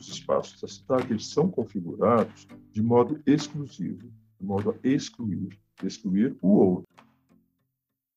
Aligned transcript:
os 0.00 0.08
espaços 0.08 0.58
da 0.60 0.66
cidade 0.66 1.12
eles 1.12 1.26
são 1.26 1.50
configurados 1.50 2.48
de 2.72 2.82
modo 2.82 3.20
exclusivo, 3.26 4.10
de 4.38 4.46
modo 4.46 4.70
a 4.70 4.88
excluir, 4.88 5.50
excluir 5.84 6.36
o 6.40 6.48
outro. 6.48 6.88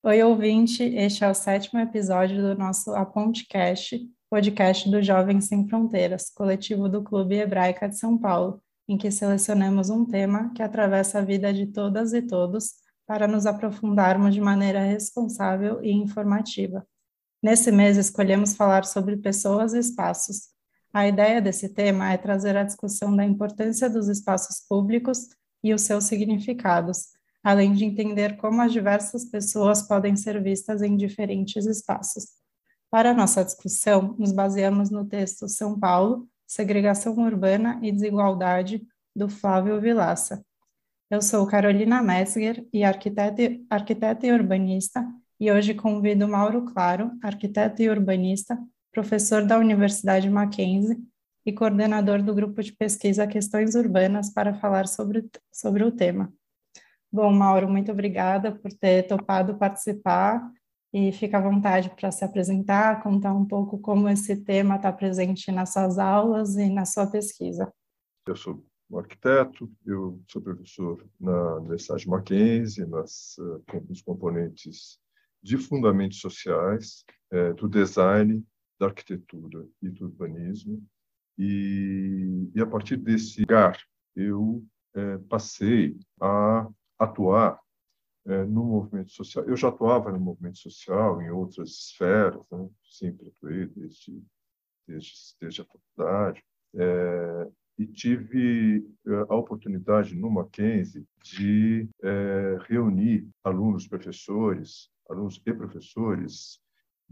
Oi, 0.01 0.23
ouvinte, 0.23 0.83
este 0.83 1.23
é 1.23 1.29
o 1.29 1.33
sétimo 1.33 1.79
episódio 1.79 2.41
do 2.41 2.57
nosso 2.57 2.91
Apontecast, 2.95 3.99
podcast 4.29 4.89
do 4.89 5.01
Jovens 5.01 5.45
Sem 5.45 5.67
Fronteiras, 5.67 6.29
coletivo 6.29 6.87
do 6.87 7.03
Clube 7.03 7.35
Hebraica 7.35 7.87
de 7.87 7.97
São 7.97 8.17
Paulo, 8.17 8.61
em 8.87 8.97
que 8.97 9.11
selecionamos 9.11 9.89
um 9.89 10.05
tema 10.05 10.51
que 10.53 10.63
atravessa 10.63 11.19
a 11.19 11.21
vida 11.21 11.53
de 11.53 11.67
todas 11.67 12.13
e 12.13 12.21
todos 12.21 12.75
para 13.05 13.27
nos 13.27 13.45
aprofundarmos 13.45 14.33
de 14.33 14.41
maneira 14.41 14.81
responsável 14.81 15.83
e 15.83 15.91
informativa. 15.91 16.85
Nesse 17.41 17.71
mês, 17.71 17.97
escolhemos 17.97 18.55
falar 18.55 18.85
sobre 18.85 19.17
pessoas 19.17 19.73
e 19.73 19.79
espaços. 19.79 20.52
A 20.93 21.07
ideia 21.07 21.41
desse 21.41 21.69
tema 21.69 22.13
é 22.13 22.17
trazer 22.17 22.55
a 22.55 22.63
discussão 22.63 23.15
da 23.15 23.25
importância 23.25 23.89
dos 23.89 24.07
espaços 24.07 24.63
públicos 24.69 25.27
e 25.63 25.73
os 25.73 25.81
seus 25.81 26.03
significados, 26.03 27.07
além 27.43 27.73
de 27.73 27.83
entender 27.83 28.37
como 28.37 28.61
as 28.61 28.71
diversas 28.71 29.25
pessoas 29.25 29.81
podem 29.81 30.15
ser 30.15 30.39
vistas 30.43 30.83
em 30.83 30.95
diferentes 30.95 31.65
espaços. 31.65 32.27
Para 32.91 33.11
nossa 33.11 33.43
discussão, 33.43 34.15
nos 34.19 34.31
baseamos 34.31 34.91
no 34.91 35.03
texto 35.03 35.49
São 35.49 35.79
Paulo, 35.79 36.27
Segregação 36.45 37.17
Urbana 37.17 37.79
e 37.81 37.91
Desigualdade, 37.91 38.85
do 39.15 39.27
Flávio 39.27 39.81
Vilaça. 39.81 40.45
Eu 41.09 41.23
sou 41.23 41.47
Carolina 41.47 42.03
Messger 42.03 42.67
e 42.71 42.83
arquiteta 42.83 44.27
e 44.27 44.31
urbanista, 44.31 45.03
e 45.39 45.51
hoje 45.51 45.73
convido 45.73 46.27
Mauro 46.27 46.65
Claro, 46.65 47.11
arquiteto 47.23 47.81
e 47.81 47.89
urbanista, 47.89 48.57
professor 48.93 49.43
da 49.43 49.57
Universidade 49.57 50.29
Mackenzie 50.29 51.03
e 51.45 51.51
coordenador 51.51 52.21
do 52.21 52.33
grupo 52.33 52.61
de 52.61 52.71
pesquisa 52.71 53.27
Questões 53.27 53.75
Urbanas, 53.75 54.31
para 54.31 54.53
falar 54.53 54.87
sobre, 54.87 55.27
sobre 55.51 55.83
o 55.83 55.91
tema. 55.91 56.31
Bom, 57.11 57.33
Mauro, 57.33 57.67
muito 57.67 57.91
obrigada 57.91 58.51
por 58.51 58.71
ter 58.71 59.03
topado 59.03 59.57
participar 59.57 60.47
e 60.93 61.11
fica 61.11 61.39
à 61.39 61.41
vontade 61.41 61.89
para 61.89 62.11
se 62.11 62.23
apresentar, 62.23 63.01
contar 63.01 63.33
um 63.33 63.45
pouco 63.45 63.79
como 63.79 64.07
esse 64.07 64.37
tema 64.37 64.75
está 64.75 64.91
presente 64.91 65.51
nas 65.51 65.73
suas 65.73 65.97
aulas 65.97 66.55
e 66.55 66.69
na 66.69 66.85
sua 66.85 67.07
pesquisa. 67.07 67.71
Eu 68.27 68.35
sou 68.35 68.63
um 68.89 68.99
arquiteto, 68.99 69.69
eu 69.85 70.21
sou 70.29 70.41
professor 70.41 71.03
na 71.19 71.55
Universidade 71.55 72.07
Mackenzie, 72.07 72.85
nas, 72.85 73.35
uh, 73.39 73.63
nos 73.89 74.01
componentes 74.01 74.99
de 75.41 75.57
fundamentos 75.57 76.19
sociais, 76.19 77.03
uh, 77.33 77.53
do 77.55 77.67
design, 77.67 78.45
da 78.79 78.87
arquitetura 78.87 79.67
e 79.81 79.89
do 79.89 80.05
urbanismo. 80.05 80.83
E, 81.37 82.49
e 82.53 82.61
a 82.61 82.67
partir 82.67 82.97
desse 82.97 83.41
lugar, 83.41 83.77
eu 84.15 84.63
uh, 84.95 85.19
passei 85.27 85.97
a 86.21 86.67
atuar 86.99 87.59
é, 88.25 88.45
no 88.45 88.63
movimento 88.63 89.11
social. 89.11 89.45
Eu 89.45 89.57
já 89.57 89.67
atuava 89.67 90.11
no 90.11 90.19
movimento 90.19 90.57
social 90.57 91.21
em 91.21 91.29
outras 91.29 91.69
esferas, 91.69 92.41
né? 92.51 92.69
sempre 92.83 93.27
atuei 93.27 93.65
desde, 93.67 94.23
desde, 94.87 95.13
desde 95.41 95.61
a 95.61 95.65
faculdade, 95.65 96.43
é, 96.75 97.51
e 97.77 97.87
tive 97.87 98.87
é, 99.05 99.11
a 99.29 99.35
oportunidade 99.35 100.15
no 100.15 100.29
Mackenzie 100.29 101.05
de 101.23 101.89
é, 102.01 102.57
reunir 102.67 103.27
alunos, 103.43 103.87
professores, 103.87 104.89
alunos 105.09 105.41
e 105.45 105.53
professores 105.53 106.61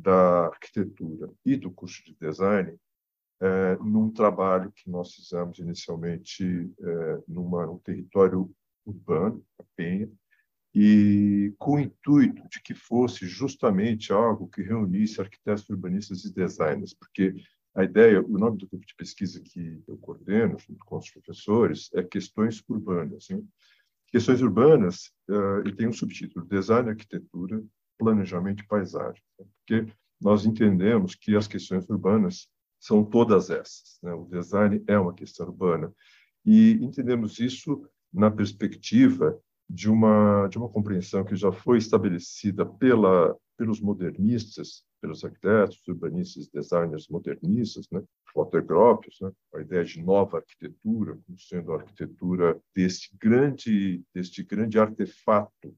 da 0.02 0.48
arquitetura 0.48 1.32
e 1.46 1.56
do 1.56 1.72
curso 1.72 2.04
de 2.04 2.16
design 2.20 2.78
é, 3.42 3.76
num 3.78 4.12
trabalho 4.12 4.72
que 4.72 4.90
nós 4.90 5.14
fizemos 5.14 5.58
inicialmente 5.58 6.72
é, 6.80 7.20
numa, 7.28 7.66
num 7.66 7.80
território 7.80 8.50
urbano, 8.86 9.44
a 9.60 9.64
Penha, 9.76 10.10
e 10.74 11.54
com 11.58 11.74
o 11.74 11.80
intuito 11.80 12.48
de 12.50 12.62
que 12.62 12.74
fosse 12.74 13.26
justamente 13.26 14.14
algo 14.14 14.48
que 14.48 14.62
reunisse 14.62 15.20
arquitetos, 15.20 15.68
urbanistas 15.70 16.24
e 16.24 16.34
designers, 16.34 16.94
porque 16.94 17.36
a 17.74 17.84
ideia, 17.84 18.22
o 18.22 18.38
nome 18.38 18.58
do 18.58 18.68
grupo 18.68 18.86
de 18.86 18.96
pesquisa 18.96 19.42
que 19.42 19.82
eu 19.88 19.98
coordeno, 19.98 20.58
junto 20.60 20.86
com 20.86 20.98
os 20.98 21.10
professores, 21.10 21.90
é 21.94 22.04
Questões 22.04 22.64
Urbanas. 22.70 23.30
Né? 23.30 23.42
Questões 24.08 24.42
Urbanas, 24.42 25.12
uh, 25.30 25.68
e 25.68 25.74
tem 25.74 25.88
um 25.88 25.94
subtítulo, 25.94 26.46
Design, 26.46 26.90
Arquitetura, 26.90 27.64
Planejamento 28.02 28.64
e 28.64 28.68
Paisagem, 28.68 29.22
né? 29.40 29.46
porque 29.60 29.94
nós 30.20 30.44
entendemos 30.44 31.14
que 31.14 31.36
as 31.36 31.48
questões 31.48 31.88
urbanas 31.88 32.48
são 32.80 33.04
todas 33.06 33.52
essas. 33.52 34.00
Né? 34.02 34.12
O 34.12 34.26
design 34.26 34.84
é 34.88 34.98
uma 34.98 35.14
questão 35.14 35.46
urbana, 35.46 35.94
e 36.44 36.72
entendemos 36.82 37.40
isso 37.40 37.88
na 38.12 38.32
perspectiva 38.32 39.40
de 39.70 39.90
uma 39.90 40.48
de 40.48 40.58
uma 40.58 40.68
compreensão 40.68 41.24
que 41.24 41.36
já 41.36 41.52
foi 41.52 41.78
estabelecida 41.78 42.66
pela 42.66 43.38
pelos 43.58 43.80
modernistas, 43.80 44.84
pelos 45.00 45.24
arquitetos, 45.24 45.88
urbanistas, 45.88 46.48
designers 46.48 47.08
modernistas, 47.08 47.88
né, 47.92 48.02
Walter 48.36 48.66
Gropius, 48.66 49.18
né, 49.22 49.32
a 49.54 49.62
ideia 49.62 49.86
de 49.86 50.02
nova 50.02 50.38
arquitetura 50.38 51.18
como 51.26 51.40
sendo 51.40 51.72
a 51.72 51.76
arquitetura 51.76 52.60
deste 52.76 53.16
grande 53.18 54.04
deste 54.14 54.44
grande 54.44 54.80
artefato, 54.80 55.78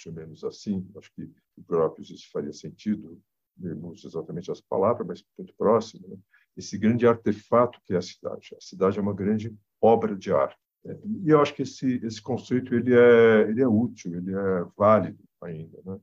chamemos 0.00 0.44
assim, 0.44 0.88
acho 0.96 1.12
que 1.14 1.24
o 1.56 1.62
Gropius 1.62 2.10
isso 2.10 2.30
faria 2.30 2.52
sentido, 2.52 3.20
não 3.56 3.92
exatamente 3.92 4.50
as 4.50 4.60
palavras, 4.60 5.06
mas 5.06 5.24
muito 5.38 5.54
próximo, 5.54 6.08
né, 6.08 6.16
esse 6.56 6.78
grande 6.78 7.06
artefato 7.06 7.80
que 7.84 7.94
é 7.94 7.96
a 7.96 8.02
cidade. 8.02 8.54
A 8.56 8.60
cidade 8.60 8.98
é 8.98 9.02
uma 9.02 9.14
grande 9.14 9.54
obra 9.80 10.16
de 10.16 10.32
arte 10.32 10.58
e 10.84 11.28
eu 11.28 11.40
acho 11.40 11.54
que 11.54 11.62
esse, 11.62 12.00
esse 12.04 12.20
conceito 12.22 12.74
ele 12.74 12.94
é, 12.94 13.48
ele 13.48 13.60
é 13.60 13.68
útil, 13.68 14.14
ele 14.14 14.34
é 14.34 14.64
válido 14.76 15.22
ainda, 15.40 15.78
né? 15.84 15.98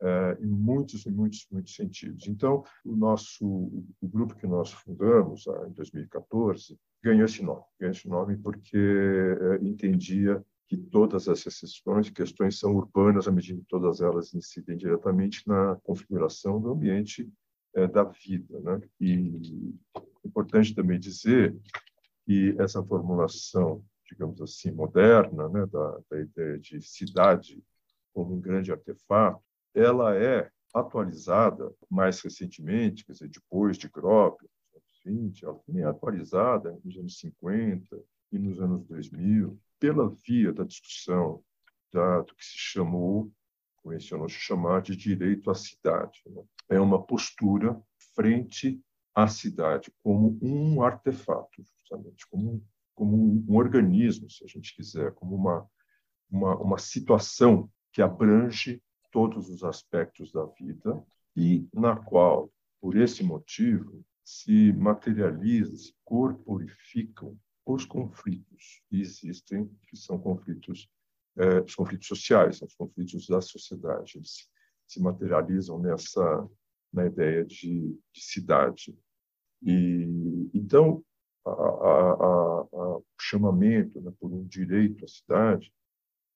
É, 0.00 0.38
em 0.40 0.46
muitos 0.46 1.04
muitos 1.06 1.44
muitos 1.50 1.74
sentidos. 1.74 2.28
Então, 2.28 2.62
o 2.84 2.94
nosso 2.94 3.44
o 3.44 4.08
grupo 4.08 4.36
que 4.36 4.46
nós 4.46 4.70
fundamos 4.70 5.48
ah, 5.48 5.66
em 5.66 5.72
2014 5.72 6.78
ganhou 7.02 7.24
esse 7.24 7.42
nome, 7.42 7.64
ganhou 7.80 7.92
esse 7.92 8.06
nome 8.06 8.36
porque 8.36 8.76
é, 8.76 9.64
entendia 9.64 10.44
que 10.68 10.76
todas 10.76 11.28
essas 11.28 11.58
questões, 11.58 12.10
questões 12.10 12.58
são 12.58 12.74
urbanas 12.74 13.26
à 13.26 13.32
medida 13.32 13.58
que 13.60 13.66
todas 13.68 14.00
elas 14.00 14.34
incidem 14.34 14.76
diretamente 14.76 15.42
na 15.46 15.76
configuração 15.82 16.60
do 16.60 16.70
ambiente 16.70 17.28
é, 17.74 17.86
da 17.86 18.04
vida, 18.04 18.60
né? 18.60 18.80
E 19.00 19.32
é 19.96 20.28
importante 20.28 20.74
também 20.74 21.00
dizer 21.00 21.56
que 22.26 22.54
essa 22.58 22.82
formulação 22.84 23.82
digamos 24.08 24.40
assim, 24.40 24.70
moderna, 24.70 25.48
né, 25.48 25.66
da, 25.66 26.00
da 26.10 26.20
ideia 26.20 26.58
de 26.58 26.80
cidade 26.80 27.62
como 28.12 28.34
um 28.34 28.40
grande 28.40 28.72
artefato, 28.72 29.42
ela 29.74 30.16
é 30.16 30.50
atualizada 30.74 31.72
mais 31.90 32.20
recentemente, 32.20 33.04
quer 33.04 33.12
dizer, 33.12 33.28
depois 33.28 33.76
de 33.76 33.88
Gropius, 33.88 34.50
nos 34.74 34.82
anos 34.82 35.00
20, 35.04 35.44
ela 35.44 35.54
também 35.66 35.82
é 35.82 35.86
atualizada 35.86 36.78
nos 36.84 36.96
anos 36.96 37.18
50 37.18 38.00
e 38.32 38.38
nos 38.38 38.60
anos 38.60 38.84
2000, 38.86 39.58
pela 39.78 40.08
via 40.26 40.52
da 40.52 40.64
discussão 40.64 41.42
da, 41.92 42.20
do 42.20 42.34
que 42.34 42.44
se 42.44 42.56
chamou, 42.56 43.32
convencionou 43.76 44.28
se 44.28 44.36
chamar 44.36 44.82
de 44.82 44.96
direito 44.96 45.50
à 45.50 45.54
cidade. 45.54 46.20
Né? 46.26 46.42
É 46.68 46.80
uma 46.80 47.02
postura 47.02 47.80
frente 48.14 48.80
à 49.14 49.26
cidade 49.26 49.92
como 50.02 50.38
um 50.42 50.82
artefato, 50.82 51.62
justamente, 51.62 52.26
como 52.28 52.52
um 52.52 52.62
como 52.98 53.16
um 53.48 53.54
organismo, 53.54 54.28
se 54.28 54.42
a 54.42 54.48
gente 54.48 54.74
quiser, 54.74 55.14
como 55.14 55.36
uma, 55.36 55.64
uma, 56.28 56.56
uma 56.56 56.78
situação 56.78 57.70
que 57.92 58.02
abrange 58.02 58.82
todos 59.12 59.48
os 59.48 59.62
aspectos 59.62 60.32
da 60.32 60.44
vida 60.46 61.00
e 61.36 61.68
na 61.72 61.94
qual, 61.94 62.50
por 62.80 62.96
esse 62.96 63.22
motivo, 63.22 64.04
se 64.24 64.72
materializam, 64.72 65.76
se 65.76 65.94
corporificam 66.04 67.38
os 67.74 67.84
conflitos 67.84 68.82
que 68.88 69.00
existem, 69.00 69.66
que 69.88 69.96
são 69.96 70.18
conflitos, 70.18 70.88
é, 71.36 71.60
os 71.60 71.74
conflitos 71.74 72.06
sociais, 72.06 72.62
os 72.62 72.74
conflitos 72.74 73.26
da 73.26 73.40
sociedade. 73.40 74.16
Eles 74.16 74.48
se 74.86 75.00
materializam 75.00 75.78
nessa 75.78 76.48
na 76.92 77.06
ideia 77.06 77.44
de, 77.44 77.98
de 78.12 78.20
cidade. 78.20 78.98
E 79.62 80.50
então 80.54 81.04
o 81.44 83.02
chamamento 83.20 84.00
né, 84.00 84.12
por 84.18 84.32
um 84.32 84.44
direito 84.46 85.04
à 85.04 85.08
cidade 85.08 85.72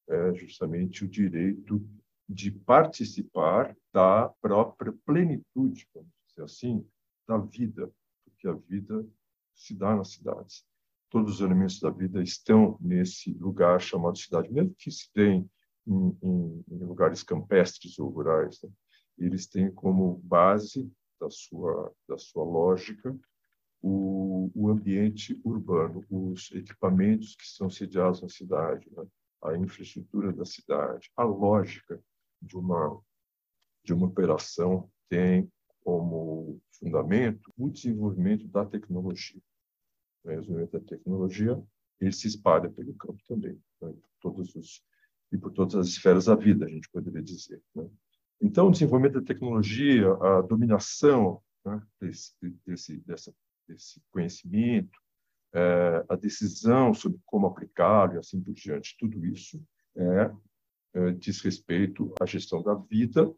é 0.08 0.34
justamente 0.34 1.05
o 1.05 1.08
direito 1.08 1.87
de 2.29 2.50
participar 2.50 3.76
da 3.93 4.29
própria 4.40 4.93
plenitude, 5.05 5.88
vamos 5.94 6.11
dizer 6.29 6.43
assim, 6.43 6.87
da 7.26 7.38
vida, 7.38 7.93
porque 8.25 8.49
a 8.49 8.55
vida 8.55 9.06
se 9.55 9.75
dá 9.75 9.94
nas 9.94 10.12
cidades. 10.12 10.67
Todos 11.12 11.34
os 11.34 11.40
elementos 11.42 11.78
da 11.78 11.90
vida 11.90 12.22
estão 12.22 12.78
nesse 12.80 13.34
lugar 13.34 13.78
chamado 13.82 14.16
cidade, 14.16 14.50
mesmo 14.50 14.74
que 14.74 14.90
se 14.90 15.10
deem 15.14 15.46
em, 15.86 16.16
em, 16.22 16.64
em 16.70 16.84
lugares 16.86 17.22
campestres 17.22 17.98
ou 17.98 18.08
rurais. 18.08 18.62
Né? 18.62 18.70
Eles 19.18 19.46
têm 19.46 19.70
como 19.70 20.22
base 20.24 20.90
da 21.20 21.28
sua, 21.28 21.94
da 22.08 22.16
sua 22.16 22.42
lógica 22.44 23.14
o, 23.82 24.50
o 24.54 24.70
ambiente 24.70 25.38
urbano, 25.44 26.02
os 26.08 26.50
equipamentos 26.52 27.36
que 27.36 27.46
são 27.46 27.68
sediados 27.68 28.22
na 28.22 28.30
cidade, 28.30 28.90
né? 28.90 29.04
a 29.42 29.54
infraestrutura 29.54 30.32
da 30.32 30.46
cidade, 30.46 31.10
a 31.14 31.24
lógica 31.24 32.02
de 32.40 32.56
uma 32.56 32.98
de 33.84 33.92
uma 33.92 34.06
operação 34.06 34.88
tem 35.08 35.50
como 35.80 36.60
fundamento 36.78 37.52
o 37.58 37.68
desenvolvimento 37.68 38.46
da 38.46 38.64
tecnologia. 38.64 39.42
O 40.24 40.28
desenvolvimento 40.28 40.72
da 40.72 40.80
tecnologia 40.80 41.62
ele 42.00 42.12
se 42.12 42.26
espalha 42.26 42.69
pelo 42.69 42.94
campo 42.94 43.22
também, 43.28 43.60
né? 43.80 43.94
todos 44.20 44.54
os 44.54 44.82
e 45.32 45.38
por 45.38 45.50
todas 45.50 45.74
as 45.74 45.88
esferas 45.88 46.26
da 46.26 46.34
vida, 46.34 46.66
a 46.66 46.69
gente 46.69 46.90
poderia 46.90 47.22
dizer. 47.22 47.62
Né? 47.74 47.88
Então, 48.40 48.69
o 48.69 48.70
desenvolvimento 48.70 49.14
da 49.14 49.26
tecnologia, 49.26 50.12
a 50.12 50.42
dominação 50.42 51.42
né, 51.64 51.82
desse, 51.98 52.34
desse, 52.66 52.98
dessa, 53.00 53.34
desse 53.66 54.02
conhecimento, 54.10 55.00
é, 55.54 56.04
a 56.08 56.16
decisão 56.16 56.92
sobre 56.92 57.19
como 57.24 57.46
aplicá-lo 57.46 58.14
e 58.14 58.19
assim 58.19 58.42
por 58.42 58.52
diante, 58.52 58.96
tudo 58.98 59.24
isso 59.24 59.62
é, 59.96 60.32
é, 60.94 61.12
diz 61.12 61.40
respeito 61.40 62.12
à 62.20 62.26
gestão 62.26 62.62
da 62.62 62.74
vida, 62.74 63.32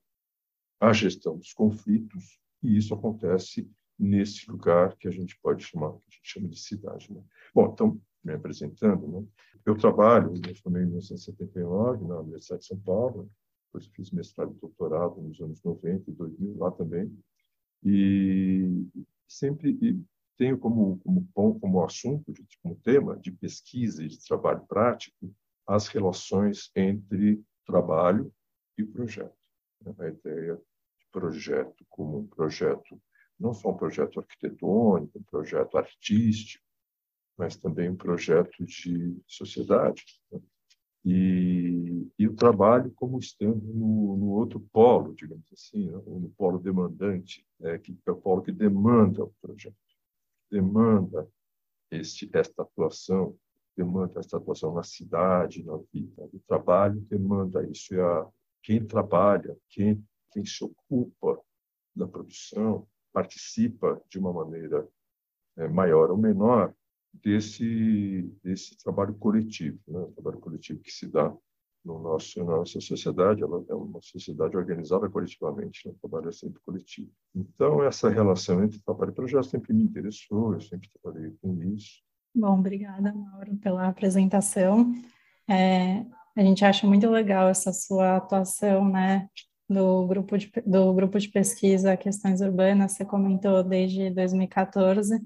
à 0.81 0.93
gestão 0.93 1.37
dos 1.37 1.53
conflitos, 1.53 2.41
e 2.63 2.77
isso 2.77 2.95
acontece 2.95 3.71
nesse 3.99 4.51
lugar 4.51 4.97
que 4.97 5.09
a 5.09 5.11
gente 5.11 5.39
pode 5.41 5.65
chamar, 5.65 5.93
que 5.93 6.09
a 6.09 6.11
gente 6.11 6.29
chama 6.29 6.49
de 6.49 6.59
cidade. 6.59 7.13
Né? 7.13 7.23
Bom, 7.55 7.71
então, 7.73 8.01
me 8.23 8.33
apresentando, 8.33 9.07
né? 9.07 9.27
eu 9.65 9.77
trabalho, 9.77 10.33
eu 10.35 10.57
formei 10.57 10.83
em 10.83 10.87
1979 10.87 12.05
na 12.07 12.21
Universidade 12.21 12.63
de 12.63 12.69
São 12.69 12.81
Paulo, 12.81 13.31
depois 13.67 13.87
fiz 13.89 14.11
mestrado 14.11 14.53
e 14.53 14.61
doutorado 14.61 15.21
nos 15.21 15.41
anos 15.41 15.63
90 15.63 16.11
e 16.11 16.15
2000 16.15 16.59
lá 16.59 16.71
também, 16.71 17.13
e 17.85 18.87
sempre 19.29 19.77
tenho 20.37 20.59
como, 20.59 21.01
como, 21.33 21.61
como 21.61 21.85
assunto, 21.85 22.33
como 22.63 22.77
tema 22.77 23.17
de 23.17 23.31
pesquisa 23.31 24.03
e 24.03 24.09
de 24.09 24.19
trabalho 24.27 24.65
prático, 24.67 25.33
as 25.67 25.89
relações 25.89 26.71
entre 26.75 27.43
trabalho 27.67 28.33
e 28.77 28.85
projeto. 28.85 29.37
Né? 29.81 29.95
A 29.99 30.09
ideia 30.09 30.57
de 30.57 31.07
projeto 31.13 31.85
como 31.89 32.19
um 32.19 32.27
projeto, 32.27 33.01
não 33.39 33.53
só 33.53 33.71
um 33.71 33.77
projeto 33.77 34.21
arquitetônico, 34.21 35.19
um 35.19 35.23
projeto 35.23 35.77
artístico, 35.77 36.65
mas 37.37 37.57
também 37.57 37.89
um 37.89 37.97
projeto 37.97 38.65
de 38.65 39.17
sociedade. 39.27 40.05
Né? 40.31 40.41
E, 41.05 42.09
e, 42.19 42.27
o 42.27 42.35
trabalho 42.35 42.91
como 42.93 43.19
estando 43.19 43.63
no, 43.63 44.17
no 44.17 44.29
outro 44.31 44.59
polo, 44.73 45.15
digamos 45.15 45.45
assim, 45.53 45.91
né? 45.91 46.01
no 46.07 46.33
polo 46.37 46.59
demandante, 46.59 47.47
é, 47.61 47.79
que 47.79 47.99
é 48.07 48.11
o 48.11 48.17
polo 48.17 48.43
que 48.43 48.53
demanda 48.53 49.25
o 49.25 49.35
projeto, 49.43 49.77
demanda 50.51 51.29
este, 51.91 52.31
esta 52.33 52.63
atuação, 52.63 53.37
demanda 53.77 54.21
esta 54.21 54.39
atuação 54.39 54.73
na 54.73 54.83
cidade, 54.83 55.65
na 55.65 55.77
vida. 55.93 56.25
O 56.33 56.41
trabalho 56.47 57.01
demanda 57.03 57.69
isso. 57.69 57.95
E 57.95 58.01
a, 58.01 58.27
quem 58.63 58.83
trabalha, 58.85 59.55
quem, 59.69 60.03
quem 60.33 60.45
se 60.47 60.65
ocupa 60.65 61.39
da 61.95 62.09
produção, 62.09 62.89
participa 63.15 64.03
de 64.11 64.19
uma 64.19 64.33
maneira 64.33 64.87
é, 65.57 65.69
maior 65.69 66.11
ou 66.11 66.19
menor 66.19 66.75
desse 67.13 68.29
desse 68.43 68.77
trabalho 68.77 69.15
coletivo, 69.15 69.79
né? 69.87 70.01
O 70.01 70.13
trabalho 70.13 70.41
coletivo 70.41 70.81
que 70.81 70.91
se 70.91 71.07
dá 71.07 71.33
no 71.85 72.01
nosso 72.01 72.41
na 72.41 72.57
nossa 72.57 72.81
sociedade, 72.81 73.43
ela 73.43 73.65
é 73.69 73.75
uma 73.75 74.03
sociedade 74.03 74.57
organizada 74.57 75.09
coletivamente, 75.09 75.87
né? 75.87 75.95
o 75.95 76.09
trabalho 76.09 76.29
é 76.29 76.33
sempre 76.33 76.61
coletivo. 76.63 77.11
Então 77.33 77.85
essa 77.85 78.11
relação 78.11 78.65
entre 78.65 78.81
trabalho 78.81 79.13
e 79.13 79.15
projeto 79.15 79.45
sempre 79.45 79.73
me 79.73 79.85
interessou, 79.85 80.55
eu 80.55 80.61
sempre 80.61 80.91
trabalhei 81.01 81.31
com 81.41 81.63
isso. 81.63 82.03
Bom, 82.35 82.59
obrigada, 82.59 83.13
Mauro, 83.13 83.57
pela 83.59 83.87
apresentação. 83.87 84.93
É, 85.49 86.05
a 86.35 86.43
gente 86.43 86.65
acha 86.65 86.85
muito 86.85 87.09
legal 87.09 87.49
essa 87.49 87.73
sua 87.73 88.17
atuação, 88.17 88.89
né, 88.89 89.29
do 89.69 90.07
grupo 90.07 90.37
de, 90.37 90.51
do 90.67 90.93
grupo 90.93 91.19
de 91.19 91.29
pesquisa 91.29 91.97
Questões 91.97 92.41
Urbanas, 92.41 92.93
você 92.93 93.05
comentou 93.05 93.63
desde 93.63 94.11
2014, 94.11 95.21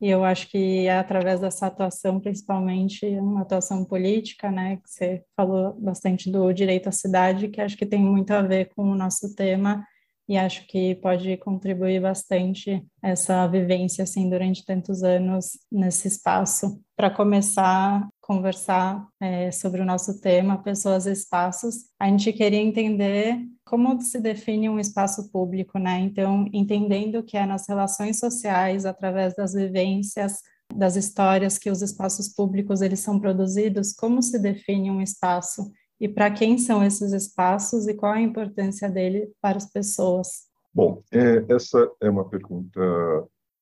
e 0.00 0.08
eu 0.08 0.24
acho 0.24 0.48
que 0.48 0.86
é 0.86 0.98
através 0.98 1.40
dessa 1.40 1.66
atuação, 1.66 2.18
principalmente 2.20 3.04
uma 3.18 3.42
atuação 3.42 3.84
política, 3.84 4.50
né, 4.50 4.76
que 4.76 4.88
você 4.88 5.22
falou 5.36 5.74
bastante 5.74 6.30
do 6.30 6.52
direito 6.52 6.88
à 6.88 6.92
cidade, 6.92 7.48
que 7.48 7.60
acho 7.60 7.76
que 7.76 7.84
tem 7.84 8.02
muito 8.02 8.30
a 8.30 8.40
ver 8.40 8.70
com 8.74 8.82
o 8.90 8.94
nosso 8.94 9.34
tema 9.34 9.84
e 10.30 10.38
acho 10.38 10.64
que 10.68 10.94
pode 10.94 11.36
contribuir 11.38 12.00
bastante 12.00 12.86
essa 13.02 13.48
vivência 13.48 14.04
assim 14.04 14.30
durante 14.30 14.64
tantos 14.64 15.02
anos 15.02 15.58
nesse 15.70 16.06
espaço 16.06 16.80
para 16.96 17.10
começar 17.10 18.08
conversar 18.30 19.08
é, 19.20 19.50
sobre 19.50 19.80
o 19.80 19.84
nosso 19.84 20.20
tema 20.20 20.62
pessoas 20.62 21.04
e 21.04 21.10
espaços. 21.10 21.86
A 21.98 22.06
gente 22.06 22.32
queria 22.32 22.60
entender 22.60 23.36
como 23.64 24.00
se 24.00 24.20
define 24.20 24.68
um 24.68 24.78
espaço 24.78 25.32
público 25.32 25.80
né? 25.80 25.98
Então 25.98 26.48
entendendo 26.52 27.24
que 27.24 27.36
é 27.36 27.44
nas 27.44 27.68
relações 27.68 28.20
sociais 28.20 28.86
através 28.86 29.34
das 29.34 29.52
vivências 29.52 30.34
das 30.72 30.94
histórias 30.94 31.58
que 31.58 31.68
os 31.68 31.82
espaços 31.82 32.28
públicos 32.28 32.80
eles 32.80 33.00
são 33.00 33.18
produzidos 33.18 33.92
como 33.92 34.22
se 34.22 34.38
define 34.38 34.92
um 34.92 35.02
espaço? 35.02 35.68
E 36.00 36.08
para 36.08 36.30
quem 36.30 36.56
são 36.56 36.84
esses 36.84 37.12
espaços 37.12 37.88
e 37.88 37.94
qual 37.94 38.12
a 38.12 38.20
importância 38.20 38.88
dele 38.88 39.32
para 39.42 39.56
as 39.56 39.68
pessoas? 39.68 40.28
Bom, 40.72 41.02
é, 41.10 41.44
essa 41.52 41.90
é 42.00 42.08
uma 42.08 42.28
pergunta, 42.28 42.80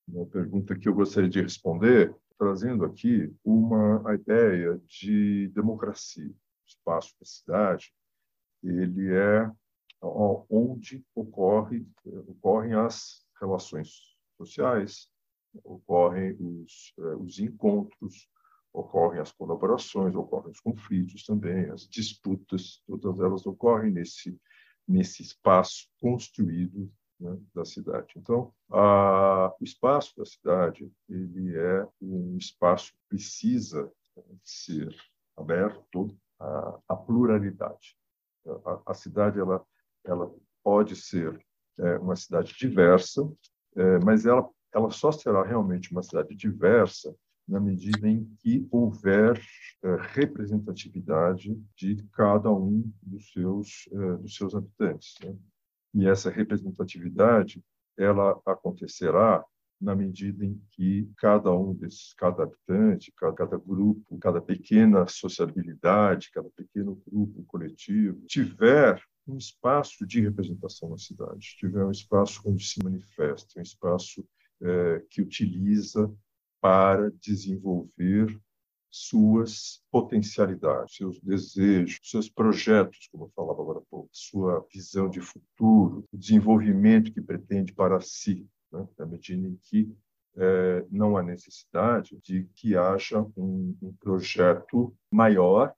uma 0.06 0.26
pergunta 0.26 0.76
que 0.76 0.90
eu 0.90 0.94
gostaria 0.94 1.30
de 1.30 1.40
responder, 1.40 2.14
trazendo 2.38 2.84
aqui 2.84 3.34
uma 3.44 4.14
ideia 4.14 4.80
de 4.86 5.48
democracia. 5.48 6.30
O 6.30 6.66
espaço 6.66 7.14
da 7.18 7.26
cidade, 7.26 7.92
ele 8.62 9.14
é 9.14 9.50
onde 10.00 11.04
ocorre, 11.14 11.86
ocorrem 12.26 12.74
as 12.74 13.26
relações 13.40 14.16
sociais, 14.36 15.08
ocorrem 15.64 16.36
os, 16.38 16.92
eh, 16.98 17.16
os 17.16 17.38
encontros, 17.40 18.28
ocorrem 18.72 19.20
as 19.20 19.32
colaborações, 19.32 20.14
ocorrem 20.14 20.52
os 20.52 20.60
conflitos 20.60 21.24
também, 21.24 21.68
as 21.70 21.88
disputas, 21.88 22.80
todas 22.86 23.18
elas 23.18 23.44
ocorrem 23.46 23.90
nesse 23.90 24.38
nesse 24.88 25.22
espaço 25.22 25.86
construído 26.00 26.90
né, 27.18 27.38
da 27.54 27.64
cidade. 27.64 28.14
Então, 28.16 28.52
a, 28.70 29.54
o 29.60 29.64
espaço 29.64 30.16
da 30.16 30.24
cidade 30.24 30.90
ele 31.08 31.56
é 31.56 31.86
um 32.00 32.36
espaço 32.36 32.92
que 32.92 32.98
precisa 33.08 33.90
ser 34.42 34.94
aberto 35.36 36.16
à, 36.38 36.78
à 36.88 36.96
pluralidade. 36.96 37.96
A, 38.64 38.92
a, 38.92 38.94
cidade 38.94 39.38
ela 39.38 39.64
ela 40.04 40.32
pode 40.62 40.96
ser 40.96 41.44
é, 41.78 41.98
uma 41.98 42.16
cidade 42.16 42.54
diversa, 42.54 43.22
é, 43.76 43.98
mas 43.98 44.26
ela 44.26 44.48
ela 44.72 44.90
só 44.90 45.10
será 45.10 45.42
realmente 45.42 45.90
uma 45.92 46.02
cidade 46.02 46.34
diversa 46.34 47.14
na 47.46 47.58
medida 47.58 48.06
em 48.06 48.24
que 48.40 48.68
houver 48.70 49.40
eh, 49.82 49.96
representatividade 50.12 51.58
de 51.74 51.96
cada 52.12 52.52
um 52.52 52.92
dos 53.02 53.32
seus 53.32 53.88
eh, 53.90 54.16
dos 54.18 54.36
seus 54.36 54.54
habitantes. 54.54 55.14
Né? 55.24 55.34
E 55.98 56.06
essa 56.06 56.30
representatividade 56.30 57.60
ela 57.96 58.40
acontecerá 58.46 59.44
na 59.80 59.96
medida 59.96 60.44
em 60.44 60.60
que 60.70 61.10
cada 61.16 61.52
um 61.52 61.74
desses, 61.74 62.14
cada 62.14 62.44
habitante, 62.44 63.12
cada, 63.16 63.32
cada, 63.32 63.58
grupo, 63.58 64.16
cada 64.18 64.40
pequena 64.40 65.08
sociabilidade, 65.08 66.30
cada 66.32 66.48
pequeno 66.50 67.02
grupo 67.04 67.42
coletivo 67.44 68.24
tiver 68.26 69.02
um 69.26 69.36
espaço 69.36 70.06
de 70.06 70.20
representação 70.20 70.88
na 70.90 70.98
cidade, 70.98 71.56
tiver 71.58 71.84
um 71.84 71.90
espaço 71.90 72.40
onde 72.44 72.64
se 72.64 72.80
manifesta, 72.82 73.58
um 73.58 73.62
espaço 73.62 74.24
é, 74.62 75.02
que 75.10 75.20
utiliza 75.20 76.12
para 76.60 77.10
desenvolver 77.20 78.40
suas 78.90 79.82
potencialidades, 79.90 80.96
seus 80.96 81.20
desejos, 81.20 81.98
seus 82.02 82.28
projetos, 82.28 83.08
como 83.12 83.24
eu 83.24 83.32
falava 83.34 83.60
agora 83.62 83.78
há 83.78 83.82
pouco, 83.90 84.08
sua 84.12 84.66
visão 84.72 85.08
de 85.08 85.20
futuro, 85.20 86.04
o 86.12 86.16
desenvolvimento 86.16 87.12
que 87.12 87.20
pretende 87.20 87.72
para 87.72 88.00
si, 88.00 88.46
né? 88.72 88.86
na 88.98 89.06
medida 89.06 89.46
em 89.46 89.56
que 89.64 89.94
é, 90.36 90.86
não 90.90 91.16
há 91.16 91.22
necessidade 91.22 92.16
de 92.22 92.44
que 92.54 92.76
haja 92.76 93.20
um, 93.36 93.76
um 93.82 93.92
projeto 94.00 94.94
maior 95.10 95.74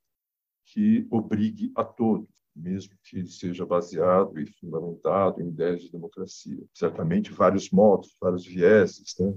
que 0.67 1.07
obrigue 1.11 1.73
a 1.75 1.83
todos, 1.83 2.29
mesmo 2.55 2.95
que 3.02 3.19
ele 3.19 3.29
seja 3.29 3.64
baseado 3.64 4.38
e 4.38 4.47
fundamentado 4.47 5.40
em 5.43 5.49
ideias 5.49 5.83
de 5.83 5.90
democracia. 5.90 6.62
Certamente 6.75 7.33
vários 7.33 7.71
modos, 7.71 8.17
vários 8.21 8.45
vieses, 8.45 9.14
né? 9.19 9.35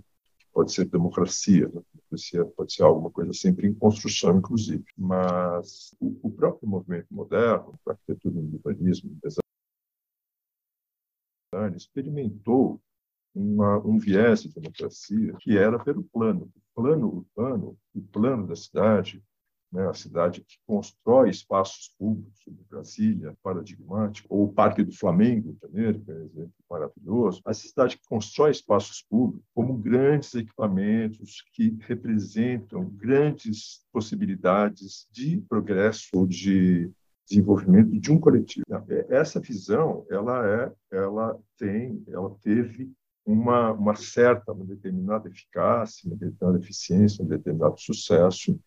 Pode 0.54 0.72
ser 0.72 0.86
democracia, 0.86 1.68
né? 1.68 1.82
democracia 1.94 2.46
pode 2.46 2.74
ser 2.74 2.84
alguma 2.84 3.10
coisa 3.10 3.34
sempre 3.34 3.68
em 3.68 3.74
construção, 3.74 4.38
inclusive. 4.38 4.86
Mas 4.98 5.96
o, 6.00 6.28
o 6.28 6.32
próprio 6.32 6.70
movimento 6.70 7.08
moderno, 7.12 7.78
a 7.86 7.92
arquitetura 7.92 8.36
do 8.36 8.56
urbanismo, 8.56 9.18
experimentou 11.76 12.82
uma, 13.34 13.78
um 13.80 13.98
viés 13.98 14.44
de 14.44 14.54
democracia 14.54 15.34
que 15.40 15.58
era 15.58 15.84
pelo 15.84 16.04
plano. 16.04 16.52
O 16.56 16.82
plano 16.82 17.08
urbano, 17.08 17.78
o 17.94 18.02
plano 18.02 18.48
da 18.48 18.56
cidade, 18.56 19.24
né, 19.74 19.90
a 19.90 19.94
cidade 19.94 20.42
que 20.42 20.58
constrói 20.68 21.32
espaços 21.32 21.92
públicos, 21.98 22.40
como 22.46 22.58
Brasília, 22.70 23.36
paradigmático, 23.42 24.28
ou 24.30 24.44
o 24.44 24.54
Parque 24.54 24.84
do 24.84 24.96
Flamengo, 24.96 25.58
Janeiro, 25.64 26.00
que 26.00 26.12
é 26.12 26.14
um 26.14 26.26
exemplo 26.26 26.54
maravilhoso, 26.70 27.42
a 27.44 27.54
cidade 27.54 27.98
que 27.98 28.08
constrói 28.08 28.52
espaços 28.52 29.02
públicos 29.10 29.44
como 29.54 29.76
grandes 29.76 30.36
equipamentos 30.36 31.44
que 31.54 31.76
representam 31.82 32.88
grandes 32.88 33.84
possibilidades 33.92 35.08
de 35.12 35.42
progresso 35.50 36.28
de 36.28 36.92
desenvolvimento 37.28 38.00
de 38.00 38.12
um 38.12 38.20
coletivo. 38.20 38.66
Essa 39.10 39.40
visão, 39.40 40.06
ela 40.10 40.48
é, 40.48 40.72
ela 40.96 41.40
tem, 41.58 42.04
ela 42.08 42.30
teve 42.44 42.92
uma, 43.26 43.72
uma 43.72 43.96
certa, 43.96 44.52
uma 44.52 44.66
determinada 44.66 45.30
eficácia, 45.30 46.08
uma 46.08 46.18
determinada 46.18 46.64
eficiência, 46.64 47.24
um 47.24 47.28
determinado 47.28 47.80
sucesso, 47.80 48.60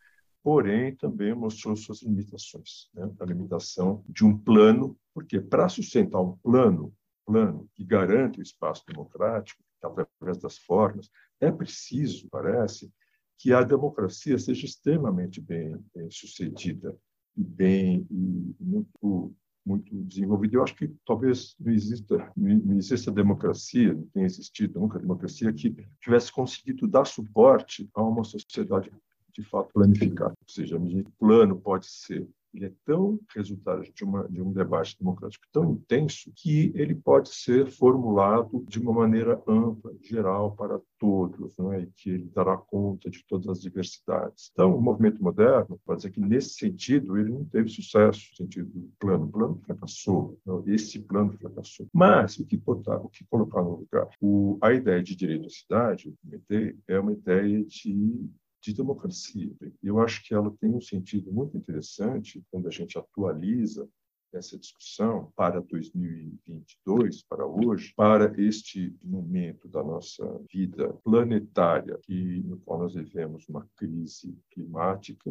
porém 0.47 0.95
também 0.95 1.35
mostrou 1.35 1.75
suas 1.75 2.03
limitações, 2.03 2.89
né? 2.95 3.11
a 3.19 3.25
limitação 3.25 4.05
de 4.09 4.25
um 4.25 4.39
plano, 4.39 4.97
porque 5.13 5.41
para 5.41 5.69
sustentar 5.69 6.21
um 6.21 6.37
plano, 6.37 6.95
plano 7.27 7.69
que 7.75 7.83
garante 7.83 8.39
o 8.39 8.43
espaço 8.45 8.85
democrático, 8.87 9.61
através 9.83 10.39
das 10.39 10.57
formas, 10.57 11.11
é 11.41 11.51
preciso, 11.51 12.29
parece, 12.31 12.93
que 13.37 13.53
a 13.53 13.65
democracia 13.65 14.39
seja 14.39 14.67
extremamente 14.67 15.41
bem, 15.41 15.85
bem 15.93 16.09
sucedida 16.13 16.97
e 17.37 17.43
bem 17.43 18.07
e 18.09 18.55
muito 18.61 19.35
muito 19.67 19.93
desenvolvida. 20.05 20.55
Eu 20.55 20.63
acho 20.63 20.77
que 20.77 20.95
talvez 21.05 21.57
não 21.59 21.73
exista 21.73 22.33
não 22.37 22.77
exista 22.77 23.11
democracia, 23.11 23.93
não 23.93 24.07
tenha 24.15 24.27
existido 24.27 24.79
nunca 24.79 25.01
democracia 25.01 25.53
que 25.53 25.75
tivesse 26.01 26.31
conseguido 26.31 26.87
dar 26.87 27.05
suporte 27.05 27.91
a 27.93 28.01
uma 28.01 28.23
sociedade 28.23 28.93
de 29.37 29.43
fato 29.43 29.73
planificada. 29.73 30.31
Ou 30.31 30.49
seja, 30.49 30.77
o 30.77 31.11
plano 31.19 31.61
pode 31.61 31.87
ser 31.87 32.27
ele 32.57 32.67
é 32.67 32.73
tão 32.85 33.21
resultado 33.35 33.83
de, 33.83 34.05
uma, 34.05 34.27
de 34.29 34.41
um 34.41 34.53
debate 34.53 34.97
democrático 34.99 35.45
tão 35.53 35.73
intenso 35.73 36.33
que 36.35 36.73
ele 36.75 36.95
pode 36.95 37.29
ser 37.29 37.71
formulado 37.71 38.65
de 38.67 38.81
uma 38.81 38.93
maneira 38.93 39.43
ampla, 39.47 39.95
geral, 40.01 40.57
para 40.57 40.81
todos, 40.99 41.57
não 41.59 41.73
é? 41.73 41.83
e 41.83 41.87
que 41.89 42.11
ele 42.11 42.31
dará 42.35 42.57
conta 42.57 43.11
de 43.11 43.23
todas 43.27 43.47
as 43.49 43.61
diversidades. 43.61 44.51
Então, 44.53 44.75
o 44.75 44.81
movimento 44.81 45.23
moderno, 45.23 45.79
pode 45.85 45.99
dizer 45.99 46.11
que, 46.13 46.21
nesse 46.21 46.55
sentido, 46.55 47.19
ele 47.19 47.31
não 47.31 47.45
teve 47.45 47.69
sucesso, 47.69 48.31
no 48.31 48.37
sentido 48.37 48.71
do 48.71 48.91
plano. 48.99 49.27
O 49.27 49.29
plano 49.29 49.61
fracassou, 49.67 50.39
não? 50.47 50.65
esse 50.67 50.99
plano 51.01 51.33
fracassou. 51.33 51.87
Mas, 51.93 52.39
o 52.39 52.47
que, 52.47 52.57
botar, 52.57 52.97
o 52.97 53.09
que 53.09 53.25
colocar 53.27 53.63
no 53.63 53.77
lugar? 53.77 54.09
O, 54.21 54.59
a 54.63 54.73
ideia 54.73 55.03
de 55.03 55.15
direito 55.15 55.47
à 55.47 55.51
cidade, 55.51 56.07
eu 56.07 56.15
comentei, 56.23 56.77
é 56.89 56.99
uma 56.99 57.13
ideia 57.13 57.63
de 57.65 58.27
de 58.67 58.75
democracia. 58.75 59.55
Eu 59.81 60.01
acho 60.01 60.25
que 60.25 60.35
ela 60.35 60.51
tem 60.61 60.75
um 60.75 60.81
sentido 60.81 61.33
muito 61.33 61.57
interessante 61.57 62.45
quando 62.51 62.67
a 62.67 62.71
gente 62.71 62.99
atualiza 62.99 63.89
essa 64.33 64.59
discussão 64.59 65.33
para 65.37 65.61
2022, 65.61 67.23
para 67.23 67.47
hoje, 67.47 67.95
para 67.97 68.35
este 68.41 68.95
momento 69.03 69.69
da 69.69 69.83
nossa 69.83 70.27
vida 70.53 70.93
planetária, 71.05 71.99
que, 72.03 72.43
no 72.43 72.59
qual 72.59 72.81
nós 72.81 72.95
vivemos 72.95 73.49
uma 73.49 73.67
crise 73.77 74.37
climática, 74.51 75.31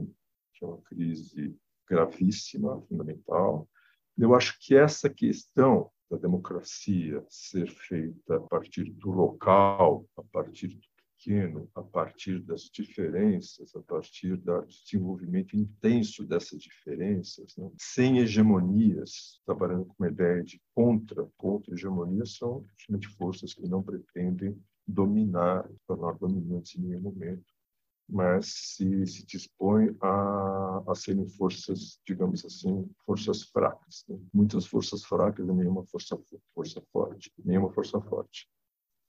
que 0.54 0.64
é 0.64 0.68
uma 0.68 0.82
crise 0.82 1.56
gravíssima, 1.88 2.82
fundamental. 2.84 3.70
Eu 4.18 4.34
acho 4.34 4.58
que 4.60 4.76
essa 4.76 5.10
questão 5.10 5.92
da 6.10 6.18
democracia 6.18 7.24
ser 7.30 7.70
feita 7.70 8.38
a 8.38 8.40
partir 8.40 8.86
do 8.86 9.12
local, 9.12 10.08
a 10.16 10.24
partir 10.24 10.70
do 10.70 10.88
pequeno 11.26 11.68
a 11.74 11.82
partir 11.82 12.40
das 12.40 12.64
diferenças, 12.64 13.76
a 13.76 13.82
partir 13.82 14.38
do 14.38 14.66
desenvolvimento 14.66 15.58
intenso 15.58 16.24
dessas 16.24 16.62
diferenças, 16.62 17.56
né? 17.58 17.70
sem 17.80 18.20
hegemonias, 18.20 19.42
trabalhando 19.46 19.86
com 19.86 19.96
uma 20.00 20.10
ideia 20.10 20.44
de 20.44 20.62
contra, 20.74 21.28
contra-hegemonia, 21.36 22.26
são 22.26 22.64
justamente 22.78 23.08
forças 23.08 23.54
que 23.54 23.68
não 23.68 23.82
pretendem 23.82 24.56
dominar, 24.88 25.68
tornar 25.88 26.14
dominantes 26.14 26.76
em 26.76 26.82
nenhum 26.82 27.02
momento, 27.02 27.44
mas 28.08 28.46
se, 28.76 29.08
se 29.08 29.26
dispõe 29.26 29.96
a, 30.00 30.84
a 30.88 30.94
serem 30.94 31.28
forças, 31.28 32.00
digamos 32.06 32.46
assim, 32.46 32.88
forças 33.04 33.42
fracas. 33.42 34.06
Né? 34.08 34.20
Muitas 34.32 34.68
forças 34.68 35.04
fracas 35.04 35.48
e 35.48 35.52
nenhuma 35.52 35.84
força, 35.88 36.16
força 36.54 36.84
forte, 36.92 37.34
nenhuma 37.44 37.72
força 37.74 38.00
forte 38.00 38.48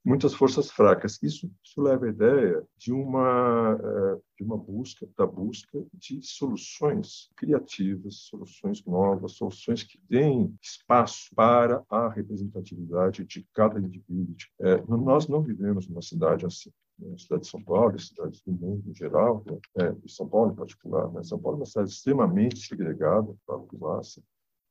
muitas 0.07 0.33
forças 0.35 0.71
fracas. 0.71 1.21
Isso, 1.21 1.51
isso 1.65 1.83
leva 1.83 2.07
à 2.07 2.09
ideia 2.09 2.63
de 2.79 2.93
uma, 2.93 3.77
eh, 3.83 4.21
de 4.39 4.45
uma 4.45 4.57
busca, 4.57 5.07
da 5.19 5.27
busca 5.27 5.85
de 5.93 6.23
soluções 6.23 7.29
criativas, 7.37 8.15
soluções 8.19 8.85
novas, 8.85 9.33
soluções 9.33 9.83
que 9.83 9.99
deem 10.09 10.57
espaço 10.63 11.35
para 11.35 11.83
a 11.91 12.09
representatividade 12.09 13.25
de 13.25 13.45
cada 13.53 13.81
indivíduo. 13.81 14.37
É, 14.61 14.81
nós 14.87 15.27
não 15.27 15.43
vivemos 15.43 15.89
numa 15.89 16.03
cidade 16.03 16.47
assim. 16.47 16.71
Né? 16.99 17.13
A 17.13 17.19
cidade 17.19 17.43
de 17.43 17.49
São 17.49 17.63
Paulo, 17.63 17.99
cidades 17.99 18.41
do 18.43 18.53
mundo 18.53 18.89
em 18.89 18.95
geral, 18.95 19.43
né? 19.45 19.59
é, 19.79 19.95
São 20.07 20.29
Paulo 20.29 20.53
em 20.53 20.57
particular, 20.57 21.11
mas 21.11 21.29
São 21.29 21.39
Paulo 21.39 21.57
é 21.57 21.61
uma 21.61 21.67
cidade 21.67 21.91
extremamente 21.91 22.61
segregada, 22.61 23.35
para 23.45 23.57
o 23.57 23.69
massa, 23.79 24.23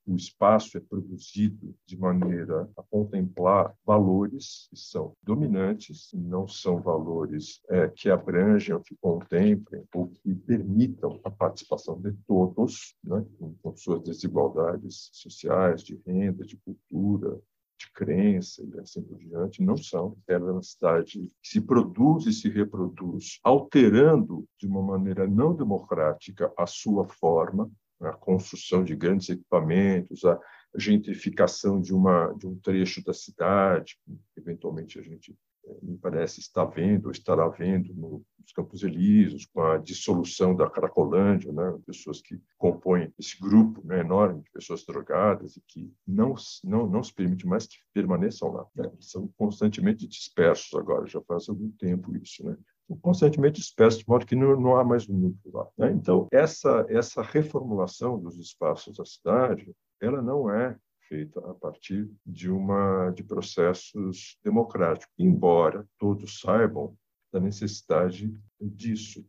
o 0.05 0.15
espaço 0.15 0.77
é 0.77 0.79
produzido 0.79 1.75
de 1.85 1.97
maneira 1.97 2.69
a 2.77 2.83
contemplar 2.83 3.73
valores 3.85 4.67
que 4.69 4.77
são 4.77 5.15
dominantes, 5.23 6.11
não 6.13 6.47
são 6.47 6.79
valores 6.79 7.61
é, 7.69 7.87
que 7.87 8.09
abrangem 8.09 8.75
que 8.85 8.95
contemplem 8.95 9.83
ou 9.93 10.07
que 10.07 10.35
permitam 10.35 11.19
a 11.23 11.29
participação 11.29 11.99
de 11.99 12.13
todos, 12.27 12.95
né, 13.03 13.25
com, 13.61 13.75
suas 13.75 14.01
desigualdades 14.03 15.09
sociais, 15.11 15.83
de 15.83 15.99
renda, 16.05 16.45
de 16.45 16.57
cultura, 16.57 17.39
de 17.77 17.91
crença 17.91 18.63
e 18.63 18.79
assim 18.79 19.01
por 19.01 19.17
diante, 19.17 19.61
não 19.61 19.75
são. 19.75 20.17
É 20.27 20.37
uma 20.37 20.63
cidade 20.63 21.31
que 21.41 21.49
se 21.49 21.59
produz 21.59 22.25
e 22.25 22.33
se 22.33 22.49
reproduz, 22.49 23.39
alterando 23.43 24.47
de 24.57 24.67
uma 24.67 24.81
maneira 24.81 25.27
não 25.27 25.53
democrática 25.53 26.51
a 26.57 26.65
sua 26.65 27.05
forma, 27.07 27.69
a 28.01 28.13
construção 28.13 28.83
de 28.83 28.95
grandes 28.95 29.29
equipamentos, 29.29 30.23
a 30.25 30.39
gentrificação 30.75 31.81
de, 31.81 31.93
uma, 31.93 32.33
de 32.33 32.47
um 32.47 32.57
trecho 32.59 33.03
da 33.03 33.13
cidade, 33.13 33.97
que 34.05 34.39
eventualmente 34.39 34.99
a 34.99 35.01
gente, 35.01 35.35
eh, 35.65 35.77
me 35.81 35.97
parece, 35.97 36.39
está 36.39 36.65
vendo 36.65 37.05
ou 37.05 37.11
estará 37.11 37.47
vendo 37.47 37.93
nos 37.93 38.51
Campos 38.53 38.83
Elíseos, 38.83 39.45
com 39.45 39.61
a 39.61 39.77
dissolução 39.77 40.55
da 40.55 40.69
Cracolândia, 40.69 41.51
né? 41.51 41.77
pessoas 41.85 42.21
que 42.21 42.39
compõem 42.57 43.11
esse 43.17 43.39
grupo 43.39 43.81
né, 43.85 44.01
enorme 44.01 44.43
de 44.43 44.51
pessoas 44.51 44.85
drogadas 44.85 45.55
e 45.57 45.61
que 45.67 45.93
não, 46.05 46.35
não, 46.63 46.87
não 46.87 47.03
se 47.03 47.13
permite 47.13 47.47
mais 47.47 47.65
que 47.65 47.77
permaneçam 47.93 48.51
lá. 48.51 48.65
Né? 48.75 48.91
São 48.99 49.27
constantemente 49.37 50.07
dispersos 50.07 50.73
agora, 50.77 51.07
já 51.07 51.21
faz 51.21 51.49
algum 51.49 51.71
tempo 51.71 52.15
isso. 52.15 52.45
Né? 52.45 52.57
Constantemente 53.01 53.59
dispersos, 53.59 53.99
de 53.99 54.07
modo 54.07 54.25
que 54.25 54.35
não, 54.35 54.59
não 54.59 54.75
há 54.75 54.83
mais 54.83 55.09
um 55.09 55.17
núcleo 55.17 55.53
lá. 55.53 55.67
Né? 55.77 55.91
Então, 55.91 56.27
essa, 56.31 56.85
essa 56.89 57.21
reformulação 57.21 58.19
dos 58.19 58.37
espaços 58.37 58.97
da 58.97 59.05
cidade, 59.05 59.75
ela 59.99 60.21
não 60.21 60.49
é 60.49 60.77
feita 61.07 61.39
a 61.39 61.53
partir 61.53 62.09
de 62.25 62.49
uma 62.49 63.11
de 63.11 63.23
processos 63.23 64.37
democráticos, 64.43 65.13
embora 65.17 65.87
todos 65.99 66.39
saibam 66.39 66.97
da 67.31 67.39
necessidade 67.39 68.33
disso. 68.59 69.25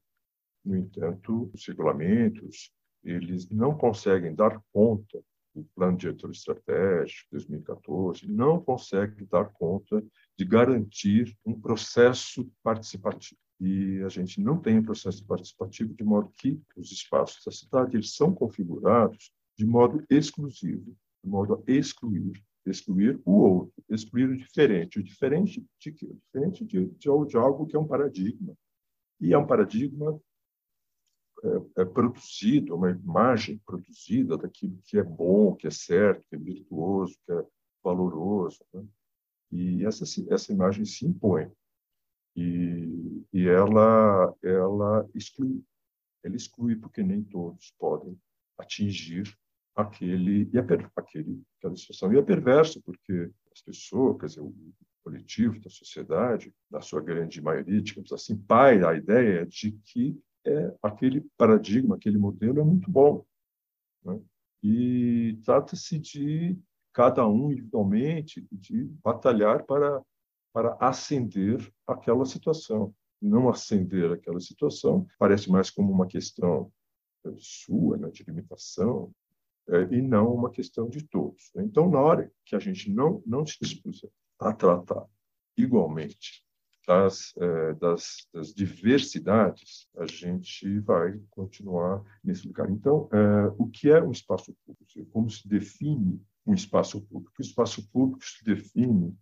No 0.64 0.76
entanto, 0.76 1.50
os 1.54 1.66
regulamentos 1.66 2.72
eles 3.04 3.48
não 3.50 3.76
conseguem 3.76 4.34
dar 4.34 4.60
conta 4.72 5.22
o 5.56 5.64
Plano 5.74 5.96
Diretor 5.96 6.30
Estratégico 6.30 7.28
2014 7.32 8.30
não 8.30 8.60
consegue 8.60 9.24
dar 9.24 9.46
conta 9.46 10.04
de 10.38 10.44
garantir 10.44 11.34
um 11.44 11.58
processo 11.58 12.50
participativo 12.62 13.40
e 13.60 14.02
a 14.02 14.08
gente 14.08 14.40
não 14.40 14.60
tem 14.60 14.78
um 14.78 14.82
processo 14.82 15.24
participativo 15.24 15.94
de 15.94 16.04
modo 16.04 16.30
que 16.36 16.60
os 16.76 16.92
espaços 16.92 17.42
da 17.44 17.50
cidade 17.50 17.96
eles 17.96 18.14
são 18.14 18.34
configurados 18.34 19.32
de 19.56 19.64
modo 19.64 20.04
exclusivo, 20.10 20.94
de 21.24 21.30
modo 21.30 21.54
a 21.54 21.70
excluir, 21.70 22.44
excluir 22.66 23.18
o 23.24 23.32
outro, 23.32 23.82
excluir 23.88 24.28
o 24.28 24.36
diferente, 24.36 24.98
o 24.98 25.02
diferente 25.02 25.64
de 25.80 25.92
quê? 25.92 26.06
O 26.06 26.14
diferente 26.14 26.64
de, 26.64 26.86
de, 26.86 27.26
de 27.26 27.36
algo 27.36 27.66
que 27.66 27.74
é 27.74 27.78
um 27.78 27.86
paradigma. 27.86 28.54
E 29.18 29.32
é 29.32 29.38
um 29.38 29.46
paradigma 29.46 30.20
é, 31.42 31.82
é 31.82 31.84
produzido, 31.86 32.74
uma 32.74 32.90
imagem 32.90 33.58
produzida 33.64 34.36
daquilo 34.36 34.78
que 34.84 34.98
é 34.98 35.02
bom, 35.02 35.54
que 35.54 35.66
é 35.66 35.70
certo, 35.70 36.26
que 36.28 36.36
é 36.36 36.38
virtuoso, 36.38 37.16
que 37.24 37.32
é 37.32 37.46
valoroso. 37.82 38.62
Né? 38.74 38.84
E 39.50 39.86
essa, 39.86 40.04
essa 40.30 40.52
imagem 40.52 40.84
se 40.84 41.06
impõe 41.06 41.50
e, 42.36 42.42
e 43.46 43.48
ela, 43.48 44.34
ela 44.42 45.08
exclui. 45.14 45.62
Ela 46.24 46.34
exclui 46.34 46.74
porque 46.74 47.02
nem 47.02 47.22
todos 47.22 47.72
podem 47.78 48.18
atingir 48.58 49.32
aquele, 49.76 50.50
e 50.52 50.58
a, 50.58 50.62
aquele, 50.96 51.42
aquela 51.58 51.76
situação. 51.76 52.12
E 52.12 52.18
é 52.18 52.22
perverso 52.22 52.82
porque 52.82 53.30
as 53.52 53.62
pessoas, 53.62 54.18
quer 54.18 54.26
dizer, 54.26 54.52
coletivo, 55.04 55.60
da 55.60 55.70
sociedade, 55.70 56.52
na 56.68 56.80
sua 56.80 57.00
grande 57.00 57.40
maioria, 57.40 57.80
digamos 57.80 58.12
assim, 58.12 58.36
pai 58.36 58.82
a 58.82 58.94
ideia 58.94 59.46
de 59.46 59.70
que 59.84 60.18
é, 60.44 60.74
aquele 60.82 61.24
paradigma, 61.36 61.94
aquele 61.94 62.18
modelo 62.18 62.60
é 62.60 62.64
muito 62.64 62.90
bom. 62.90 63.24
Né? 64.04 64.20
E 64.64 65.38
trata-se 65.44 65.98
de 65.98 66.58
cada 66.92 67.26
um 67.28 67.52
individualmente 67.52 68.44
de 68.50 68.84
batalhar 69.04 69.64
para 69.64 70.02
para 70.56 70.74
ascender 70.80 71.70
aquela 71.86 72.24
situação. 72.24 72.94
Não 73.20 73.48
ascender 73.48 74.10
aquela 74.12 74.40
situação 74.40 75.06
parece 75.18 75.50
mais 75.50 75.70
como 75.70 75.92
uma 75.92 76.06
questão 76.06 76.72
eh, 77.24 77.34
sua, 77.38 77.96
né, 77.96 78.10
de 78.10 78.22
limitação, 78.24 79.12
é, 79.68 79.82
e 79.94 80.00
não 80.00 80.32
uma 80.32 80.50
questão 80.50 80.88
de 80.88 81.02
todos. 81.04 81.50
Então, 81.56 81.90
na 81.90 82.00
hora 82.00 82.30
que 82.44 82.54
a 82.54 82.58
gente 82.58 82.90
não, 82.90 83.22
não 83.26 83.44
se 83.44 83.58
dispuser 83.60 84.10
a 84.38 84.52
tratar 84.52 85.06
igualmente 85.56 86.44
das, 86.86 87.34
é, 87.36 87.74
das, 87.74 88.28
das, 88.32 88.54
diversidades, 88.54 89.88
a 89.96 90.06
gente 90.06 90.78
vai 90.80 91.20
continuar 91.30 92.04
nesse 92.22 92.46
lugar. 92.46 92.70
Então, 92.70 93.08
o 93.58 93.66
que 93.66 93.90
é 93.90 94.00
um 94.00 94.12
espaço 94.12 94.56
público? 94.64 95.10
Como 95.10 95.28
se 95.28 95.48
define 95.48 96.22
um 96.46 96.54
espaço 96.54 97.00
público? 97.00 97.32
O 97.36 97.42
espaço 97.42 97.90
público 97.90 98.24
se 98.24 98.44
define 98.44 99.16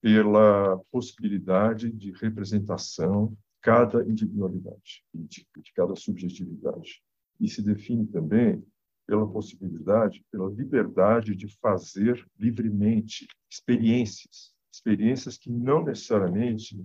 pela 0.00 0.78
possibilidade 0.90 1.90
de 1.90 2.12
representação 2.12 3.36
cada 3.60 4.02
individualidade, 4.04 5.04
de, 5.12 5.46
de 5.56 5.72
cada 5.74 5.94
subjetividade. 5.96 7.02
E 7.40 7.48
se 7.48 7.62
define 7.62 8.06
também 8.06 8.64
pela 9.06 9.26
possibilidade, 9.26 10.24
pela 10.30 10.50
liberdade 10.50 11.34
de 11.34 11.48
fazer 11.60 12.24
livremente 12.38 13.26
experiências, 13.50 14.54
experiências 14.72 15.38
que 15.38 15.50
não 15.50 15.82
necessariamente, 15.82 16.76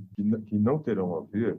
que 0.48 0.55
não 0.55 0.79
terão 0.79 1.15
a 1.15 1.22
ver 1.22 1.58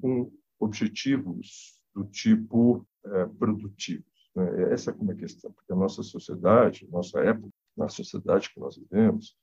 com 0.00 0.32
objetivos 0.58 1.78
do 1.94 2.04
tipo 2.04 2.86
é, 3.04 3.26
produtivo. 3.26 4.04
Né? 4.34 4.72
Essa 4.72 4.90
é 4.90 4.94
uma 4.94 5.14
questão, 5.14 5.52
porque 5.52 5.72
a 5.72 5.76
nossa 5.76 6.02
sociedade, 6.02 6.88
nossa 6.90 7.20
época, 7.20 7.48
na 7.76 7.88
sociedade 7.88 8.50
que 8.52 8.58
nós 8.58 8.76
vivemos, 8.76 9.36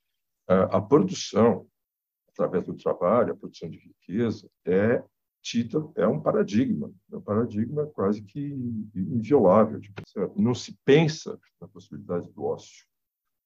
a 0.46 0.80
produção, 0.80 1.66
através 2.28 2.64
do 2.64 2.74
trabalho, 2.74 3.32
a 3.32 3.36
produção 3.36 3.68
de 3.70 3.78
riqueza, 3.78 4.50
é 4.64 5.02
tida, 5.42 5.86
é 5.94 6.06
um 6.06 6.20
paradigma, 6.20 6.90
é 7.12 7.16
um 7.16 7.20
paradigma 7.20 7.86
quase 7.86 8.22
que 8.22 8.40
inviolável. 8.94 9.80
Não 10.36 10.54
se 10.54 10.76
pensa 10.84 11.38
na 11.60 11.68
possibilidade 11.68 12.30
do 12.32 12.44
ócio, 12.44 12.86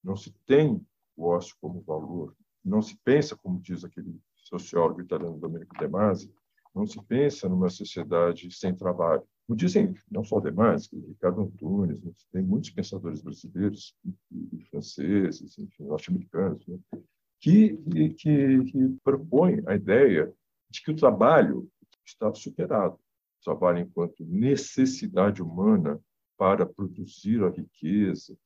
não 0.02 0.16
se 0.16 0.32
tem 0.46 0.84
o 1.16 1.26
ócio 1.26 1.56
como 1.60 1.80
valor, 1.80 2.36
não 2.64 2.80
se 2.80 2.96
pensa, 3.04 3.36
como 3.36 3.60
diz 3.60 3.84
aquele 3.84 4.20
sociólogo 4.36 5.00
italiano 5.00 5.38
Domenico 5.38 5.76
De 5.76 5.88
Masi, 5.88 6.32
não 6.74 6.86
se 6.86 7.02
pensa 7.02 7.48
numa 7.48 7.68
sociedade 7.68 8.50
sem 8.52 8.74
trabalho. 8.74 9.26
Como 9.48 9.56
dizem 9.56 9.94
não 10.10 10.22
só 10.22 10.40
De 10.40 10.50
Masi, 10.50 10.90
Ricardo 10.94 11.40
Antunes, 11.40 11.98
tem 12.30 12.42
muitos 12.42 12.68
pensadores 12.68 13.22
brasileiros 13.22 13.96
e, 14.30 14.62
franceses, 14.64 15.58
enfim, 15.58 15.84
norte-americanos, 15.84 16.66
né? 16.66 16.78
que, 17.40 17.74
que, 18.18 18.64
que 18.64 18.88
propõem 19.02 19.62
a 19.66 19.74
ideia 19.74 20.30
de 20.68 20.82
que 20.82 20.90
o 20.90 20.96
trabalho 20.96 21.66
está 22.04 22.32
superado. 22.34 22.96
O 22.96 23.44
trabalho 23.44 23.78
enquanto 23.78 24.22
necessidade 24.22 25.42
humana 25.42 25.98
para 26.36 26.66
produzir 26.66 27.42
a 27.42 27.48
riqueza, 27.48 28.36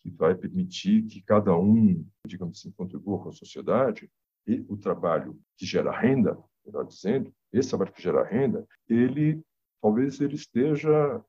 que 0.00 0.08
vai 0.08 0.34
permitir 0.34 1.02
que 1.02 1.20
cada 1.20 1.54
um, 1.54 2.02
digamos 2.26 2.60
assim, 2.60 2.70
contribua 2.70 3.22
com 3.22 3.28
a 3.28 3.32
sociedade, 3.32 4.10
e 4.46 4.64
o 4.70 4.76
trabalho 4.78 5.38
que 5.58 5.66
gera 5.66 5.90
renda, 5.90 6.38
melhor 6.64 6.86
dizendo, 6.86 7.30
esse 7.52 7.68
trabalho 7.68 7.92
que 7.92 8.02
gera 8.02 8.24
renda, 8.24 8.66
ele 8.88 9.44
talvez 9.80 10.20
ele 10.20 10.34
esteja, 10.34 11.22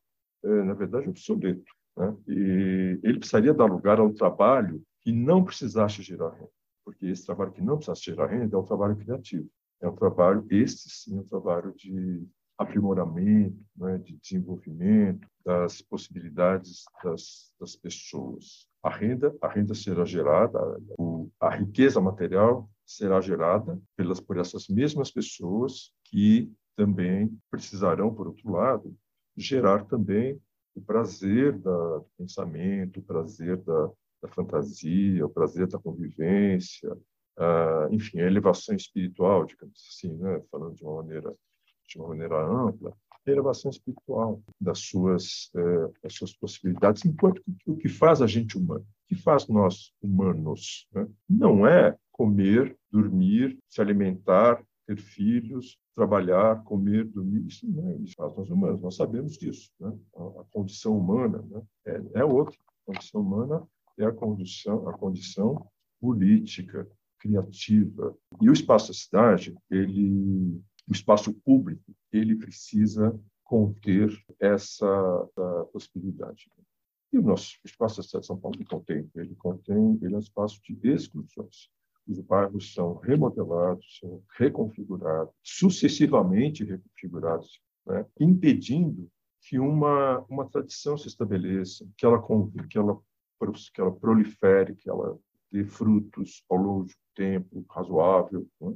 é, 0.43 0.63
na 0.63 0.73
verdade, 0.73 1.09
obsoleto. 1.09 1.71
Né? 1.95 2.15
E 2.27 2.99
ele 3.03 3.19
precisaria 3.19 3.53
dar 3.53 3.65
lugar 3.65 3.99
a 3.99 4.03
um 4.03 4.13
trabalho 4.13 4.81
que 5.01 5.11
não 5.11 5.43
precisasse 5.43 6.01
gerar 6.01 6.29
renda 6.29 6.57
porque 6.87 7.07
esse 7.07 7.25
trabalho 7.25 7.51
que 7.51 7.61
não 7.61 7.75
precisa 7.75 7.99
gerar 7.99 8.27
renda 8.27 8.55
é 8.55 8.59
um 8.59 8.63
trabalho 8.63 8.95
criativo. 8.95 9.45
É 9.81 9.89
um 9.89 9.93
trabalho, 9.93 10.47
este 10.49 10.89
sim, 10.89 11.17
é 11.17 11.19
um 11.19 11.27
trabalho 11.27 11.73
de 11.75 12.25
aprimoramento, 12.57 13.59
né, 13.75 13.97
de 13.97 14.15
desenvolvimento 14.15 15.27
das 15.45 15.81
possibilidades 15.81 16.85
das, 17.03 17.51
das 17.59 17.75
pessoas. 17.75 18.65
A 18.81 18.89
renda, 18.89 19.35
a 19.41 19.49
renda 19.49 19.75
será 19.75 20.05
gerada, 20.05 20.57
o, 20.97 21.29
a 21.41 21.49
riqueza 21.49 21.99
material 21.99 22.69
será 22.85 23.19
gerada 23.19 23.77
pelas 23.97 24.21
por 24.21 24.37
essas 24.37 24.69
mesmas 24.69 25.11
pessoas 25.11 25.91
que 26.05 26.49
também 26.77 27.35
precisarão, 27.49 28.13
por 28.13 28.27
outro 28.27 28.49
lado, 28.51 28.95
gerar 29.35 29.83
também 29.85 30.39
o 30.75 30.81
prazer 30.81 31.57
da, 31.57 31.97
do 31.97 32.07
pensamento, 32.17 32.99
o 32.99 33.03
prazer 33.03 33.57
da, 33.57 33.89
da 34.21 34.29
fantasia, 34.29 35.25
o 35.25 35.29
prazer 35.29 35.67
da 35.67 35.79
convivência, 35.79 36.93
uh, 36.93 37.91
enfim, 37.91 38.19
a 38.19 38.27
elevação 38.27 38.75
espiritual, 38.75 39.43
digamos 39.45 39.83
assim, 39.89 40.15
né? 40.15 40.41
falando 40.51 40.75
de 40.75 40.83
uma 40.83 41.01
maneira 41.01 41.35
de 41.87 41.97
uma 41.97 42.09
maneira 42.09 42.45
ampla, 42.45 42.93
a 43.25 43.31
elevação 43.31 43.71
espiritual 43.71 44.43
das 44.59 44.79
suas 44.79 45.49
eh, 45.55 45.91
das 46.03 46.13
suas 46.13 46.33
possibilidades, 46.33 47.05
enquanto 47.05 47.41
que 47.41 47.71
o 47.71 47.77
que 47.77 47.87
faz 47.87 48.21
a 48.21 48.27
gente 48.27 48.57
humano, 48.57 48.81
o 48.81 49.07
que 49.07 49.15
faz 49.15 49.47
nós 49.47 49.93
humanos, 50.01 50.85
né? 50.93 51.07
não 51.29 51.65
é 51.65 51.95
comer, 52.11 52.77
dormir, 52.91 53.57
se 53.69 53.79
alimentar, 53.79 54.61
ter 54.87 54.97
filhos, 54.97 55.77
trabalhar, 55.93 56.63
comer, 56.63 57.03
dormir, 57.05 57.45
isso 57.45 57.67
não 57.67 57.89
é 57.89 57.97
isso 57.97 58.15
faz 58.15 58.35
nós 58.35 58.49
humanos, 58.49 58.81
nós 58.81 58.95
sabemos 58.95 59.37
disso. 59.37 59.69
Né? 59.79 59.93
A, 60.15 60.41
a, 60.41 60.45
condição 60.45 60.97
humana 60.97 61.45
né? 61.49 61.61
é, 61.85 62.19
é 62.21 62.25
outra. 62.25 62.57
A 62.87 62.93
condição 62.93 63.21
humana 63.21 63.67
é 63.99 64.05
a 64.05 64.11
condição, 64.11 64.87
a 64.87 64.97
condição 64.97 65.67
política, 65.99 66.89
criativa. 67.19 68.15
E 68.41 68.49
o 68.49 68.53
espaço 68.53 68.87
da 68.87 68.93
cidade, 68.93 69.55
ele, 69.69 70.61
o 70.87 70.91
espaço 70.91 71.33
público, 71.33 71.83
ele 72.11 72.35
precisa 72.35 73.19
conter 73.43 74.09
essa, 74.39 74.85
essa 74.85 75.65
possibilidade. 75.73 76.49
E 77.11 77.17
o 77.17 77.21
nosso 77.21 77.57
espaço 77.65 77.97
da 77.97 78.03
cidade 78.03 78.21
de 78.21 78.27
São 78.27 78.39
Paulo 78.39 78.57
contém, 78.65 79.09
ele 79.15 79.35
contém, 79.35 79.97
ele 80.01 80.13
é 80.13 80.17
um 80.17 80.19
espaço 80.19 80.61
de 80.61 80.77
exclusões. 80.89 81.69
Os 82.07 82.19
bairros 82.21 82.73
são 82.73 82.95
remodelados, 82.95 83.99
são 83.99 84.23
reconfigurados, 84.37 85.33
sucessivamente 85.43 86.63
reconfigurados, 86.63 87.61
né? 87.85 88.05
impedindo 88.19 89.09
que 89.41 89.59
uma, 89.59 90.19
uma 90.29 90.47
tradição 90.49 90.97
se 90.97 91.07
estabeleça, 91.07 91.87
que 91.97 92.05
ela, 92.05 92.21
que 92.69 92.77
ela 92.77 92.99
que 93.73 93.81
ela 93.81 93.91
prolifere, 93.91 94.75
que 94.75 94.89
ela 94.89 95.17
dê 95.51 95.63
frutos 95.63 96.43
ao 96.49 96.57
longo 96.57 96.85
de 96.85 96.95
tempo 97.13 97.65
razoável, 97.69 98.47
né? 98.59 98.73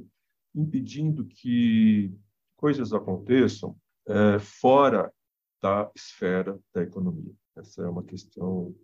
impedindo 0.54 1.24
que 1.24 2.14
coisas 2.56 2.92
aconteçam 2.92 3.76
é, 4.06 4.38
fora 4.38 5.12
da 5.60 5.90
esfera 5.94 6.58
da 6.74 6.82
economia. 6.82 7.32
Essa 7.56 7.82
é 7.82 7.88
uma 7.88 8.02
questão 8.02 8.74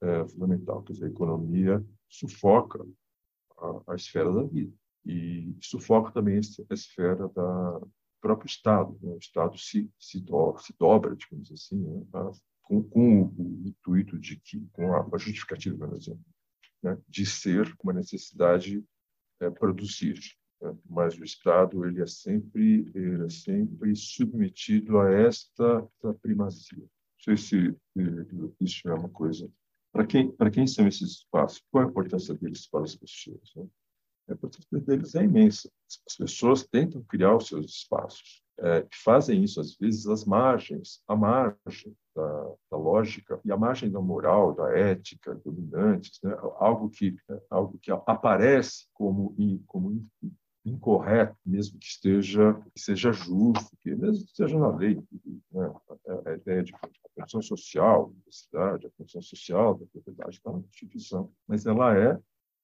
é, 0.00 0.26
fundamental, 0.26 0.82
dizer, 0.82 1.06
a 1.06 1.08
economia 1.08 1.84
sufoca 2.08 2.84
a, 3.60 3.92
a 3.92 3.94
esfera 3.94 4.32
da 4.32 4.42
vida 4.42 4.72
e 5.04 5.56
sufoca 5.60 6.12
também 6.12 6.36
a 6.36 6.74
esfera 6.74 7.28
da 7.28 7.80
próprio 8.20 8.48
Estado. 8.48 8.98
Né? 9.02 9.12
O 9.12 9.18
Estado 9.18 9.56
se, 9.58 9.90
se, 9.98 10.20
do, 10.20 10.56
se 10.58 10.74
dobra, 10.78 11.16
digamos 11.16 11.50
assim, 11.50 11.78
né? 11.78 12.04
com, 12.62 12.82
com 12.82 13.22
o 13.24 13.62
intuito 13.66 14.18
de 14.18 14.36
que, 14.36 14.60
com 14.72 14.92
a, 14.94 15.08
a 15.12 15.18
justificativa, 15.18 15.76
melhor 15.76 15.98
dizendo, 15.98 16.20
né, 16.82 16.98
de 17.08 17.24
ser 17.24 17.74
uma 17.82 17.92
necessidade 17.92 18.84
é, 19.40 19.50
produzir. 19.50 20.18
Né? 20.60 20.76
Mas 20.88 21.18
o 21.18 21.24
Estado 21.24 21.84
ele 21.86 22.02
é 22.02 22.06
sempre 22.06 22.90
ele 22.94 23.24
é 23.24 23.30
sempre 23.30 23.94
submetido 23.96 24.98
a 24.98 25.10
esta, 25.10 25.88
esta 25.94 26.14
primazia. 26.14 26.78
Não 26.78 27.36
sei 27.36 27.36
se 27.36 27.76
isso 28.60 28.88
é 28.88 28.94
uma 28.94 29.08
coisa. 29.08 29.50
Para 29.92 30.06
quem 30.06 30.30
para 30.30 30.50
quem 30.50 30.66
são 30.66 30.86
esses 30.86 31.10
espaços? 31.10 31.62
Qual 31.70 31.84
a 31.84 31.88
importância 31.88 32.34
deles 32.34 32.66
para 32.66 32.84
as 32.84 32.94
pessoas? 32.94 33.52
Né? 33.56 33.66
A 34.28 34.32
importância 34.34 34.80
deles 34.80 35.14
é 35.14 35.24
imensa. 35.24 35.70
As 36.06 36.16
pessoas 36.16 36.66
tentam 36.66 37.02
criar 37.04 37.36
os 37.36 37.46
seus 37.46 37.66
espaços 37.66 38.42
é, 38.60 38.86
fazem 39.04 39.44
isso 39.44 39.60
às 39.60 39.76
vezes 39.76 40.06
às 40.06 40.24
margens, 40.24 41.00
à 41.06 41.14
margem 41.14 41.96
da, 42.14 42.54
da, 42.70 42.76
lógica 42.76 43.40
e 43.44 43.52
à 43.52 43.56
margem 43.56 43.90
da 43.90 44.00
moral, 44.00 44.52
da 44.52 44.76
ética 44.76 45.34
dominantes, 45.44 46.18
né? 46.22 46.36
algo 46.56 46.90
que 46.90 47.16
algo 47.48 47.78
que 47.78 47.90
aparece 47.90 48.86
como 48.92 49.34
como 49.66 50.04
incorreto, 50.68 51.36
mesmo 51.44 51.78
que 51.78 51.86
esteja 51.86 52.54
que 52.74 52.80
seja 52.80 53.12
justo, 53.12 53.76
que 53.80 53.94
mesmo 53.94 54.24
que 54.24 54.30
esteja 54.30 54.58
na 54.58 54.74
lei, 54.74 54.96
né? 55.52 55.72
a, 56.08 56.30
a, 56.30 56.34
ideia 56.34 56.62
de 56.62 56.72
função 57.18 57.42
social 57.42 58.12
da 58.24 58.32
cidade, 58.32 58.86
a 58.86 58.90
função 58.90 59.20
social 59.20 59.74
da 59.74 59.86
propriedade 59.86 60.36
está 60.36 60.52
na 60.52 60.60
Constituição, 60.60 61.32
mas 61.46 61.66
ela 61.66 61.96
é 61.96 62.18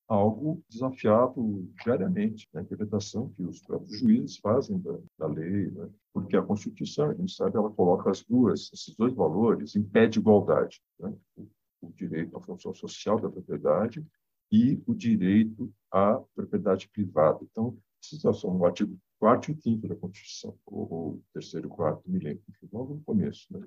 algo 0.06 0.62
desafiado 0.68 1.68
diariamente 1.82 2.48
na 2.52 2.62
interpretação 2.62 3.30
que 3.30 3.42
os 3.42 3.60
próprios 3.62 3.98
juízes 3.98 4.36
fazem 4.38 4.78
da, 4.78 4.98
da 5.18 5.26
lei, 5.26 5.70
né? 5.70 5.88
porque 6.12 6.36
a 6.36 6.42
Constituição, 6.42 7.10
a 7.10 7.14
gente 7.14 7.34
sabe, 7.34 7.56
ela 7.56 7.70
coloca 7.70 8.10
as 8.10 8.22
duas, 8.22 8.70
esses 8.72 8.94
dois 8.96 9.14
valores 9.14 9.74
em 9.74 9.82
pé 9.82 10.06
de 10.06 10.18
igualdade, 10.18 10.82
né? 11.00 11.12
o, 11.36 11.48
o 11.80 11.92
direito 11.92 12.36
à 12.36 12.40
função 12.40 12.74
social 12.74 13.18
da 13.18 13.30
propriedade 13.30 14.04
e 14.52 14.80
o 14.86 14.94
direito 14.94 15.72
à 15.90 16.22
propriedade 16.34 16.88
privada. 16.88 17.40
Então, 17.42 17.76
esses 18.04 18.40
são 18.40 18.56
o 18.56 18.64
artigo 18.64 18.98
4 19.18 19.52
e 19.52 19.62
5 19.62 19.88
da 19.88 19.96
Constituição, 19.96 20.58
ou 20.66 21.22
terceiro 21.32 21.68
e 21.68 21.70
quarto 21.70 22.02
milênio, 22.06 22.42
logo 22.72 22.94
no 22.94 23.02
começo. 23.02 23.46
Né? 23.50 23.66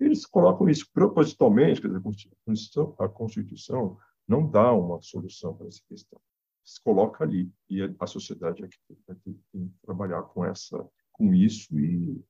Eles 0.00 0.26
colocam 0.26 0.68
isso 0.68 0.88
propositalmente, 0.92 1.80
quer 1.80 1.88
dizer, 1.88 2.94
a 2.98 3.08
Constituição, 3.08 3.96
não 4.26 4.48
dá 4.48 4.72
uma 4.72 5.00
solução 5.00 5.54
para 5.54 5.68
essa 5.68 5.80
questão. 5.88 6.20
Se 6.64 6.82
coloca 6.82 7.24
ali 7.24 7.50
e 7.70 7.82
a 7.98 8.06
sociedade 8.06 8.62
é 8.62 8.68
que 8.68 8.78
tem 9.24 9.34
que 9.52 9.70
trabalhar 9.82 10.22
com 10.22 10.44
essa, 10.44 10.86
com 11.12 11.32
isso 11.32 11.78
e 11.78 12.22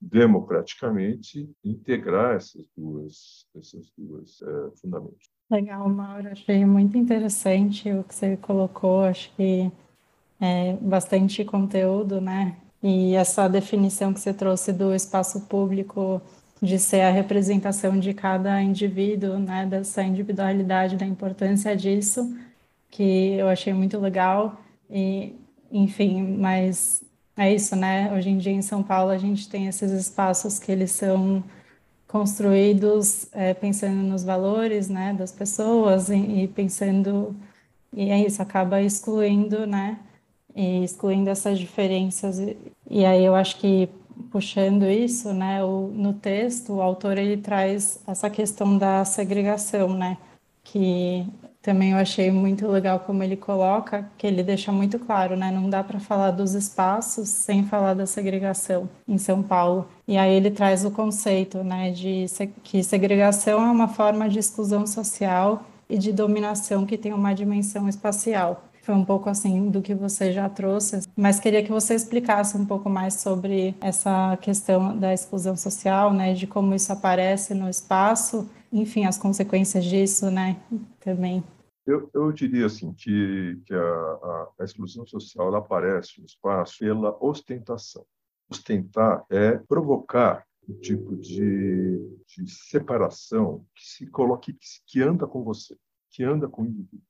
democraticamente 0.00 1.50
integrar 1.62 2.36
essas 2.36 2.66
duas, 2.76 3.46
essas 3.54 3.90
duas 3.96 4.40
é, 4.42 4.70
fundamentos. 4.76 5.30
Legal, 5.50 5.88
Mauro. 5.88 6.28
Achei 6.28 6.64
muito 6.64 6.96
interessante 6.96 7.90
o 7.92 8.04
que 8.04 8.14
você 8.14 8.36
colocou. 8.36 9.02
Acho 9.02 9.34
que 9.36 9.70
é 10.44 10.76
bastante 10.80 11.44
conteúdo, 11.44 12.20
né? 12.20 12.56
E 12.82 13.14
essa 13.14 13.48
definição 13.48 14.12
que 14.12 14.20
você 14.20 14.34
trouxe 14.34 14.72
do 14.72 14.94
espaço 14.94 15.40
público 15.42 16.20
de 16.60 16.78
ser 16.78 17.00
a 17.02 17.10
representação 17.10 17.98
de 17.98 18.12
cada 18.14 18.62
indivíduo, 18.62 19.38
né, 19.38 19.66
dessa 19.66 20.02
individualidade, 20.02 20.96
da 20.96 21.06
importância 21.06 21.76
disso, 21.76 22.36
que 22.90 23.34
eu 23.34 23.48
achei 23.48 23.72
muito 23.72 23.98
legal. 23.98 24.60
E, 24.90 25.34
enfim, 25.72 26.36
mas 26.38 27.02
é 27.36 27.52
isso, 27.52 27.74
né? 27.76 28.12
Hoje 28.14 28.30
em 28.30 28.38
dia 28.38 28.52
em 28.52 28.62
São 28.62 28.82
Paulo 28.82 29.10
a 29.10 29.18
gente 29.18 29.48
tem 29.48 29.66
esses 29.66 29.90
espaços 29.92 30.58
que 30.58 30.70
eles 30.70 30.90
são 30.90 31.42
construídos 32.06 33.28
é, 33.32 33.54
pensando 33.54 33.96
nos 34.02 34.22
valores, 34.24 34.88
né, 34.88 35.14
das 35.14 35.32
pessoas 35.32 36.08
e, 36.10 36.14
e 36.16 36.48
pensando 36.48 37.34
e 37.92 38.10
é 38.10 38.20
isso 38.26 38.42
acaba 38.42 38.80
excluindo, 38.82 39.66
né, 39.66 39.98
excluindo 40.54 41.28
essas 41.28 41.58
diferenças 41.58 42.38
e, 42.90 43.04
aí 43.04 43.24
eu 43.24 43.34
acho 43.34 43.56
que 43.56 43.88
puxando 44.30 44.84
isso, 44.84 45.32
né, 45.32 45.64
o, 45.64 45.90
no 45.92 46.12
texto, 46.12 46.74
o 46.74 46.82
autor 46.82 47.18
ele 47.18 47.36
traz 47.36 48.00
essa 48.06 48.30
questão 48.30 48.78
da 48.78 49.04
segregação, 49.04 49.92
né, 49.92 50.16
que 50.62 51.26
também 51.60 51.92
eu 51.92 51.98
achei 51.98 52.30
muito 52.30 52.68
legal 52.68 53.00
como 53.00 53.22
ele 53.22 53.36
coloca, 53.36 54.08
que 54.18 54.26
ele 54.26 54.42
deixa 54.42 54.70
muito 54.70 54.98
claro, 54.98 55.34
né, 55.34 55.50
não 55.50 55.68
dá 55.68 55.82
para 55.82 55.98
falar 55.98 56.30
dos 56.30 56.54
espaços 56.54 57.28
sem 57.28 57.64
falar 57.64 57.94
da 57.94 58.06
segregação 58.06 58.88
em 59.08 59.18
São 59.18 59.42
Paulo. 59.42 59.88
E 60.06 60.16
aí 60.16 60.34
ele 60.34 60.50
traz 60.50 60.84
o 60.84 60.90
conceito, 60.90 61.64
né, 61.64 61.90
de 61.90 62.26
que 62.62 62.82
segregação 62.84 63.66
é 63.66 63.70
uma 63.70 63.88
forma 63.88 64.28
de 64.28 64.38
exclusão 64.38 64.86
social 64.86 65.64
e 65.88 65.98
de 65.98 66.12
dominação 66.12 66.86
que 66.86 66.98
tem 66.98 67.12
uma 67.12 67.34
dimensão 67.34 67.88
espacial 67.88 68.62
foi 68.84 68.94
um 68.94 69.04
pouco 69.04 69.30
assim 69.30 69.70
do 69.70 69.80
que 69.80 69.94
você 69.94 70.30
já 70.30 70.48
trouxe, 70.48 71.08
mas 71.16 71.40
queria 71.40 71.64
que 71.64 71.70
você 71.70 71.94
explicasse 71.94 72.56
um 72.56 72.66
pouco 72.66 72.90
mais 72.90 73.14
sobre 73.14 73.74
essa 73.80 74.36
questão 74.36 74.96
da 74.98 75.12
exclusão 75.14 75.56
social, 75.56 76.12
né, 76.12 76.34
de 76.34 76.46
como 76.46 76.74
isso 76.74 76.92
aparece 76.92 77.54
no 77.54 77.68
espaço, 77.68 78.48
enfim, 78.70 79.06
as 79.06 79.16
consequências 79.16 79.84
disso, 79.84 80.30
né, 80.30 80.60
também. 81.00 81.42
Eu, 81.86 82.10
eu 82.12 82.30
diria 82.30 82.66
assim 82.66 82.92
que, 82.92 83.58
que 83.66 83.74
a, 83.74 83.78
a, 83.78 84.48
a 84.60 84.64
exclusão 84.64 85.06
social 85.06 85.48
ela 85.48 85.58
aparece 85.58 86.20
no 86.20 86.26
espaço 86.26 86.78
pela 86.80 87.16
ostentação. 87.24 88.04
Ostentar 88.50 89.24
é 89.30 89.56
provocar 89.56 90.44
um 90.68 90.74
tipo 90.74 91.16
de, 91.16 91.98
de 92.26 92.50
separação 92.50 93.64
que 93.74 93.84
se 93.84 94.06
coloque, 94.06 94.56
que, 94.86 95.02
anda 95.02 95.26
com 95.26 95.42
você, 95.42 95.74
que 96.10 96.22
anda 96.22 96.48
com 96.48 96.62
o 96.62 96.66
indivíduo 96.66 97.00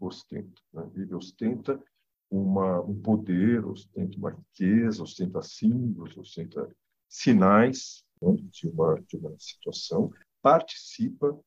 ostenta. 0.00 0.60
Né? 0.72 0.90
Ele 0.94 1.14
ostenta 1.14 1.82
uma, 2.30 2.80
um 2.80 3.00
poder, 3.00 3.64
ostenta 3.66 4.16
uma 4.16 4.30
riqueza, 4.30 5.02
ostenta 5.02 5.42
símbolos, 5.42 6.16
ostenta 6.16 6.74
sinais 7.08 8.04
né? 8.20 8.34
de, 8.50 8.68
uma, 8.68 9.00
de 9.02 9.16
uma 9.16 9.34
situação, 9.38 10.10
participa 10.40 11.38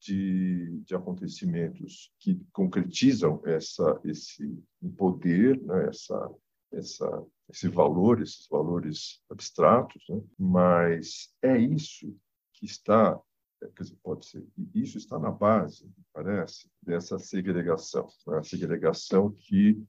de, 0.00 0.82
de 0.84 0.94
acontecimentos 0.96 2.12
que 2.18 2.40
concretizam 2.52 3.40
essa, 3.44 4.00
esse 4.04 4.60
poder, 4.96 5.60
né? 5.62 5.88
essa, 5.88 6.30
essa, 6.72 7.26
esse 7.48 7.68
valor, 7.68 8.20
esses 8.20 8.48
valores 8.48 9.20
abstratos, 9.30 10.02
né? 10.08 10.20
mas 10.36 11.32
é 11.40 11.56
isso 11.56 12.16
que 12.54 12.66
está 12.66 13.20
quer 13.68 13.82
dizer, 13.82 13.96
pode 14.02 14.26
ser. 14.26 14.46
Isso 14.74 14.98
está 14.98 15.18
na 15.18 15.30
base, 15.30 15.90
parece, 16.12 16.70
dessa 16.82 17.18
segregação. 17.18 18.06
Né? 18.26 18.38
A 18.38 18.42
segregação 18.42 19.30
que, 19.30 19.82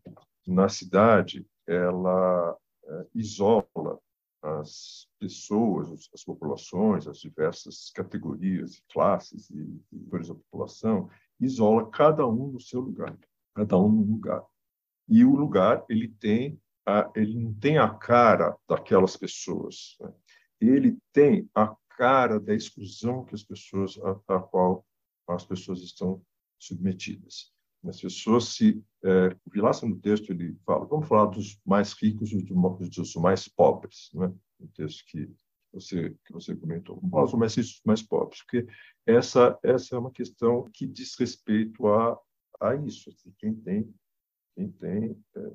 na 0.45 0.69
cidade, 0.69 1.45
ela 1.67 2.57
é, 2.85 3.07
isola 3.15 3.99
as 4.43 5.07
pessoas, 5.17 6.09
as 6.13 6.23
populações, 6.23 7.07
as 7.07 7.19
diversas 7.19 7.89
categorias, 7.91 8.83
classes 8.91 9.49
e 9.49 9.81
cores 10.09 10.27
da 10.27 10.35
população, 10.35 11.09
isola 11.39 11.89
cada 11.89 12.27
um 12.27 12.51
no 12.51 12.59
seu 12.59 12.81
lugar, 12.81 13.17
cada 13.55 13.77
um 13.77 13.89
no 13.89 14.03
lugar. 14.03 14.43
E 15.07 15.23
o 15.23 15.33
lugar 15.33 15.85
ele 15.89 16.09
tem 16.09 16.59
a, 16.85 17.09
ele 17.15 17.39
não 17.39 17.53
tem 17.53 17.77
a 17.77 17.89
cara 17.89 18.57
daquelas 18.67 19.15
pessoas, 19.15 19.95
né? 20.01 20.13
ele 20.59 20.97
tem 21.13 21.49
a 21.55 21.73
cara 21.97 22.39
da 22.39 22.53
exclusão 22.53 23.25
que 23.25 23.35
as 23.35 23.43
pessoas 23.43 23.97
a, 23.99 24.35
a 24.35 24.39
qual 24.39 24.85
as 25.27 25.45
pessoas 25.45 25.81
estão 25.81 26.21
submetidas. 26.59 27.51
As 27.85 27.99
pessoas 27.99 28.45
se 28.45 28.81
é, 29.03 29.27
o 29.45 29.51
Vilaça 29.51 29.85
no 29.85 29.99
texto 29.99 30.31
ele 30.31 30.57
fala, 30.65 30.85
vamos 30.85 31.07
falar 31.07 31.25
dos 31.25 31.59
mais 31.65 31.93
ricos 31.93 32.31
e 32.31 32.41
dos 32.41 33.15
mais 33.15 33.47
pobres, 33.47 34.09
né? 34.13 34.33
No 34.59 34.67
texto 34.69 35.03
que 35.07 35.29
você 35.73 36.15
que 36.25 36.31
você 36.31 36.55
comentou, 36.55 36.99
vamos 37.01 37.33
mais 37.33 37.55
ricos, 37.55 37.81
mais 37.85 38.01
pobres, 38.01 38.41
porque 38.43 38.65
essa 39.05 39.59
essa 39.63 39.95
é 39.95 39.99
uma 39.99 40.11
questão 40.11 40.69
que 40.73 40.87
diz 40.87 41.15
respeito 41.19 41.87
a 41.87 42.17
a 42.61 42.75
isso, 42.75 43.09
assim, 43.09 43.33
quem 43.37 43.53
tem 43.53 43.93
quem 44.55 44.71
tem 44.71 45.21
é, 45.35 45.51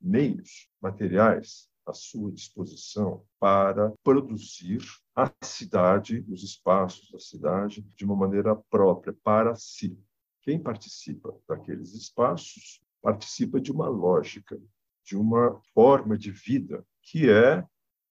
meios 0.00 0.68
materiais 0.80 1.68
à 1.86 1.92
sua 1.92 2.32
disposição 2.32 3.24
para 3.38 3.92
produzir 4.02 4.80
a 5.18 5.32
cidade, 5.42 6.24
os 6.28 6.44
espaços 6.44 7.10
da 7.10 7.18
cidade, 7.18 7.82
de 7.96 8.04
uma 8.04 8.14
maneira 8.14 8.54
própria, 8.54 9.12
para 9.24 9.56
si. 9.56 9.98
Quem 10.42 10.62
participa 10.62 11.36
daqueles 11.48 11.92
espaços 11.92 12.80
participa 13.02 13.60
de 13.60 13.72
uma 13.72 13.88
lógica, 13.88 14.56
de 15.04 15.16
uma 15.16 15.60
forma 15.74 16.16
de 16.16 16.30
vida 16.30 16.86
que 17.02 17.28
é 17.28 17.66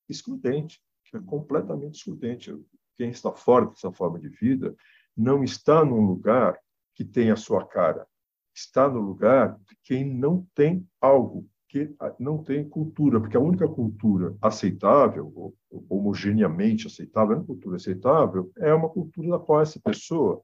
excludente, 0.09 0.81
que 1.05 1.15
é 1.15 1.21
completamente 1.21 1.95
excludente. 1.95 2.53
Quem 2.97 3.09
está 3.09 3.31
fora 3.31 3.67
dessa 3.67 3.89
forma 3.93 4.19
de 4.19 4.27
vida 4.27 4.75
não 5.15 5.45
está 5.45 5.85
num 5.85 6.05
lugar 6.05 6.59
que 6.93 7.05
tem 7.05 7.31
a 7.31 7.37
sua 7.37 7.65
cara, 7.65 8.05
está 8.53 8.89
no 8.89 8.99
lugar 8.99 9.57
de 9.59 9.77
quem 9.81 10.03
não 10.03 10.45
tem 10.53 10.85
algo 10.99 11.49
que 11.67 11.93
não 12.19 12.43
tem 12.43 12.67
cultura, 12.67 13.19
porque 13.19 13.35
a 13.35 13.41
única 13.41 13.67
cultura 13.67 14.35
aceitável, 14.41 15.53
homogeneamente 15.89 16.87
aceitável, 16.87 17.37
a 17.37 17.43
cultura 17.43 17.75
aceitável 17.75 18.51
é 18.57 18.73
uma 18.73 18.89
cultura 18.89 19.31
da 19.31 19.39
qual 19.39 19.61
essa 19.61 19.79
pessoa 19.79 20.41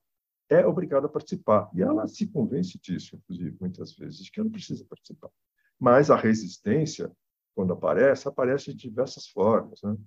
é 0.49 0.65
obrigada 0.65 1.07
a 1.07 1.09
participar. 1.09 1.69
E 1.73 1.81
ela 1.81 2.07
se 2.07 2.27
convence 2.27 2.77
disso, 2.79 3.15
inclusive, 3.15 3.55
muitas 3.59 3.95
vezes, 3.95 4.29
que 4.29 4.39
ela 4.39 4.49
precisa 4.49 4.85
participar. 4.85 5.29
Mas 5.79 6.11
a 6.11 6.15
resistência, 6.15 7.11
quando 7.55 7.73
aparece, 7.73 8.27
aparece 8.27 8.73
de 8.73 8.89
diversas 8.89 9.27
formas. 9.27 9.81
Né? 9.81 9.97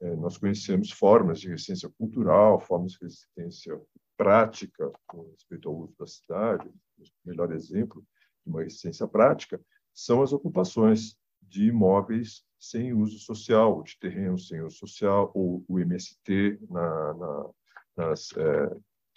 É, 0.00 0.16
nós 0.16 0.36
conhecemos 0.36 0.90
formas 0.90 1.40
de 1.40 1.48
resistência 1.48 1.90
cultural, 1.98 2.60
formas 2.60 2.92
de 2.92 2.98
resistência 3.00 3.80
prática 4.16 4.92
com 5.06 5.30
respeito 5.30 5.68
ao 5.68 5.76
uso 5.76 5.94
da 5.98 6.06
cidade. 6.06 6.68
O 6.98 7.04
melhor 7.24 7.52
exemplo 7.52 8.04
de 8.44 8.50
uma 8.50 8.62
resistência 8.62 9.06
prática 9.08 9.60
são 9.98 10.22
as 10.22 10.32
ocupações 10.32 11.16
de 11.42 11.66
imóveis 11.66 12.44
sem 12.56 12.92
uso 12.92 13.18
social, 13.18 13.82
de 13.82 13.98
terrenos 13.98 14.46
sem 14.46 14.60
uso 14.62 14.76
social, 14.76 15.32
ou 15.34 15.64
o 15.66 15.80
MST 15.80 16.56
na, 16.70 17.14
na, 17.14 17.50
nas, 17.96 18.30
é, 18.36 18.76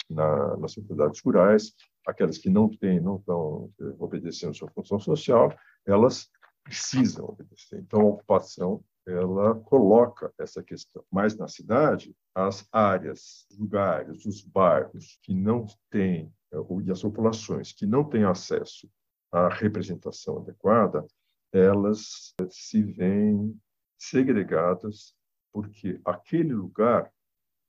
na, 0.10 0.58
nas 0.58 0.74
propriedades 0.74 1.22
rurais, 1.22 1.76
aquelas 2.08 2.40
que 2.40 2.50
não 2.50 2.68
têm, 2.68 3.00
não 3.00 3.18
estão 3.18 3.72
é, 3.80 3.84
obedecendo 4.00 4.56
sua 4.56 4.72
função 4.72 5.00
social, 5.00 5.56
elas 5.86 6.32
precisam 6.64 7.26
obedecer. 7.26 7.80
Então, 7.80 8.02
a 8.02 8.06
ocupação 8.06 8.84
ela 9.06 9.54
coloca 9.56 10.34
essa 10.40 10.64
questão. 10.64 11.04
Mas 11.12 11.38
na 11.38 11.48
cidade, 11.48 12.16
as 12.34 12.68
áreas, 12.72 13.46
os 13.52 13.60
lugares, 13.60 14.26
os 14.26 14.42
bairros 14.42 15.20
que 15.22 15.34
não 15.34 15.68
têm 15.92 16.34
é, 16.52 16.58
e 16.84 16.92
as 16.92 17.04
populações 17.04 17.72
que 17.72 17.86
não 17.86 18.04
têm 18.04 18.24
acesso 18.24 18.90
à 19.32 19.48
representação 19.48 20.40
adequada, 20.40 21.06
elas 21.52 22.34
se 22.50 22.82
veem 22.82 23.60
segregadas 23.98 25.16
porque 25.52 26.00
aquele 26.06 26.54
lugar 26.54 27.12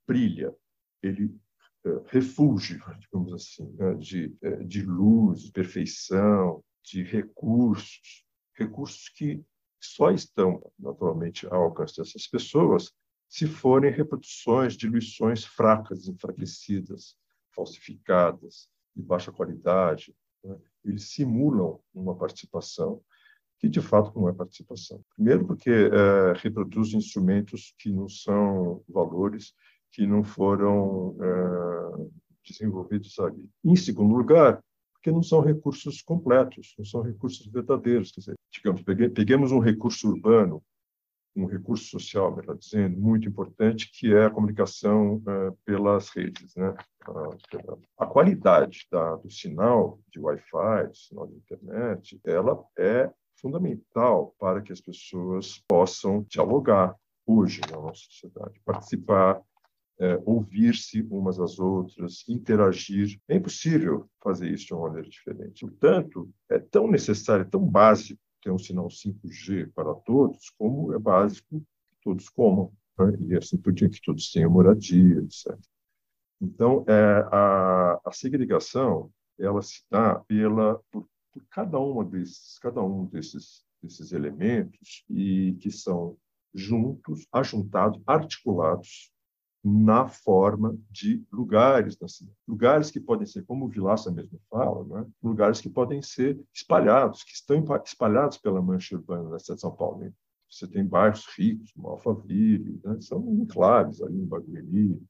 brilha, 0.07 0.55
ele 1.03 1.37
é, 1.85 1.91
refúgio, 2.07 2.81
digamos 3.01 3.33
assim, 3.33 3.69
né, 3.73 3.95
de, 3.95 4.37
é, 4.41 4.63
de 4.63 4.83
luz, 4.83 5.51
perfeição, 5.51 6.63
de 6.85 7.03
recursos, 7.03 8.25
recursos 8.55 9.09
que 9.09 9.45
só 9.81 10.11
estão 10.13 10.73
naturalmente 10.79 11.47
ao 11.47 11.65
alcance 11.65 11.97
dessas 11.97 12.27
pessoas 12.29 12.93
se 13.29 13.47
forem 13.47 13.91
reproduções 13.91 14.77
de 14.77 14.87
lições 14.87 15.45
fracas, 15.45 16.07
enfraquecidas, 16.07 17.17
falsificadas, 17.51 18.69
de 18.95 19.03
baixa 19.03 19.33
qualidade. 19.33 20.15
Né? 20.45 20.57
Eles 20.85 21.11
simulam 21.11 21.81
uma 21.95 22.15
participação 22.15 23.01
que 23.59 23.69
de 23.69 23.81
fato 23.81 24.19
não 24.19 24.29
é 24.29 24.33
participação. 24.33 25.01
Primeiro, 25.15 25.47
porque 25.47 25.71
é, 25.71 26.33
reproduz 26.37 26.93
instrumentos 26.95 27.75
que 27.79 27.91
não 27.91 28.09
são 28.09 28.83
valores, 28.89 29.55
que 29.93 30.05
não 30.05 30.25
foram 30.25 31.17
é, 31.21 32.09
desenvolvidos 32.45 33.19
ali. 33.21 33.49
Em 33.65 33.77
segundo 33.77 34.17
lugar, 34.17 34.61
porque 34.95 35.13
não 35.13 35.23
são 35.23 35.41
recursos 35.41 36.03
completos, 36.03 36.75
não 36.77 36.85
são 36.85 37.03
recursos 37.03 37.47
verdadeiros. 37.47 38.11
Quer 38.11 38.21
dizer, 38.21 38.35
digamos, 38.53 38.83
peguemos 38.83 39.53
um 39.53 39.61
recurso 39.61 40.09
urbano 40.09 40.63
um 41.35 41.47
recurso 41.47 41.85
social, 41.85 42.35
melhor 42.35 42.57
dizendo, 42.57 43.01
muito 43.01 43.29
importante, 43.29 43.91
que 43.91 44.15
é 44.15 44.27
a 44.27 44.31
comunicação 44.31 45.17
uh, 45.17 45.57
pelas 45.65 46.11
redes. 46.11 46.55
Né? 46.55 46.75
A, 47.99 48.05
a 48.05 48.07
qualidade 48.07 48.87
da, 48.91 49.17
do 49.17 49.31
sinal 49.31 49.99
de 50.11 50.21
Wi-Fi, 50.21 50.89
do 50.89 50.97
sinal 50.97 51.27
de 51.27 51.37
internet, 51.37 52.21
ela 52.25 52.63
é 52.79 53.11
fundamental 53.41 54.35
para 54.39 54.61
que 54.61 54.73
as 54.73 54.81
pessoas 54.81 55.63
possam 55.67 56.25
dialogar 56.29 56.95
hoje 57.27 57.61
na 57.71 57.77
nossa 57.77 58.03
sociedade, 58.03 58.61
participar, 58.65 59.41
é, 59.99 60.21
ouvir-se 60.25 61.03
umas 61.11 61.39
às 61.39 61.59
outras, 61.59 62.25
interagir. 62.29 63.21
É 63.29 63.37
impossível 63.37 64.09
fazer 64.23 64.51
isso 64.51 64.67
de 64.67 64.75
uma 64.75 64.89
maneira 64.89 65.09
diferente. 65.09 65.67
Portanto, 65.67 66.31
é 66.51 66.59
tão 66.59 66.91
necessário, 66.91 67.43
é 67.43 67.49
tão 67.49 67.65
básico 67.65 68.21
ter 68.43 68.51
um 68.51 68.59
sinal 68.59 68.89
5G 68.89 69.73
para 69.73 69.95
todos, 69.95 70.51
como 70.59 70.93
é 70.93 70.99
básico 70.99 71.61
que 71.61 71.97
todos 72.03 72.29
comam, 72.29 72.73
né? 72.99 73.17
e 73.21 73.37
assim 73.37 73.57
por 73.57 73.73
diante, 73.73 74.01
que 74.01 74.07
todos 74.07 74.31
tenham 74.31 74.51
moradia, 74.51 75.19
etc. 75.21 75.59
Então, 76.41 76.85
é, 76.89 77.27
a, 77.31 78.01
a 78.05 78.13
segregação 78.13 79.11
ela 79.39 79.63
se 79.63 79.83
dá 79.89 80.17
pela, 80.17 80.81
por, 80.91 81.09
por 81.33 81.45
cada, 81.51 81.79
uma 81.79 82.05
desses, 82.05 82.59
cada 82.59 82.83
um 82.83 83.07
desses, 83.07 83.65
desses 83.81 84.13
elementos 84.13 85.05
e 85.09 85.57
que 85.61 85.71
são 85.71 86.17
juntos, 86.53 87.27
ajuntados, 87.33 88.03
articulados 88.07 89.12
na 89.65 90.09
forma 90.09 90.77
de 90.91 91.25
lugares 91.31 91.95
cidade. 91.95 92.37
Lugares 92.49 92.91
que 92.91 92.99
podem 92.99 93.27
ser, 93.27 93.45
como 93.45 93.67
o 93.67 93.69
Vilaça 93.69 94.11
mesmo 94.11 94.41
fala, 94.51 94.85
né? 94.85 95.07
lugares 95.23 95.61
que 95.61 95.71
podem 95.71 96.03
ser 96.03 96.41
espalhados, 96.53 97.23
que 97.23 97.33
estão 97.33 97.65
espalhados 97.85 98.39
pela 98.39 98.61
mancha 98.61 98.97
urbana 98.97 99.31
da 99.31 99.39
cidade 99.39 99.59
de 99.59 99.61
São 99.61 99.75
Paulo. 99.75 99.99
Né? 99.99 100.13
Você 100.51 100.67
tem 100.67 100.85
bairros 100.85 101.27
ricos, 101.37 101.71
como 101.73 101.89
Alphaville, 101.89 102.81
né? 102.85 103.01
são 103.01 103.23
enclaves 103.35 104.03
ali 104.03 104.19
em 104.19 104.27
Barueri, 104.27 105.01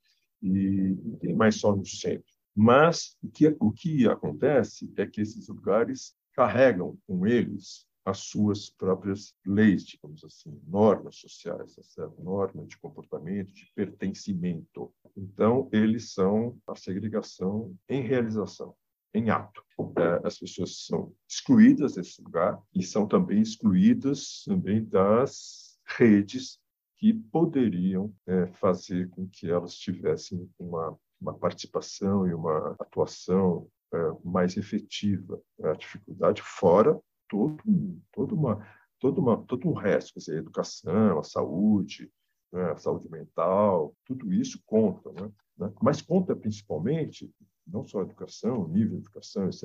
e 0.42 0.96
tem 1.20 1.34
mais 1.34 1.58
só 1.58 1.74
no 1.74 1.86
centro. 1.86 2.30
Mas 2.54 3.16
o 3.22 3.28
que, 3.30 3.56
o 3.58 3.72
que 3.72 4.06
acontece 4.06 4.92
é 4.96 5.06
que 5.06 5.22
esses 5.22 5.48
lugares 5.48 6.14
carregam 6.34 6.98
com 7.06 7.26
eles 7.26 7.86
as 8.04 8.18
suas 8.18 8.68
próprias 8.68 9.34
leis, 9.46 9.84
digamos 9.84 10.24
assim, 10.24 10.60
normas 10.66 11.16
sociais, 11.16 11.74
tá 11.74 11.82
certo? 11.82 12.22
normas 12.22 12.68
de 12.68 12.76
comportamento, 12.78 13.52
de 13.54 13.70
pertencimento. 13.74 14.92
Então, 15.16 15.68
eles 15.72 16.12
são 16.12 16.58
a 16.66 16.74
segregação 16.74 17.76
em 17.88 18.02
realização, 18.02 18.74
em 19.14 19.30
ato. 19.30 19.62
É, 19.96 20.26
as 20.26 20.38
pessoas 20.38 20.84
são 20.86 21.14
excluídas 21.28 21.94
desse 21.94 22.20
lugar 22.22 22.60
e 22.74 22.82
são 22.82 23.06
também 23.06 23.40
excluídas 23.40 24.42
também 24.46 24.84
das 24.84 25.78
redes 25.96 26.60
que 26.98 27.12
poderiam 27.12 28.14
é, 28.26 28.46
fazer 28.46 29.08
com 29.10 29.28
que 29.28 29.50
elas 29.50 29.74
tivessem 29.74 30.48
uma, 30.58 30.96
uma 31.20 31.34
participação 31.34 32.26
e 32.26 32.34
uma 32.34 32.76
atuação 32.78 33.68
é, 33.92 33.96
mais 34.24 34.56
efetiva. 34.56 35.40
A 35.62 35.72
dificuldade 35.72 36.42
fora 36.42 37.00
todo, 37.32 38.02
todo, 38.12 38.34
uma, 38.34 38.66
todo, 39.00 39.18
uma, 39.18 39.42
todo 39.44 39.66
um 39.66 39.72
resto, 39.72 40.12
quer 40.12 40.20
dizer, 40.20 40.34
a 40.34 40.38
educação, 40.40 41.18
a 41.18 41.22
saúde, 41.22 42.12
né, 42.52 42.72
a 42.72 42.76
saúde 42.76 43.10
mental, 43.10 43.96
tudo 44.04 44.30
isso 44.30 44.62
conta, 44.66 45.10
né? 45.12 45.32
né? 45.56 45.72
mas 45.80 46.02
conta 46.02 46.36
principalmente, 46.36 47.32
não 47.66 47.88
só 47.88 48.00
a 48.00 48.04
educação, 48.04 48.64
o 48.64 48.68
nível 48.68 48.98
de 48.98 49.06
educação, 49.06 49.46
etc. 49.46 49.64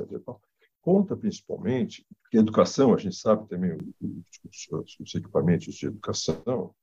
Conta 0.82 1.18
principalmente, 1.18 2.08
porque 2.22 2.38
a 2.38 2.42
educação, 2.42 2.94
a 2.94 2.98
gente 2.98 3.18
sabe 3.18 3.50
também, 3.50 3.74
os, 3.74 4.70
os, 4.72 5.00
os 5.02 5.16
equipamentos 5.16 5.76
de 5.76 5.88
educação, 5.88 6.74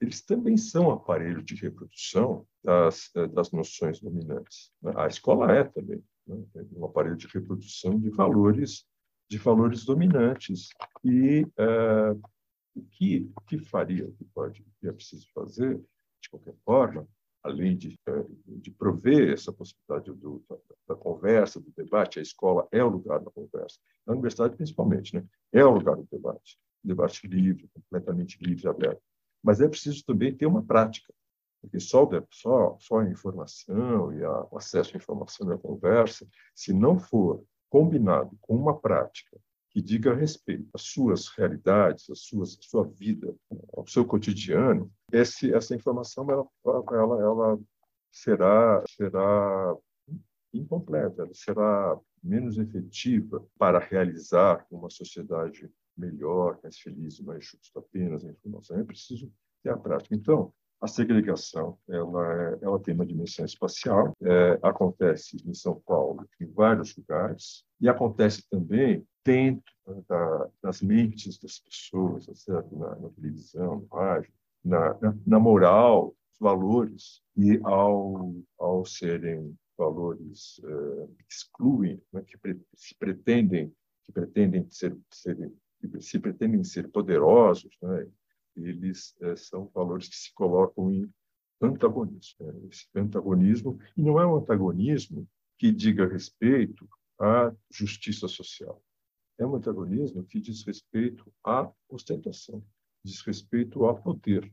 eles 0.00 0.20
também 0.20 0.56
são 0.56 0.90
aparelho 0.90 1.44
de 1.44 1.54
reprodução 1.54 2.44
das, 2.64 3.08
eh, 3.14 3.28
das 3.28 3.52
noções 3.52 4.00
dominantes. 4.00 4.72
Né? 4.82 4.92
A 4.96 5.06
escola 5.06 5.52
é 5.52 5.62
também 5.62 6.02
né? 6.26 6.44
um 6.72 6.84
aparelho 6.84 7.16
de 7.16 7.28
reprodução 7.28 8.00
de 8.00 8.10
valores 8.10 8.84
de 9.32 9.38
valores 9.38 9.84
dominantes. 9.86 10.68
E 11.02 11.42
uh, 11.42 12.20
o, 12.74 12.82
que, 12.90 13.30
que 13.46 13.58
faria, 13.58 14.06
o 14.06 14.12
que, 14.12 14.24
pode, 14.26 14.62
que 14.78 14.86
é 14.86 14.92
preciso 14.92 15.26
fazer, 15.32 15.80
de 16.20 16.28
qualquer 16.28 16.54
forma, 16.62 17.08
além 17.42 17.74
de, 17.74 17.98
uh, 18.10 18.58
de 18.60 18.70
prover 18.70 19.32
essa 19.32 19.50
possibilidade 19.50 20.12
do, 20.12 20.44
da, 20.48 20.56
da, 20.88 20.94
conversa, 20.94 21.58
do 21.58 21.72
debate, 21.74 22.18
a 22.18 22.22
escola 22.22 22.68
é 22.70 22.84
o 22.84 22.90
lugar 22.90 23.20
da 23.20 23.30
conversa, 23.30 23.78
a 24.06 24.12
universidade 24.12 24.54
principalmente, 24.54 25.14
né? 25.14 25.24
é 25.50 25.64
o 25.64 25.70
lugar 25.70 25.96
do 25.96 26.06
debate, 26.12 26.58
debate 26.84 27.26
livre, 27.26 27.70
completamente 27.72 28.36
livre 28.38 28.68
aberto. 28.68 29.00
Mas 29.42 29.62
é 29.62 29.68
preciso 29.68 30.04
também 30.04 30.36
ter 30.36 30.44
uma 30.44 30.62
prática, 30.62 31.12
porque 31.62 31.80
só, 31.80 32.06
só, 32.30 32.76
só 32.78 32.98
a 32.98 33.08
informação 33.08 34.12
e 34.12 34.22
a, 34.22 34.46
o 34.50 34.58
acesso 34.58 34.94
à 34.94 34.98
informação 34.98 35.50
e 35.50 35.54
à 35.54 35.58
conversa, 35.58 36.28
se 36.54 36.72
não 36.74 36.98
for 36.98 37.42
combinado 37.72 38.36
com 38.42 38.54
uma 38.54 38.78
prática 38.78 39.40
que 39.70 39.80
diga 39.80 40.14
respeito 40.14 40.68
às 40.74 40.82
suas 40.82 41.28
realidades, 41.28 42.10
às 42.10 42.20
suas, 42.20 42.58
à 42.58 42.62
sua 42.68 42.84
vida, 42.84 43.34
ao 43.74 43.86
seu 43.86 44.04
cotidiano, 44.04 44.92
esse, 45.10 45.54
essa 45.54 45.74
informação 45.74 46.30
ela, 46.30 46.46
ela, 46.66 47.22
ela 47.22 47.60
será, 48.10 48.84
será 48.86 49.74
incompleta, 50.52 51.22
ela 51.22 51.32
será 51.32 51.98
menos 52.22 52.58
efetiva 52.58 53.42
para 53.56 53.78
realizar 53.78 54.66
uma 54.70 54.90
sociedade 54.90 55.72
melhor, 55.96 56.58
mais 56.62 56.78
feliz, 56.78 57.18
mais 57.20 57.46
justa. 57.46 57.78
Apenas 57.78 58.22
a 58.22 58.30
informação 58.30 58.78
é 58.78 58.84
preciso 58.84 59.32
ter 59.62 59.70
a 59.70 59.78
prática. 59.78 60.14
Então, 60.14 60.52
a 60.82 60.88
segregação 60.88 61.78
ela, 61.88 62.42
é, 62.42 62.58
ela 62.60 62.80
tem 62.80 62.92
uma 62.92 63.06
dimensão 63.06 63.44
espacial, 63.44 64.12
é, 64.20 64.58
acontece 64.62 65.36
em 65.46 65.54
São 65.54 65.80
Paulo, 65.86 66.28
em 66.40 66.46
vários 66.46 66.96
lugares, 66.96 67.64
e 67.80 67.88
acontece 67.88 68.42
também 68.50 69.06
dentro 69.24 69.72
da, 70.08 70.48
das 70.60 70.82
mentes 70.82 71.38
das 71.38 71.60
pessoas, 71.60 72.26
tá 72.26 72.34
certo? 72.34 72.76
Na, 72.76 72.96
na 72.96 73.08
televisão, 73.10 73.76
no 73.76 73.96
rádio, 73.96 74.32
na, 74.64 74.98
na, 75.24 75.38
moral, 75.38 76.16
valores, 76.40 77.22
e 77.36 77.60
ao, 77.62 78.34
ao 78.58 78.84
serem 78.84 79.56
valores 79.78 80.60
é, 80.64 81.06
que 81.06 81.24
excluem, 81.30 82.02
né, 82.12 82.22
que 82.26 82.36
pre, 82.36 82.60
se 82.74 82.94
pretendem 82.96 83.72
que 84.04 84.10
pretendem 84.10 84.66
ser, 84.68 84.96
que 85.80 86.00
se 86.00 86.18
pretendem 86.18 86.64
ser 86.64 86.88
poderosos, 86.88 87.70
né, 87.80 88.08
eles 88.56 89.14
é, 89.20 89.36
são 89.36 89.70
valores 89.74 90.08
que 90.08 90.16
se 90.16 90.32
colocam 90.34 90.90
em 90.90 91.12
antagonismo. 91.60 92.46
Né? 92.46 92.68
Esse 92.70 92.86
antagonismo, 92.94 93.78
e 93.96 94.02
não 94.02 94.20
é 94.20 94.26
um 94.26 94.36
antagonismo 94.36 95.28
que 95.58 95.72
diga 95.72 96.06
respeito 96.06 96.88
à 97.18 97.54
justiça 97.70 98.26
social. 98.28 98.82
É 99.38 99.46
um 99.46 99.54
antagonismo 99.54 100.24
que 100.24 100.40
diz 100.40 100.64
respeito 100.64 101.32
à 101.44 101.70
ostentação, 101.88 102.64
diz 103.04 103.20
respeito 103.22 103.84
ao 103.84 104.00
poder. 104.00 104.52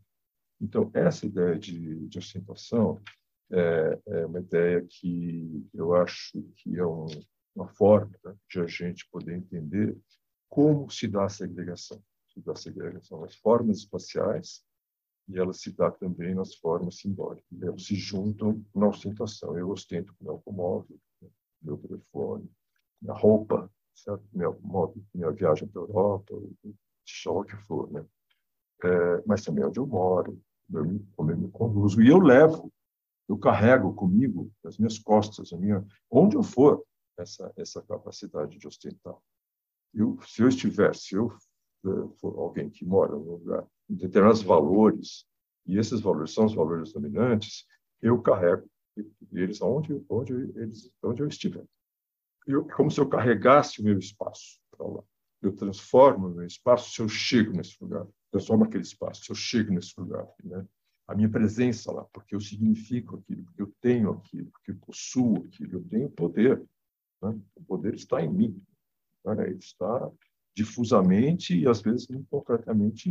Então, 0.61 0.89
essa 0.93 1.25
ideia 1.25 1.57
de, 1.57 2.07
de 2.07 2.17
ostentação 2.17 3.01
é, 3.51 3.99
é, 4.07 4.25
uma 4.25 4.39
ideia 4.39 4.85
que 4.87 5.67
eu 5.73 5.95
acho 5.95 6.41
que 6.57 6.77
é 6.77 6.85
um, 6.85 7.07
uma 7.55 7.67
forma 7.67 8.15
né, 8.23 8.35
de 8.49 8.59
a 8.59 8.67
gente 8.67 9.07
poder 9.09 9.35
entender 9.35 9.97
como 10.47 10.89
se 10.89 11.07
dá 11.07 11.25
a 11.25 11.29
segregação 11.29 12.01
da 12.41 12.55
segregação, 12.55 13.23
as 13.23 13.35
formas 13.35 13.77
espaciais, 13.77 14.63
e 15.27 15.37
ela 15.37 15.53
se 15.53 15.71
dá 15.71 15.91
também 15.91 16.33
nas 16.33 16.55
formas 16.55 16.97
simbólicas. 16.97 17.61
Elas 17.61 17.85
se 17.85 17.95
juntam 17.95 18.65
na 18.73 18.87
ostentação. 18.87 19.57
Eu 19.57 19.69
ostento 19.69 20.13
como 20.17 20.31
automóvel, 20.31 20.99
meu 21.61 21.77
telefone, 21.77 22.49
minha 23.01 23.13
roupa, 23.13 23.71
certo? 23.93 24.23
Minha, 24.33 24.49
modo, 24.61 25.05
minha 25.13 25.31
viagem 25.31 25.67
para 25.67 25.81
a 25.81 25.85
Europa, 25.85 26.33
seja 27.05 27.31
o 27.31 27.43
que 27.43 27.55
for, 27.57 27.91
né? 27.91 28.03
É, 28.83 29.23
mas 29.25 29.43
também 29.43 29.63
onde 29.63 29.79
eu 29.79 29.85
moro, 29.85 30.41
como 31.15 31.31
eu 31.31 31.37
me 31.37 31.51
conduzo. 31.51 32.01
E 32.01 32.09
eu 32.09 32.19
levo, 32.19 32.71
eu 33.27 33.37
carrego 33.37 33.93
comigo, 33.93 34.51
as 34.65 34.77
minhas 34.77 34.97
costas, 34.97 35.53
a 35.53 35.57
minha, 35.57 35.85
onde 36.09 36.35
eu 36.35 36.43
for, 36.43 36.83
essa, 37.17 37.51
essa 37.55 37.81
capacidade 37.81 38.57
de 38.57 38.67
ostentar. 38.67 39.15
Eu, 39.93 40.17
se 40.25 40.41
eu 40.41 40.47
estiver, 40.47 40.95
se 40.95 41.15
eu 41.15 41.31
for 42.17 42.37
alguém 42.37 42.69
que 42.69 42.85
mora 42.85 43.11
num 43.11 43.31
lugar 43.31 43.65
determinados 43.87 44.41
valores, 44.41 45.25
e 45.65 45.77
esses 45.77 45.99
valores 46.01 46.33
são 46.33 46.45
os 46.45 46.53
valores 46.53 46.93
dominantes, 46.93 47.65
eu 48.01 48.21
carrego 48.21 48.69
eles 49.31 49.61
aonde, 49.61 50.03
onde, 50.09 50.33
eles, 50.33 50.91
onde 51.03 51.21
eu 51.21 51.27
estiver. 51.27 51.65
Eu, 52.45 52.65
como 52.65 52.89
se 52.89 52.99
eu 52.99 53.07
carregasse 53.07 53.81
o 53.81 53.83
meu 53.83 53.97
espaço 53.97 54.59
para 54.71 54.85
lá. 54.87 55.03
Eu 55.41 55.55
transformo 55.55 56.27
o 56.27 56.31
meu 56.31 56.45
espaço 56.45 56.91
se 56.91 57.01
eu 57.01 57.07
chego 57.07 57.53
nesse 57.53 57.77
lugar. 57.81 58.05
Transformo 58.31 58.65
aquele 58.65 58.83
espaço 58.83 59.23
se 59.23 59.31
eu 59.31 59.35
chego 59.35 59.71
nesse 59.71 59.93
lugar. 59.99 60.27
Né? 60.43 60.65
A 61.07 61.15
minha 61.15 61.29
presença 61.29 61.91
lá, 61.91 62.03
porque 62.11 62.35
eu 62.35 62.41
significo 62.41 63.17
aquilo, 63.17 63.43
porque 63.45 63.61
eu 63.61 63.73
tenho 63.79 64.11
aquilo, 64.11 64.51
porque 64.51 64.71
eu 64.71 64.77
possuo 64.77 65.37
aquilo, 65.47 65.77
eu 65.77 65.83
tenho 65.85 66.09
poder. 66.09 66.59
Né? 67.21 67.39
O 67.55 67.63
poder 67.63 67.93
está 67.93 68.21
em 68.21 68.29
mim. 68.29 68.61
Né? 69.25 69.47
Ele 69.47 69.59
está 69.59 70.11
difusamente 70.59 71.57
e, 71.57 71.67
às 71.67 71.81
vezes, 71.81 72.07
muito 72.07 72.27
concretamente. 72.29 73.09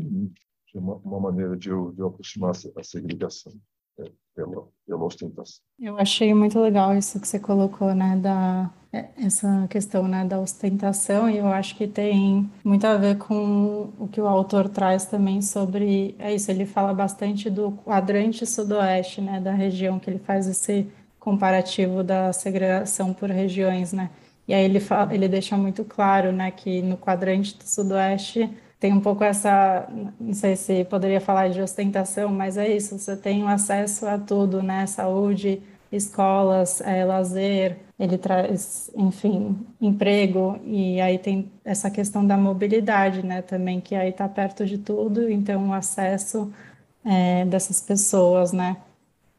É 0.74 0.78
uma, 0.78 0.96
uma 0.96 1.18
maneira 1.18 1.56
de 1.56 1.70
eu, 1.70 1.92
de 1.92 2.02
aproximar 2.02 2.50
a 2.50 2.82
segregação 2.82 3.52
é, 3.98 4.04
pela, 4.34 4.68
pela 4.86 5.04
ostentação. 5.04 5.62
Eu 5.80 5.98
achei 5.98 6.34
muito 6.34 6.60
legal 6.60 6.94
isso 6.94 7.18
que 7.18 7.26
você 7.26 7.38
colocou, 7.38 7.94
né, 7.94 8.16
da 8.16 8.70
é, 8.92 9.08
essa 9.16 9.66
questão, 9.68 10.06
né, 10.06 10.26
da 10.26 10.38
ostentação, 10.38 11.28
e 11.28 11.38
eu 11.38 11.46
acho 11.46 11.74
que 11.74 11.86
tem 11.88 12.50
muito 12.62 12.86
a 12.86 12.96
ver 12.96 13.16
com 13.16 13.90
o 13.98 14.08
que 14.08 14.20
o 14.20 14.26
autor 14.26 14.68
traz 14.68 15.06
também 15.06 15.40
sobre, 15.40 16.14
é 16.18 16.34
isso, 16.34 16.50
ele 16.50 16.66
fala 16.66 16.92
bastante 16.92 17.48
do 17.48 17.72
quadrante 17.84 18.44
sudoeste, 18.46 19.22
né, 19.22 19.40
da 19.40 19.52
região, 19.52 19.98
que 19.98 20.10
ele 20.10 20.18
faz 20.18 20.46
esse 20.46 20.86
comparativo 21.18 22.04
da 22.04 22.32
segregação 22.32 23.12
por 23.14 23.30
regiões, 23.30 23.92
né, 23.92 24.10
e 24.48 24.54
aí 24.54 24.64
ele, 24.64 24.80
fala, 24.80 25.14
ele 25.14 25.28
deixa 25.28 25.56
muito 25.56 25.84
claro, 25.84 26.32
né, 26.32 26.50
que 26.50 26.82
no 26.82 26.96
quadrante 26.96 27.56
do 27.56 27.64
sudoeste 27.64 28.50
tem 28.80 28.92
um 28.92 29.00
pouco 29.00 29.24
essa, 29.24 29.88
não 30.20 30.32
sei 30.32 30.56
se 30.56 30.84
poderia 30.84 31.20
falar 31.20 31.48
de 31.48 31.60
ostentação, 31.60 32.30
mas 32.30 32.56
é 32.56 32.68
isso, 32.68 32.98
você 32.98 33.16
tem 33.16 33.46
acesso 33.48 34.06
a 34.06 34.16
tudo, 34.18 34.62
né? 34.62 34.86
Saúde, 34.86 35.60
escolas, 35.90 36.80
é, 36.80 37.04
lazer, 37.04 37.78
ele 37.98 38.16
traz, 38.16 38.90
enfim, 38.94 39.58
emprego, 39.80 40.60
e 40.64 41.00
aí 41.00 41.18
tem 41.18 41.50
essa 41.64 41.90
questão 41.90 42.24
da 42.26 42.36
mobilidade, 42.36 43.24
né, 43.24 43.42
também, 43.42 43.80
que 43.80 43.94
aí 43.94 44.10
está 44.10 44.28
perto 44.28 44.64
de 44.64 44.78
tudo, 44.78 45.28
então 45.30 45.70
o 45.70 45.72
acesso 45.72 46.52
é, 47.04 47.44
dessas 47.46 47.80
pessoas, 47.80 48.52
né? 48.52 48.76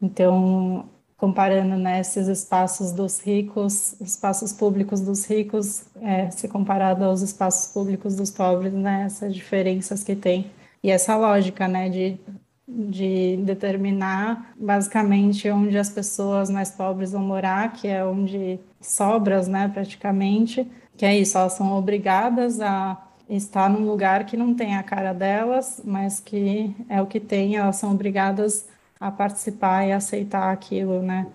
Então, 0.02 0.88
comparando 1.20 1.76
né, 1.76 2.00
esses 2.00 2.28
espaços 2.28 2.92
dos 2.92 3.20
ricos, 3.20 3.94
espaços 4.00 4.54
públicos 4.54 5.02
dos 5.02 5.26
ricos, 5.26 5.84
é, 6.00 6.30
se 6.30 6.48
comparado 6.48 7.04
aos 7.04 7.20
espaços 7.20 7.70
públicos 7.70 8.16
dos 8.16 8.30
pobres, 8.30 8.72
né, 8.72 9.02
essas 9.04 9.34
diferenças 9.34 10.02
que 10.02 10.16
tem. 10.16 10.50
E 10.82 10.90
essa 10.90 11.14
lógica 11.18 11.68
né, 11.68 11.90
de, 11.90 12.18
de 12.66 13.36
determinar 13.44 14.54
basicamente 14.58 15.50
onde 15.50 15.76
as 15.76 15.90
pessoas 15.90 16.48
mais 16.48 16.70
pobres 16.70 17.12
vão 17.12 17.22
morar, 17.22 17.74
que 17.74 17.86
é 17.86 18.02
onde 18.02 18.58
sobras, 18.80 19.46
né, 19.46 19.68
praticamente, 19.68 20.66
que 20.96 21.04
é 21.04 21.14
isso, 21.18 21.36
elas 21.36 21.52
são 21.52 21.76
obrigadas 21.76 22.62
a 22.62 22.98
estar 23.28 23.68
num 23.68 23.84
lugar 23.84 24.24
que 24.24 24.38
não 24.38 24.54
tem 24.54 24.74
a 24.74 24.82
cara 24.82 25.12
delas, 25.12 25.82
mas 25.84 26.18
que 26.18 26.74
é 26.88 27.02
o 27.02 27.06
que 27.06 27.20
tem, 27.20 27.56
elas 27.56 27.76
são 27.76 27.92
obrigadas 27.92 28.66
a 29.00 29.10
participar 29.10 29.86
e 29.86 29.92
aceitar 29.92 30.52
aquilo, 30.52 31.00
né? 31.00 31.26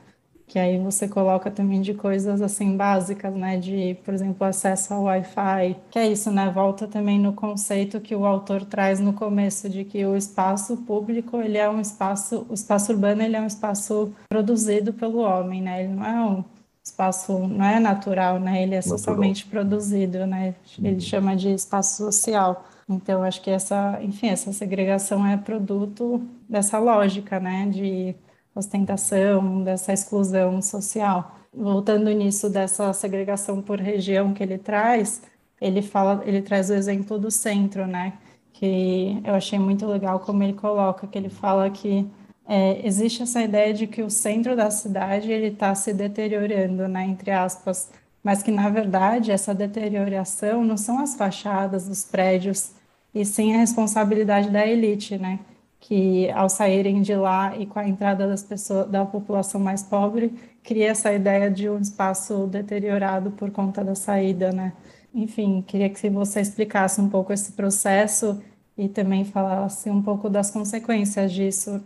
Que 0.47 0.59
aí 0.59 0.77
você 0.77 1.07
coloca 1.07 1.49
também 1.49 1.81
de 1.81 1.95
coisas 1.95 2.39
assim 2.39 2.77
básicas, 2.77 3.33
né? 3.33 3.57
De, 3.57 3.97
por 4.05 4.13
exemplo, 4.13 4.45
acesso 4.45 4.93
ao 4.93 5.03
Wi-Fi. 5.03 5.75
Que 5.89 5.97
é 5.97 6.07
isso, 6.07 6.29
né? 6.31 6.51
Volta 6.51 6.87
também 6.87 7.19
no 7.19 7.33
conceito 7.33 7.99
que 7.99 8.15
o 8.15 8.25
autor 8.25 8.63
traz 8.63 8.99
no 8.99 9.11
começo 9.11 9.67
de 9.67 9.83
que 9.83 10.05
o 10.05 10.15
espaço 10.15 10.77
público 10.77 11.41
ele 11.41 11.57
é 11.57 11.67
um 11.67 11.81
espaço, 11.81 12.45
o 12.47 12.53
espaço 12.53 12.91
urbano 12.91 13.23
ele 13.23 13.35
é 13.35 13.41
um 13.41 13.47
espaço 13.47 14.13
produzido 14.29 14.93
pelo 14.93 15.17
homem, 15.17 15.63
né? 15.63 15.83
Ele 15.83 15.93
não 15.93 16.05
é 16.05 16.23
um 16.23 16.43
espaço, 16.83 17.39
não 17.47 17.65
é 17.65 17.79
natural, 17.79 18.39
né? 18.39 18.61
Ele 18.61 18.75
é 18.75 18.77
natural. 18.77 18.97
socialmente 18.99 19.47
produzido, 19.47 20.27
né? 20.27 20.53
Ele 20.77 20.93
uhum. 20.93 20.99
chama 20.99 21.35
de 21.35 21.49
espaço 21.49 21.97
social. 21.97 22.63
Então, 22.87 23.23
acho 23.23 23.41
que 23.41 23.49
essa, 23.49 23.99
enfim, 24.01 24.27
essa 24.27 24.53
segregação 24.53 25.25
é 25.25 25.37
produto 25.37 26.21
dessa 26.47 26.77
lógica, 26.77 27.39
né, 27.39 27.67
de 27.67 28.15
ostentação, 28.53 29.63
dessa 29.63 29.91
exclusão 29.91 30.61
social. 30.61 31.35
Voltando 31.53 32.11
nisso 32.11 32.49
dessa 32.49 32.93
segregação 32.93 33.61
por 33.61 33.79
região 33.79 34.33
que 34.33 34.43
ele 34.43 34.57
traz, 34.57 35.23
ele 35.59 35.81
fala, 35.81 36.21
ele 36.25 36.41
traz 36.41 36.69
o 36.69 36.73
exemplo 36.73 37.17
do 37.17 37.31
centro, 37.31 37.87
né, 37.87 38.13
que 38.53 39.19
eu 39.23 39.33
achei 39.33 39.57
muito 39.59 39.85
legal 39.87 40.19
como 40.19 40.43
ele 40.43 40.53
coloca, 40.53 41.07
que 41.07 41.17
ele 41.17 41.29
fala 41.29 41.69
que 41.69 42.07
é, 42.47 42.85
existe 42.85 43.23
essa 43.23 43.41
ideia 43.41 43.73
de 43.73 43.87
que 43.87 44.01
o 44.03 44.09
centro 44.09 44.55
da 44.55 44.69
cidade 44.69 45.31
ele 45.31 45.47
está 45.47 45.73
se 45.73 45.93
deteriorando, 45.93 46.87
né, 46.87 47.05
entre 47.05 47.31
aspas, 47.31 47.89
mas 48.25 48.41
que 48.41 48.49
na 48.49 48.69
verdade 48.69 49.31
essa 49.31 49.53
deterioração 49.53 50.65
não 50.65 50.77
são 50.77 50.97
as 50.99 51.15
fachadas 51.15 51.87
dos 51.87 52.03
prédios 52.03 52.71
e 53.13 53.23
sim 53.23 53.53
a 53.53 53.59
responsabilidade 53.59 54.49
da 54.49 54.65
elite, 54.65 55.15
né? 55.15 55.39
Que 55.79 56.31
ao 56.31 56.49
saírem 56.49 57.03
de 57.03 57.15
lá 57.15 57.55
e 57.55 57.67
com 57.67 57.77
a 57.77 57.87
entrada 57.87 58.27
das 58.27 58.41
pessoas, 58.41 58.89
da 58.89 59.05
população 59.05 59.61
mais 59.61 59.83
pobre, 59.83 60.33
cria 60.63 60.89
essa 60.89 61.13
ideia 61.13 61.51
de 61.51 61.69
um 61.69 61.77
espaço 61.77 62.47
deteriorado 62.47 63.29
por 63.29 63.51
conta 63.51 63.83
da 63.83 63.93
saída, 63.93 64.51
né? 64.51 64.73
Enfim, 65.13 65.63
queria 65.65 65.89
que 65.91 66.09
você 66.09 66.41
explicasse 66.41 66.99
um 66.99 67.07
pouco 67.07 67.31
esse 67.31 67.51
processo 67.51 68.41
e 68.75 68.89
também 68.89 69.23
falasse 69.23 69.87
um 69.91 70.01
pouco 70.01 70.31
das 70.31 70.49
consequências 70.49 71.31
disso, 71.31 71.79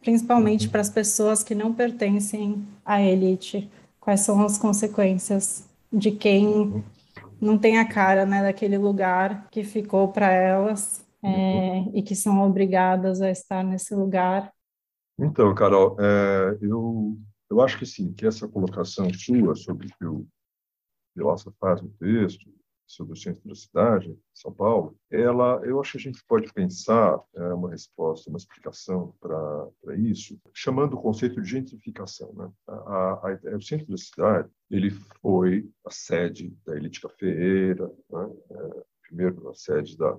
principalmente 0.00 0.66
uhum. 0.66 0.72
para 0.72 0.80
as 0.80 0.90
pessoas 0.90 1.44
que 1.44 1.54
não 1.54 1.72
pertencem 1.72 2.66
à 2.84 3.00
elite. 3.00 3.70
Quais 4.00 4.20
são 4.20 4.44
as 4.44 4.58
consequências 4.58 5.72
de 5.94 6.10
quem 6.10 6.84
não 7.40 7.58
tem 7.58 7.78
a 7.78 7.88
cara 7.88 8.26
né, 8.26 8.42
daquele 8.42 8.76
lugar 8.76 9.48
que 9.50 9.62
ficou 9.62 10.08
para 10.08 10.30
elas 10.32 11.06
é, 11.22 11.80
e 11.94 12.02
que 12.02 12.14
são 12.14 12.42
obrigadas 12.42 13.22
a 13.22 13.30
estar 13.30 13.64
nesse 13.64 13.94
lugar. 13.94 14.52
Então, 15.18 15.54
Carol, 15.54 15.96
é, 15.98 16.58
eu, 16.60 17.16
eu 17.50 17.60
acho 17.60 17.78
que 17.78 17.86
sim, 17.86 18.12
que 18.12 18.26
essa 18.26 18.48
colocação 18.48 19.08
sua 19.14 19.54
sobre 19.54 19.86
o 19.86 19.90
que 19.90 20.04
o 20.04 20.26
Vilaça 21.16 21.52
faz 21.60 21.80
no 21.80 21.88
texto, 21.90 22.52
sobre 22.86 23.14
o 23.14 23.16
centro 23.16 23.48
da 23.48 23.54
cidade, 23.54 24.16
São 24.32 24.52
Paulo, 24.52 24.96
ela, 25.10 25.60
eu 25.64 25.80
acho 25.80 25.92
que 25.92 25.98
a 25.98 26.00
gente 26.00 26.24
pode 26.26 26.52
pensar 26.52 27.20
é, 27.34 27.54
uma 27.54 27.70
resposta, 27.70 28.28
uma 28.28 28.38
explicação 28.38 29.14
para 29.20 29.96
isso, 29.96 30.38
chamando 30.52 30.94
o 30.94 31.00
conceito 31.00 31.40
de 31.40 31.48
gentrificação. 31.48 32.32
Né? 32.34 32.50
A, 32.66 32.74
a, 32.74 33.38
a, 33.52 33.56
o 33.56 33.62
centro 33.62 33.86
da 33.86 33.96
cidade 33.96 34.48
ele 34.70 34.90
foi 35.20 35.68
a 35.84 35.90
sede 35.90 36.56
da 36.64 36.76
elite 36.76 37.00
cafeeira, 37.00 37.90
né? 38.10 38.30
é, 38.50 38.84
primeiro 39.02 39.48
a 39.48 39.54
sede 39.54 39.96
da 39.96 40.18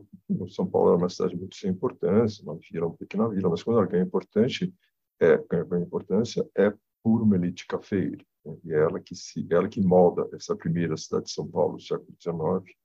São 0.50 0.66
Paulo 0.66 0.90
era 0.90 0.98
uma 0.98 1.10
cidade 1.10 1.36
muito 1.36 1.56
sem 1.56 1.72
importância, 1.72 2.44
uma 2.44 2.58
vila, 2.58 2.88
uma 2.88 2.98
pequena 2.98 3.28
vila, 3.30 3.50
mas 3.50 3.64
quando 3.64 3.78
ela 3.80 3.88
ganha 3.88 4.04
importante, 4.04 4.74
é, 5.20 5.38
ganha 5.38 5.84
importância 5.84 6.48
é 6.56 6.74
por 7.04 7.22
uma 7.22 7.36
elite 7.36 7.68
cafeeira. 7.68 8.24
E 8.64 8.74
é 8.74 8.78
ela 8.78 9.00
que 9.00 9.16
se, 9.16 9.46
ela 9.50 9.68
que 9.68 9.82
molda 9.82 10.28
essa 10.34 10.56
primeira 10.56 10.96
cidade 10.98 11.26
de 11.26 11.32
São 11.32 11.48
Paulo 11.48 11.78
do 11.78 11.82
século 11.82 12.16
XIX, 12.22 12.78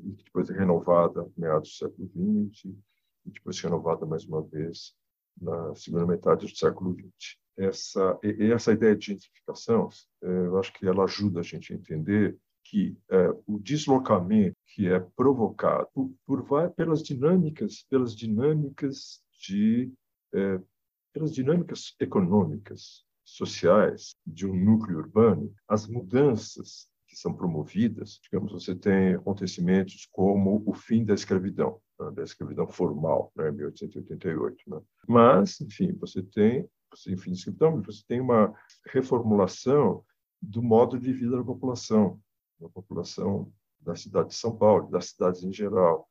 e 0.00 0.12
depois 0.24 0.50
é 0.50 0.58
renovada 0.58 1.22
no 1.22 1.32
meados 1.36 1.70
do 1.70 1.74
século 1.74 2.08
XX, 2.52 2.64
e 3.26 3.30
depois 3.30 3.60
renovada 3.60 4.06
mais 4.06 4.24
uma 4.24 4.42
vez 4.42 4.94
na 5.40 5.74
segunda 5.74 6.06
metade 6.06 6.46
do 6.46 6.56
século 6.56 6.94
XX. 6.94 7.38
Essa, 7.56 8.18
e 8.22 8.50
essa 8.52 8.72
ideia 8.72 8.96
de 8.96 9.06
gentrificação, 9.06 9.88
é, 10.22 10.26
eu 10.26 10.58
acho 10.58 10.72
que 10.72 10.86
ela 10.86 11.04
ajuda 11.04 11.40
a 11.40 11.42
gente 11.42 11.72
a 11.72 11.76
entender 11.76 12.38
que 12.64 12.96
é, 13.10 13.28
o 13.46 13.58
deslocamento 13.58 14.56
que 14.66 14.86
é 14.86 15.00
provocado 15.00 15.88
por, 15.92 16.44
por, 16.44 16.70
pelas 16.72 17.02
dinâmicas, 17.02 17.82
pelas 17.88 18.14
dinâmicas 18.14 19.22
de 19.40 19.92
é, 20.32 20.60
pelas 21.12 21.34
dinâmicas 21.34 21.94
econômicas 21.98 23.04
sociais 23.30 24.16
de 24.26 24.46
um 24.46 24.54
núcleo 24.54 24.98
urbano, 24.98 25.52
as 25.68 25.86
mudanças 25.86 26.88
que 27.06 27.16
são 27.16 27.34
promovidas, 27.34 28.20
digamos, 28.22 28.52
você 28.52 28.74
tem 28.74 29.14
acontecimentos 29.14 30.08
como 30.12 30.62
o 30.64 30.72
fim 30.72 31.04
da 31.04 31.12
escravidão, 31.12 31.80
né, 31.98 32.10
da 32.12 32.22
escravidão 32.22 32.68
formal, 32.68 33.32
né, 33.34 33.48
em 33.48 33.52
1888. 33.52 34.56
Né? 34.68 34.80
Mas, 35.08 35.60
enfim, 35.60 35.92
você 35.92 36.22
tem, 36.22 36.68
você, 36.88 37.12
enfim, 37.12 37.32
escravidão, 37.32 37.82
você 37.82 38.04
tem 38.06 38.20
uma 38.20 38.54
reformulação 38.86 40.04
do 40.40 40.62
modo 40.62 40.98
de 40.98 41.12
vida 41.12 41.36
da 41.36 41.44
população, 41.44 42.20
da 42.60 42.68
população 42.68 43.52
da 43.80 43.96
cidade 43.96 44.28
de 44.28 44.34
São 44.36 44.56
Paulo, 44.56 44.90
das 44.90 45.06
cidades 45.06 45.42
em 45.42 45.52
geral. 45.52 46.08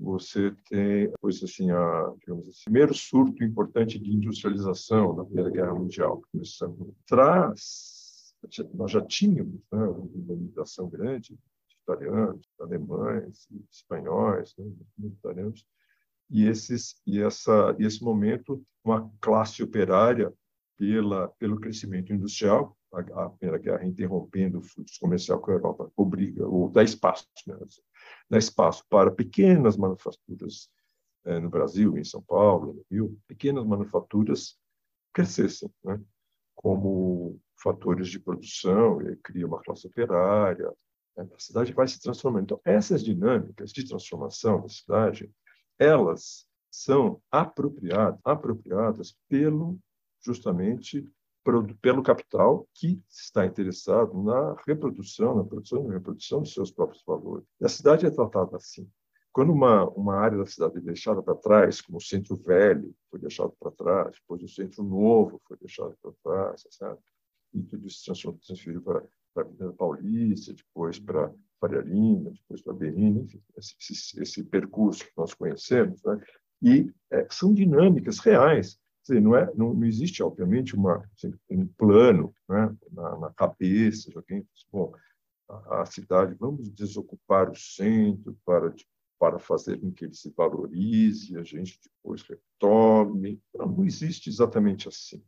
Você 0.00 0.50
tem, 0.66 1.12
pois 1.20 1.42
assim, 1.42 1.70
a, 1.70 2.14
digamos 2.20 2.48
assim, 2.48 2.64
primeiro 2.64 2.94
surto 2.94 3.44
importante 3.44 3.98
de 3.98 4.10
industrialização 4.10 5.14
da 5.14 5.24
Primeira 5.24 5.50
Guerra 5.50 5.74
Mundial, 5.74 6.22
começando 6.32 6.94
traz, 7.06 8.34
nós 8.72 8.90
já 8.90 9.04
tínhamos 9.04 9.60
né, 9.70 9.78
uma 9.78 10.32
imigração 10.32 10.88
grande 10.88 11.34
de 11.34 11.76
italianos, 11.82 12.46
alemães, 12.58 13.46
espanhóis, 13.70 14.54
né, 14.56 14.72
italianos, 15.04 15.66
e 16.30 16.46
esses 16.46 16.94
e 17.06 17.20
essa 17.20 17.76
esse 17.78 18.02
momento 18.02 18.64
uma 18.82 19.10
classe 19.20 19.62
operária 19.62 20.32
pela 20.78 21.28
pelo 21.28 21.60
crescimento 21.60 22.12
industrial 22.12 22.76
a, 22.92 23.24
a 23.24 23.30
Primeira 23.30 23.58
Guerra 23.58 23.84
interrompendo 23.84 24.58
o 24.58 24.62
fluxo 24.62 24.98
comercial 25.00 25.40
com 25.40 25.50
a 25.50 25.54
Europa 25.54 25.90
obriga 25.96 26.46
ou 26.46 26.70
dá 26.70 26.82
espaço 26.84 27.26
né, 27.46 27.56
dá 28.30 28.38
espaço 28.38 28.84
para 28.88 29.10
pequenas 29.10 29.76
manufaturas 29.76 30.70
eh, 31.24 31.40
no 31.40 31.50
Brasil 31.50 31.98
em 31.98 32.04
São 32.04 32.22
Paulo 32.22 32.74
no 32.74 32.86
Rio 32.90 33.18
pequenas 33.26 33.66
manufaturas 33.66 34.56
crescessem 35.12 35.68
né, 35.84 36.00
como 36.54 37.40
fatores 37.56 38.08
de 38.08 38.20
produção 38.20 39.02
e 39.02 39.16
cria 39.16 39.46
uma 39.46 39.60
classe 39.60 39.86
operária 39.86 40.72
né, 41.16 41.28
a 41.34 41.38
cidade 41.38 41.72
vai 41.72 41.88
se 41.88 42.00
transformando. 42.00 42.44
Então 42.44 42.60
essas 42.64 43.02
dinâmicas 43.02 43.72
de 43.72 43.86
transformação 43.86 44.62
da 44.62 44.68
cidade 44.68 45.30
elas 45.78 46.46
são 46.70 47.20
apropriadas, 47.30 48.20
apropriadas 48.22 49.16
pelo 49.28 49.78
justamente 50.22 51.04
pelo 51.42 52.02
capital 52.02 52.68
que 52.74 53.02
está 53.08 53.46
interessado 53.46 54.22
na 54.22 54.56
reprodução, 54.66 55.36
na 55.36 55.44
produção 55.44 55.88
e 55.88 55.92
reprodução 55.92 56.42
de 56.42 56.50
seus 56.50 56.70
próprios 56.70 57.02
valores. 57.04 57.46
E 57.60 57.64
a 57.64 57.68
cidade 57.68 58.06
é 58.06 58.10
tratada 58.10 58.56
assim. 58.56 58.88
Quando 59.32 59.52
uma, 59.52 59.88
uma 59.90 60.16
área 60.16 60.38
da 60.38 60.46
cidade 60.46 60.78
é 60.78 60.80
deixada 60.80 61.22
para 61.22 61.36
trás, 61.36 61.80
como 61.80 61.98
o 61.98 62.02
Centro 62.02 62.36
Velho 62.36 62.92
foi 63.10 63.20
deixado 63.20 63.54
para 63.60 63.70
trás, 63.70 64.16
depois 64.20 64.42
o 64.42 64.48
Centro 64.48 64.82
Novo 64.82 65.40
foi 65.46 65.56
deixado 65.56 65.96
para 66.02 66.12
trás, 66.22 66.64
e 67.54 67.62
tudo 67.62 67.86
isso 67.86 68.12
transferiu 68.44 68.82
para, 68.82 69.04
para 69.32 69.44
a 69.44 69.46
Avenida 69.46 69.72
Paulista, 69.72 70.52
depois 70.52 70.98
para 70.98 71.32
Faria 71.60 71.80
Lima, 71.80 72.30
depois 72.30 72.62
para 72.62 72.72
Berrini, 72.72 73.20
enfim, 73.22 73.42
esse, 73.56 74.20
esse, 74.20 74.42
percurso 74.44 75.04
que 75.04 75.12
nós 75.16 75.34
conhecemos, 75.34 76.02
né? 76.02 76.20
e 76.62 76.92
é, 77.10 77.26
são 77.30 77.52
dinâmicas 77.52 78.18
reais. 78.18 78.79
Dizer, 79.02 79.20
não, 79.20 79.36
é, 79.36 79.50
não, 79.54 79.72
não, 79.72 79.86
existe, 79.86 80.22
obviamente, 80.22 80.74
uma, 80.74 81.04
assim, 81.14 81.32
um 81.50 81.66
plano 81.66 82.34
né? 82.48 82.76
na, 82.92 83.18
na, 83.18 83.32
cabeça 83.32 84.10
de 84.10 84.16
alguém 84.16 84.46
bom, 84.70 84.92
a, 85.48 85.82
a, 85.82 85.86
cidade, 85.86 86.36
vamos 86.38 86.70
desocupar 86.70 87.50
o 87.50 87.56
centro 87.56 88.36
para, 88.44 88.74
para 89.18 89.38
fazer 89.38 89.80
com 89.80 89.90
que 89.90 90.04
ele 90.04 90.14
se 90.14 90.32
valorize, 90.36 91.36
a 91.36 91.42
gente 91.42 91.80
depois 91.82 92.22
retome. 92.22 93.40
Não, 93.54 93.66
não 93.66 93.84
existe 93.84 94.28
exatamente 94.28 94.86
assim. 94.86 95.24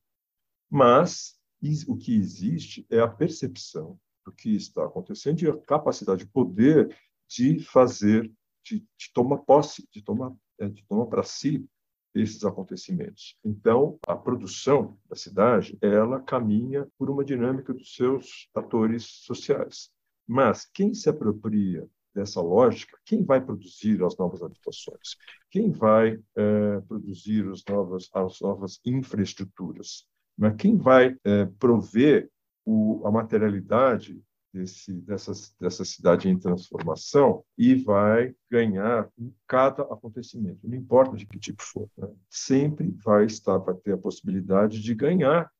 Mas 0.70 1.38
o 1.86 1.96
que 1.96 2.14
existe 2.14 2.86
é 2.90 3.00
a 3.00 3.08
percepção 3.08 3.98
do 4.24 4.32
que 4.32 4.54
está 4.54 4.84
acontecendo 4.84 5.42
e 5.42 5.48
a 5.48 5.56
capacidade, 5.56 6.24
de 6.24 6.30
poder 6.30 6.94
de 7.28 7.60
fazer, 7.60 8.30
de, 8.64 8.80
de 8.80 9.12
tomar 9.14 9.38
posse, 9.38 9.88
de 9.90 10.02
tomar, 10.02 10.32
é, 10.58 10.68
de 10.68 10.84
tomar 10.86 11.06
para 11.06 11.22
si 11.22 11.66
esses 12.14 12.44
acontecimentos. 12.44 13.36
Então, 13.44 13.98
a 14.06 14.14
produção 14.14 14.96
da 15.08 15.16
cidade, 15.16 15.78
ela 15.80 16.20
caminha 16.20 16.86
por 16.98 17.10
uma 17.10 17.24
dinâmica 17.24 17.72
dos 17.72 17.94
seus 17.94 18.48
atores 18.54 19.04
sociais. 19.04 19.90
Mas 20.26 20.64
quem 20.72 20.94
se 20.94 21.08
apropria 21.08 21.86
dessa 22.14 22.40
lógica, 22.40 22.96
quem 23.04 23.24
vai 23.24 23.40
produzir 23.40 24.02
as 24.04 24.16
novas 24.16 24.42
habitações? 24.42 25.16
Quem 25.50 25.70
vai 25.70 26.18
é, 26.36 26.80
produzir 26.86 27.48
as 27.48 27.64
novas, 27.68 28.08
as 28.12 28.40
novas 28.40 28.80
infraestruturas? 28.84 30.06
Mas 30.36 30.56
quem 30.56 30.76
vai 30.76 31.16
é, 31.24 31.46
prover 31.58 32.30
o, 32.64 33.02
a 33.06 33.10
materialidade 33.10 34.22
desse, 34.52 34.92
dessa, 34.92 35.32
dessa 35.58 35.84
cidade 35.84 36.28
em 36.28 36.38
transformação 36.38 37.44
e 37.56 37.74
vai 37.74 38.34
ganhar 38.50 39.10
em 39.18 39.34
cada 39.46 39.82
acontecimento, 39.84 40.68
não 40.68 40.76
importa 40.76 41.16
de 41.16 41.26
que 41.26 41.38
tipo 41.38 41.62
for. 41.62 41.88
Né? 41.96 42.08
Sempre 42.28 42.90
vai 43.04 43.24
estar, 43.24 43.58
vai 43.58 43.74
ter 43.74 43.92
a 43.92 43.98
possibilidade 43.98 44.80
de 44.80 44.94
ganhar. 44.94 45.50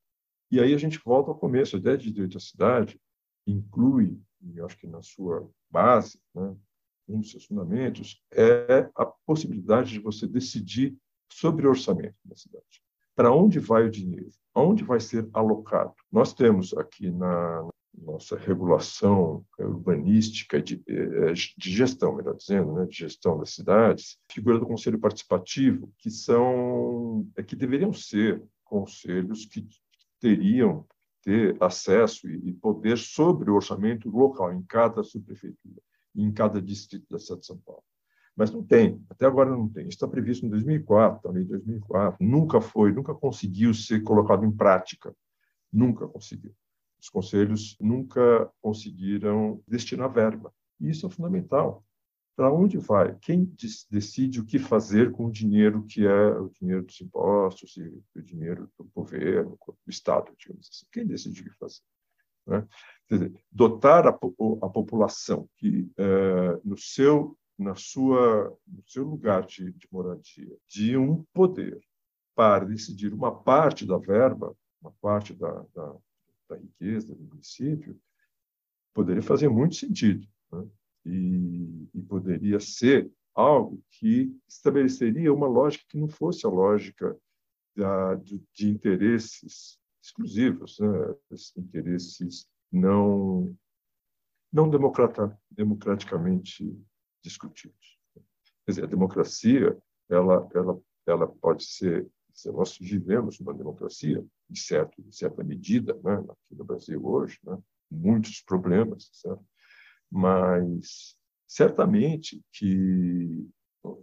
E 0.51 0.61
aí 0.61 0.74
a 0.74 0.78
gente 0.78 1.01
volta 1.05 1.30
ao 1.30 1.38
começo. 1.38 1.76
A 1.76 1.78
ideia 1.78 1.97
de 1.97 2.12
direito 2.12 2.36
à 2.36 2.40
cidade 2.40 3.01
inclui, 3.47 4.20
e 4.43 4.61
acho 4.61 4.78
que 4.78 4.86
na 4.86 5.03
sua 5.03 5.51
base, 5.70 6.20
né, 6.34 6.55
um 7.09 7.20
dos 7.20 7.30
seus 7.30 7.47
fundamentos, 7.47 8.22
é 8.30 8.88
a 8.95 9.07
possibilidade 9.26 9.93
de 9.93 9.99
você 9.99 10.26
decidir 10.26 10.97
sobre 11.30 11.66
o 11.66 11.70
orçamento 11.70 12.16
da 12.24 12.36
cidade 12.36 12.82
para 13.14 13.32
onde 13.32 13.59
vai 13.59 13.84
o 13.84 13.90
dinheiro, 13.90 14.30
aonde 14.55 14.84
vai 14.84 15.01
ser 15.01 15.28
alocado. 15.32 15.95
Nós 16.11 16.32
temos 16.32 16.72
aqui 16.74 17.11
na 17.11 17.68
nossa 17.95 18.36
regulação 18.36 19.45
urbanística 19.59 20.61
de, 20.61 20.82
eh, 20.88 21.32
de 21.32 21.70
gestão, 21.70 22.14
melhor 22.14 22.34
dizendo, 22.34 22.72
né, 22.72 22.86
de 22.86 22.97
gestão 22.97 23.38
das 23.38 23.51
cidades, 23.51 24.18
figura 24.30 24.59
do 24.59 24.66
conselho 24.66 24.99
participativo, 24.99 25.93
que 25.99 26.11
são 26.11 27.26
é 27.36 27.43
que 27.43 27.55
deveriam 27.55 27.93
ser 27.93 28.43
conselhos 28.64 29.45
que 29.45 29.66
teriam 30.18 30.86
ter 31.22 31.57
acesso 31.61 32.28
e 32.28 32.53
poder 32.53 32.99
sobre 32.99 33.51
o 33.51 33.55
orçamento 33.55 34.11
local 34.11 34.53
em 34.53 34.62
cada 34.62 35.03
subprefeitura, 35.03 35.80
em 36.16 36.32
cada 36.32 36.61
distrito 36.61 37.07
da 37.11 37.18
cidade 37.18 37.43
de 37.43 37.47
São 37.47 37.59
Paulo. 37.59 37.84
Mas 38.34 38.51
não 38.51 38.64
tem, 38.64 39.05
até 39.11 39.26
agora 39.26 39.51
não 39.51 39.68
tem. 39.68 39.86
Está 39.88 40.09
previsto 40.09 40.47
em 40.47 40.49
2004, 40.49 41.22
também 41.22 41.43
em 41.43 41.47
2004. 41.47 42.16
Nunca 42.24 42.61
foi, 42.61 42.90
nunca 42.90 43.14
conseguiu 43.14 43.74
ser 43.74 44.03
colocado 44.03 44.45
em 44.45 44.51
prática. 44.51 45.14
Nunca 45.70 46.09
conseguiu. 46.09 46.55
Os 47.03 47.09
conselhos 47.09 47.76
nunca 47.80 48.48
conseguiram 48.61 49.61
destinar 49.66 50.12
verba. 50.12 50.55
E 50.80 50.88
isso 50.88 51.07
é 51.07 51.11
fundamental. 51.11 51.84
Para 52.36 52.53
onde 52.53 52.78
vai? 52.78 53.18
Quem 53.18 53.53
decide 53.90 54.40
o 54.40 54.44
que 54.44 54.59
fazer 54.59 55.11
com 55.11 55.26
o 55.26 55.32
dinheiro 55.32 55.84
que 55.84 56.07
é 56.07 56.38
o 56.38 56.48
dinheiro 56.48 56.84
dos 56.84 57.00
impostos 57.00 57.76
e 57.76 58.03
o 58.14 58.22
dinheiro 58.22 58.70
do 58.78 58.84
governo, 58.94 59.59
do 59.66 59.90
Estado, 59.90 60.32
digamos 60.38 60.68
assim? 60.68 60.86
Quem 60.92 61.05
decide 61.05 61.40
o 61.42 61.44
que 61.44 61.59
fazer? 61.59 61.82
Né? 62.46 62.66
Dizer, 63.11 63.44
dotar 63.50 64.07
a, 64.07 64.11
a, 64.11 64.68
população 64.70 65.48
que, 65.59 65.90
é, 65.98 66.61
no 66.64 66.78
seu 66.78 67.36
na 67.59 67.74
sua, 67.74 68.57
no 68.66 68.82
seu 68.86 69.05
lugar 69.05 69.46
de, 69.46 69.72
de 69.72 69.86
moradia, 69.92 70.57
de 70.66 70.96
um 70.96 71.22
poder 71.32 71.80
para 72.34 72.64
decidir 72.64 73.12
uma 73.12 73.32
parte 73.32 73.86
da 73.86 73.98
verba, 73.98 74.57
uma 74.80 74.92
parte 75.00 75.34
da, 75.34 75.64
da, 75.74 75.96
da 76.55 76.61
riqueza 76.61 77.14
do 77.14 77.22
município, 77.22 78.00
poderia 78.94 79.22
fazer 79.22 79.48
muito 79.48 79.74
sentido. 79.74 80.26
Né? 80.53 80.68
E, 81.05 81.88
e, 81.94 82.03
poderia 82.03 82.61
ser 82.61 83.11
algo 83.34 83.82
que 83.90 84.34
estabeleceria 84.46 85.32
uma 85.32 85.48
lógica 85.48 85.84
que 85.88 85.98
não 85.98 86.09
fosse 86.09 86.46
a 86.46 86.50
lógica 86.50 87.18
da, 87.74 88.14
de, 88.16 88.40
de 88.55 88.68
interesses 88.68 89.78
exclusivos, 90.03 90.78
né? 90.78 90.88
interesses 91.57 92.46
não 92.70 93.57
não 94.53 94.68
democrata, 94.68 95.36
democraticamente 95.50 96.78
discutidos. 97.24 97.98
Quer 98.66 98.72
dizer, 98.72 98.84
a 98.84 98.86
democracia, 98.88 99.76
ela, 100.11 100.46
ela, 100.55 100.80
ela 101.07 101.26
pode 101.26 101.64
ser, 101.64 102.07
nós 102.47 102.78
vivemos 102.78 103.41
uma 103.41 103.55
democracia, 103.55 104.24
em, 104.51 104.55
certo, 104.55 105.03
certa 105.11 105.43
medida, 105.43 105.95
né, 106.03 106.14
aqui 106.14 106.57
no 106.57 106.64
Brasil 106.64 107.05
hoje, 107.05 107.39
né, 107.45 107.59
muitos 107.91 108.41
problemas, 108.43 109.11
certo? 109.12 109.45
mas 110.11 111.16
certamente 111.47 112.43
que 112.53 113.49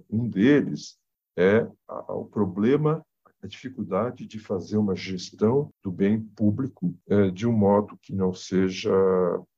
um 0.09 0.27
deles 0.27 0.97
é 1.37 1.67
o 2.09 2.25
problema, 2.25 3.05
a 3.41 3.47
dificuldade 3.47 4.25
de 4.25 4.37
fazer 4.37 4.77
uma 4.77 4.95
gestão 4.95 5.73
do 5.81 5.91
bem 5.91 6.21
público 6.21 6.93
é, 7.07 7.31
de 7.31 7.47
um 7.47 7.53
modo 7.53 7.97
que 8.01 8.13
não 8.13 8.33
seja 8.33 8.91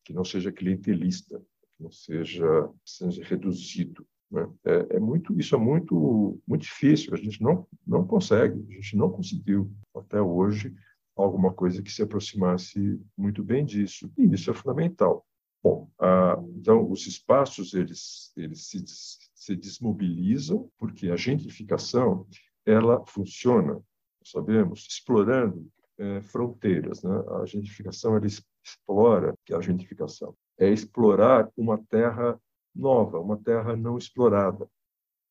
que 0.04 0.14
não 0.14 0.24
seja 0.24 0.52
clientelista, 0.52 1.42
não 1.80 1.92
seja, 1.92 2.70
seja 2.86 3.24
reduzido. 3.24 4.06
Né? 4.32 4.48
É, 4.64 4.96
é, 4.96 5.00
muito, 5.00 5.38
isso 5.38 5.54
é 5.56 5.58
muito, 5.58 6.40
muito 6.48 6.62
difícil. 6.62 7.14
A 7.14 7.18
gente 7.18 7.42
não, 7.42 7.68
não 7.86 8.06
consegue, 8.06 8.66
a 8.70 8.74
gente 8.76 8.96
não 8.96 9.12
conseguiu 9.12 9.72
até 9.96 10.22
hoje 10.22 10.74
alguma 11.16 11.54
coisa 11.54 11.82
que 11.82 11.92
se 11.92 12.02
aproximasse 12.02 13.00
muito 13.18 13.44
bem 13.44 13.66
disso. 13.66 14.12
E 14.18 14.24
isso 14.34 14.50
é 14.50 14.54
fundamental. 14.54 15.26
Bom, 15.64 15.90
ah, 16.00 16.42
então 16.56 16.90
os 16.90 17.06
espaços 17.06 17.76
eles 17.76 18.32
eles 18.36 18.68
se, 18.68 18.84
se 19.36 19.56
desmobilizam 19.56 20.72
porque 20.78 21.10
a 21.10 21.16
gentrificação 21.16 22.26
ela 22.66 23.06
funciona, 23.06 23.80
sabemos, 24.24 24.88
explorando 24.90 25.68
é, 26.00 26.22
fronteiras. 26.22 27.04
Né? 27.04 27.12
A 27.42 27.46
gentrificação 27.46 28.16
ela 28.16 28.26
explora, 28.26 29.36
que 29.46 29.54
é 29.54 29.58
a 29.58 29.62
gentrificação, 29.62 30.36
é 30.58 30.70
explorar 30.70 31.50
uma 31.56 31.78
terra 31.78 32.40
nova, 32.74 33.20
uma 33.20 33.38
terra 33.38 33.76
não 33.76 33.98
explorada. 33.98 34.70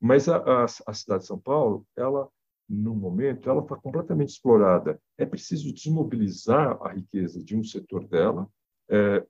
Mas 0.01 0.29
a, 0.29 0.37
a, 0.37 0.65
a 0.65 0.95
cidade 0.95 1.23
de 1.23 1.27
São 1.27 1.39
Paulo, 1.39 1.87
ela 1.97 2.29
no 2.69 2.95
momento, 2.95 3.51
ela 3.51 3.63
está 3.63 3.75
completamente 3.75 4.29
explorada. 4.29 5.01
É 5.19 5.27
preciso 5.27 5.75
desmobilizar 5.75 6.81
a 6.83 6.93
riqueza 6.93 7.43
de 7.43 7.57
um 7.57 7.65
setor 7.65 8.07
dela, 8.07 8.49
é, 8.89 9.27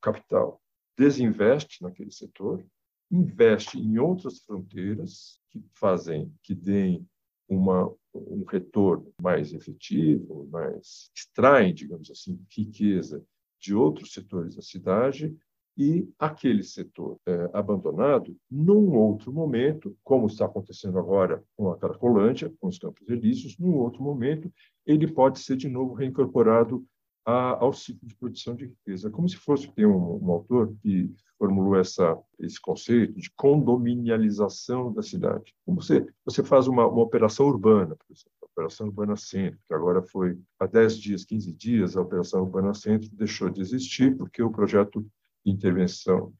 capital 0.00 0.60
desinveste 1.00 1.82
naquele 1.82 2.10
setor, 2.10 2.62
investe 3.10 3.78
em 3.78 3.98
outras 3.98 4.40
fronteiras 4.40 5.40
que 5.48 5.62
fazem, 5.72 6.30
que 6.42 6.54
deem 6.54 7.08
uma, 7.48 7.90
um 8.14 8.44
retorno 8.46 9.10
mais 9.20 9.54
efetivo, 9.54 10.46
mais 10.52 11.10
extraem, 11.16 11.72
digamos 11.72 12.10
assim, 12.10 12.38
riqueza 12.50 13.24
de 13.58 13.74
outros 13.74 14.12
setores 14.12 14.56
da 14.56 14.62
cidade 14.62 15.34
e 15.76 16.08
aquele 16.18 16.62
setor 16.62 17.18
é, 17.26 17.50
abandonado, 17.52 18.36
num 18.50 18.94
outro 18.94 19.32
momento, 19.32 19.96
como 20.04 20.26
está 20.26 20.44
acontecendo 20.44 20.98
agora 20.98 21.42
com 21.56 21.70
a 21.70 21.78
Caracolândia, 21.78 22.52
com 22.60 22.68
os 22.68 22.78
Campos 22.78 23.08
Elíseos, 23.08 23.56
num 23.58 23.76
outro 23.76 24.02
momento, 24.02 24.52
ele 24.84 25.06
pode 25.06 25.38
ser 25.38 25.56
de 25.56 25.68
novo 25.68 25.94
reincorporado 25.94 26.84
a, 27.24 27.62
ao 27.62 27.72
ciclo 27.72 28.06
de 28.06 28.16
produção 28.16 28.54
de 28.54 28.66
riqueza. 28.66 29.10
Como 29.10 29.28
se 29.28 29.36
fosse, 29.36 29.70
tem 29.72 29.86
um, 29.86 30.22
um 30.22 30.30
autor 30.30 30.74
que 30.82 31.10
formulou 31.38 31.76
essa, 31.76 32.18
esse 32.38 32.60
conceito 32.60 33.14
de 33.14 33.30
condominialização 33.34 34.92
da 34.92 35.02
cidade. 35.02 35.54
Como 35.64 35.80
você, 35.80 36.06
você 36.24 36.42
faz 36.42 36.66
uma, 36.66 36.86
uma 36.86 37.02
operação 37.02 37.46
urbana, 37.46 37.96
por 37.96 38.12
exemplo, 38.12 38.32
a 38.42 38.46
Operação 38.46 38.88
Urbana 38.88 39.16
Centro, 39.16 39.58
que 39.66 39.74
agora 39.74 40.02
foi 40.02 40.38
há 40.58 40.66
10 40.66 40.98
dias, 40.98 41.24
15 41.24 41.52
dias, 41.54 41.96
a 41.96 42.02
Operação 42.02 42.42
Urbana 42.42 42.74
Centro 42.74 43.08
deixou 43.12 43.48
de 43.48 43.60
existir 43.60 44.16
porque 44.16 44.42
o 44.42 44.50
projeto 44.50 45.06
intervenção, 45.44 46.32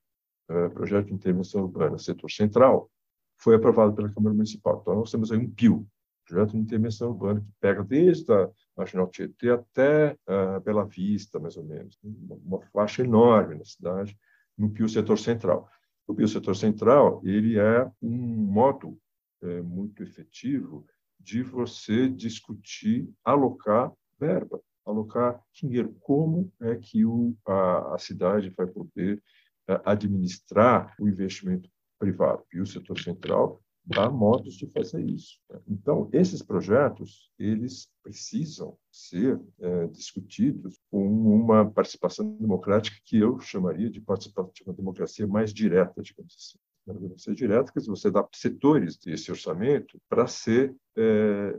uh, 0.51 0.71
projeto 0.71 1.07
de 1.07 1.15
intervenção 1.15 1.63
urbana, 1.63 1.99
setor 1.99 2.31
central, 2.31 2.91
foi 3.37 3.55
aprovado 3.55 3.95
pela 3.95 4.13
Câmara 4.13 4.35
Municipal. 4.35 4.81
Então, 4.81 4.95
nós 4.97 5.11
temos 5.11 5.33
aí 5.33 5.39
um 5.39 5.51
PIO, 5.51 5.87
projeto 6.27 6.53
de 6.53 6.59
intervenção 6.59 7.09
urbana, 7.11 7.41
que 7.41 7.53
pega 7.61 7.83
desde 7.83 8.33
a 8.33 8.51
Marginal 8.77 9.09
Tietê 9.09 9.51
até 9.51 10.17
uh, 10.29 10.61
Bela 10.61 10.85
Vista, 10.85 11.39
mais 11.39 11.57
ou 11.57 11.65
menos. 11.65 11.99
Uma 12.03 12.61
faixa 12.73 13.03
enorme 13.03 13.57
na 13.57 13.65
cidade, 13.65 14.17
no 14.57 14.71
Pio 14.71 14.89
Setor 14.89 15.19
Central. 15.19 15.69
O 16.07 16.15
Pio 16.15 16.29
Setor 16.29 16.57
Central 16.57 17.21
ele 17.25 17.59
é 17.59 17.91
um 18.03 18.11
modo 18.11 18.99
é, 19.43 19.63
muito 19.63 20.03
efetivo 20.03 20.85
de 21.19 21.43
você 21.43 22.09
discutir, 22.09 23.09
alocar 23.25 23.93
verba, 24.19 24.61
alocar 24.85 25.43
dinheiro. 25.53 25.95
Como 26.01 26.53
é 26.61 26.77
que 26.77 27.05
o, 27.05 27.37
a, 27.47 27.95
a 27.95 27.99
cidade 27.99 28.51
vai 28.57 28.67
poder 28.67 29.23
uh, 29.69 29.81
administrar 29.85 30.95
o 30.99 31.09
investimento 31.09 31.69
privado? 31.99 32.45
E 32.53 32.61
o 32.61 32.67
setor 32.67 32.99
central 32.99 33.63
há 33.97 34.11
modos 34.11 34.55
de 34.55 34.67
fazer 34.67 35.05
isso. 35.05 35.39
Né? 35.49 35.61
Então, 35.69 36.09
esses 36.13 36.43
projetos, 36.43 37.31
eles 37.39 37.89
precisam 38.03 38.77
ser 38.91 39.41
é, 39.59 39.87
discutidos 39.89 40.79
com 40.91 41.07
uma 41.09 41.69
participação 41.71 42.37
democrática 42.37 42.97
que 43.05 43.19
eu 43.19 43.39
chamaria 43.41 43.91
de 43.91 44.01
participação 44.01 44.51
de 44.55 44.63
uma 44.65 44.75
democracia 44.75 45.27
mais 45.27 45.53
direta, 45.53 46.03
digamos 46.03 46.35
assim. 46.37 46.59
Uma 46.87 46.95
democracia 46.95 47.35
direta, 47.35 47.73
que 47.73 47.81
você 47.81 48.11
dá 48.11 48.27
setores 48.35 48.97
desse 48.97 49.31
orçamento 49.31 50.01
para 50.09 50.27
ser 50.27 50.75
é, 50.97 51.59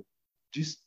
dis 0.54 0.80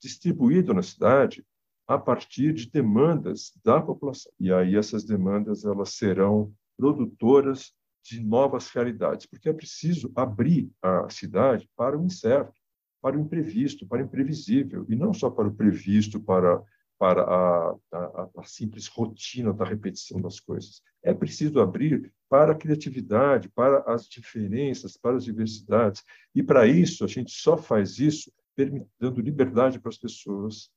distribuído 0.00 0.74
na 0.74 0.82
cidade 0.82 1.46
a 1.92 1.98
partir 1.98 2.54
de 2.54 2.70
demandas 2.70 3.52
da 3.62 3.78
população. 3.78 4.32
E 4.40 4.50
aí 4.50 4.76
essas 4.76 5.04
demandas 5.04 5.62
elas 5.62 5.90
serão 5.90 6.50
produtoras 6.74 7.74
de 8.02 8.18
novas 8.18 8.70
realidades, 8.70 9.26
porque 9.26 9.46
é 9.46 9.52
preciso 9.52 10.10
abrir 10.16 10.70
a 10.80 11.10
cidade 11.10 11.68
para 11.76 11.98
o 11.98 12.02
incerto, 12.02 12.58
para 13.02 13.16
o 13.16 13.20
imprevisto, 13.20 13.86
para 13.86 14.00
o 14.00 14.06
imprevisível, 14.06 14.86
e 14.88 14.96
não 14.96 15.12
só 15.12 15.28
para 15.28 15.46
o 15.46 15.54
previsto, 15.54 16.18
para, 16.18 16.62
para 16.98 17.24
a, 17.24 17.76
a, 17.92 18.28
a 18.38 18.44
simples 18.44 18.86
rotina 18.86 19.52
da 19.52 19.66
repetição 19.66 20.18
das 20.18 20.40
coisas. 20.40 20.80
É 21.02 21.12
preciso 21.12 21.60
abrir 21.60 22.10
para 22.26 22.52
a 22.52 22.56
criatividade, 22.56 23.50
para 23.50 23.80
as 23.80 24.08
diferenças, 24.08 24.96
para 24.96 25.16
as 25.16 25.24
diversidades, 25.24 26.02
e 26.34 26.42
para 26.42 26.66
isso 26.66 27.04
a 27.04 27.06
gente 27.08 27.32
só 27.32 27.58
faz 27.58 27.98
isso 27.98 28.32
dando 28.98 29.20
liberdade 29.20 29.78
para 29.78 29.90
as 29.90 29.98
pessoas 29.98 30.70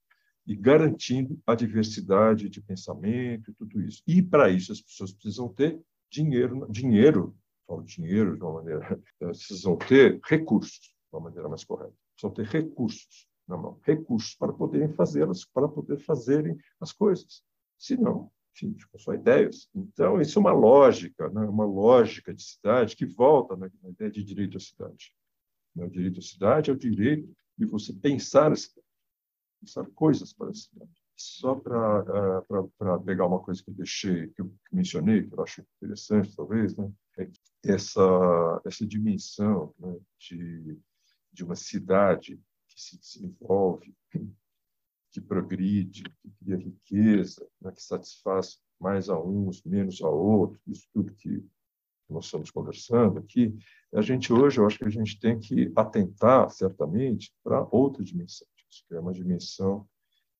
e 0.46 0.56
garantindo 0.56 1.39
a 1.46 1.56
diversidade 1.56 2.50
de 2.50 2.62
pensamento 2.62 3.50
e 3.50 3.54
tudo 3.54 3.82
isso. 3.82 4.02
E 4.06 4.22
para 4.22 4.50
isso 4.50 4.72
as 4.72 4.82
pessoas 4.82 5.12
precisam 5.12 5.50
ter 5.50 5.82
dinheiro, 6.10 6.68
dinheiro, 6.70 7.36
falo 7.68 7.84
dinheiro 7.84 8.36
de 8.38 8.43
uma 8.43 8.54
maneira, 8.54 9.02
precisam 9.20 9.76
ter 9.76 10.20
recursos, 10.24 10.80
de 10.80 10.93
uma 11.16 11.22
maneira 11.22 11.50
mais 11.50 11.64
correta. 11.64 11.93
Precisam 12.14 12.34
ter 12.34 12.46
recursos 12.46 13.28
na 13.48 13.58
mão, 13.58 13.80
recursos 13.84 14.36
para 14.36 14.54
poderem 14.54 14.89
fazê-las, 14.93 15.46
para 15.46 15.68
poder 15.68 16.00
fazerem 16.00 16.58
as 16.80 16.91
coisas. 16.91 17.43
Se 17.78 17.98
não, 17.98 18.32
enfim, 18.56 18.74
ficam 18.78 19.00
só 19.00 19.14
ideias. 19.14 19.68
Então, 19.76 20.22
isso 20.22 20.39
é 20.39 20.41
uma 20.41 20.54
lógica, 20.54 21.30
né? 21.30 21.41
uma 21.41 21.66
lógica 21.66 22.34
de 22.34 22.41
cidade 22.41 22.96
que 22.96 23.06
volta 23.06 23.56
na, 23.56 23.70
na 23.84 23.89
ideia 23.89 24.10
de 24.10 24.24
direito 24.24 24.58
à 24.58 24.60
cidade. 24.60 25.14
O 25.76 25.89
direito 25.89 26.20
à 26.20 26.24
cidade 26.24 26.70
é 26.70 26.74
o 26.74 26.78
direito 26.78 27.30
de 27.58 27.66
você 27.66 27.91
pensar 27.93 28.52
a 28.52 28.56
cidade, 28.56 28.84
pensar 29.60 29.86
coisas 29.95 30.34
para 30.34 30.49
a 30.49 30.53
cidade 30.53 31.06
só 31.18 31.56
para 31.56 32.41
uh, 32.41 33.03
pegar 33.03 33.26
uma 33.26 33.39
coisa 33.39 33.64
que 33.64 33.70
eu 33.70 33.74
deixei, 33.74 34.28
que 34.30 34.41
eu 34.41 34.53
mencionei, 34.72 35.24
que 35.24 35.34
eu 35.34 35.43
acho 35.43 35.66
interessante, 35.82 36.36
talvez, 36.36 36.76
né? 36.76 36.91
é 37.18 37.30
essa, 37.64 38.62
essa 38.66 38.86
dimensão 38.86 39.74
né, 39.80 39.97
de, 40.20 40.78
de 41.32 41.43
uma 41.43 41.56
cidade 41.56 42.39
que 42.68 42.82
se 42.82 42.99
desenvolve, 42.99 43.95
que 45.12 45.22
progride, 45.22 46.03
que 46.03 46.30
cria 46.39 46.58
riqueza, 46.58 47.47
né, 47.62 47.72
que 47.72 47.82
satisfaz 47.82 48.60
mais 48.80 49.10
a 49.10 49.18
uns, 49.18 49.64
menos 49.64 50.01
a 50.01 50.10
outros, 50.10 50.62
isso 50.68 50.88
tudo 50.93 51.14
que 51.14 51.43
nós 52.10 52.26
estamos 52.26 52.51
conversando 52.51 53.20
aqui, 53.20 53.58
a 53.93 54.01
gente 54.01 54.32
hoje, 54.32 54.60
eu 54.60 54.68
acho 54.68 54.78
que 54.78 54.86
a 54.86 54.89
gente 54.89 55.18
tem 55.20 55.39
que 55.39 55.72
atentar, 55.76 56.51
certamente, 56.51 57.34
para 57.41 57.66
outra 57.72 58.03
dimensão, 58.03 58.47
que 58.88 58.95
é 58.95 58.99
uma 58.99 59.13
dimensão 59.13 59.88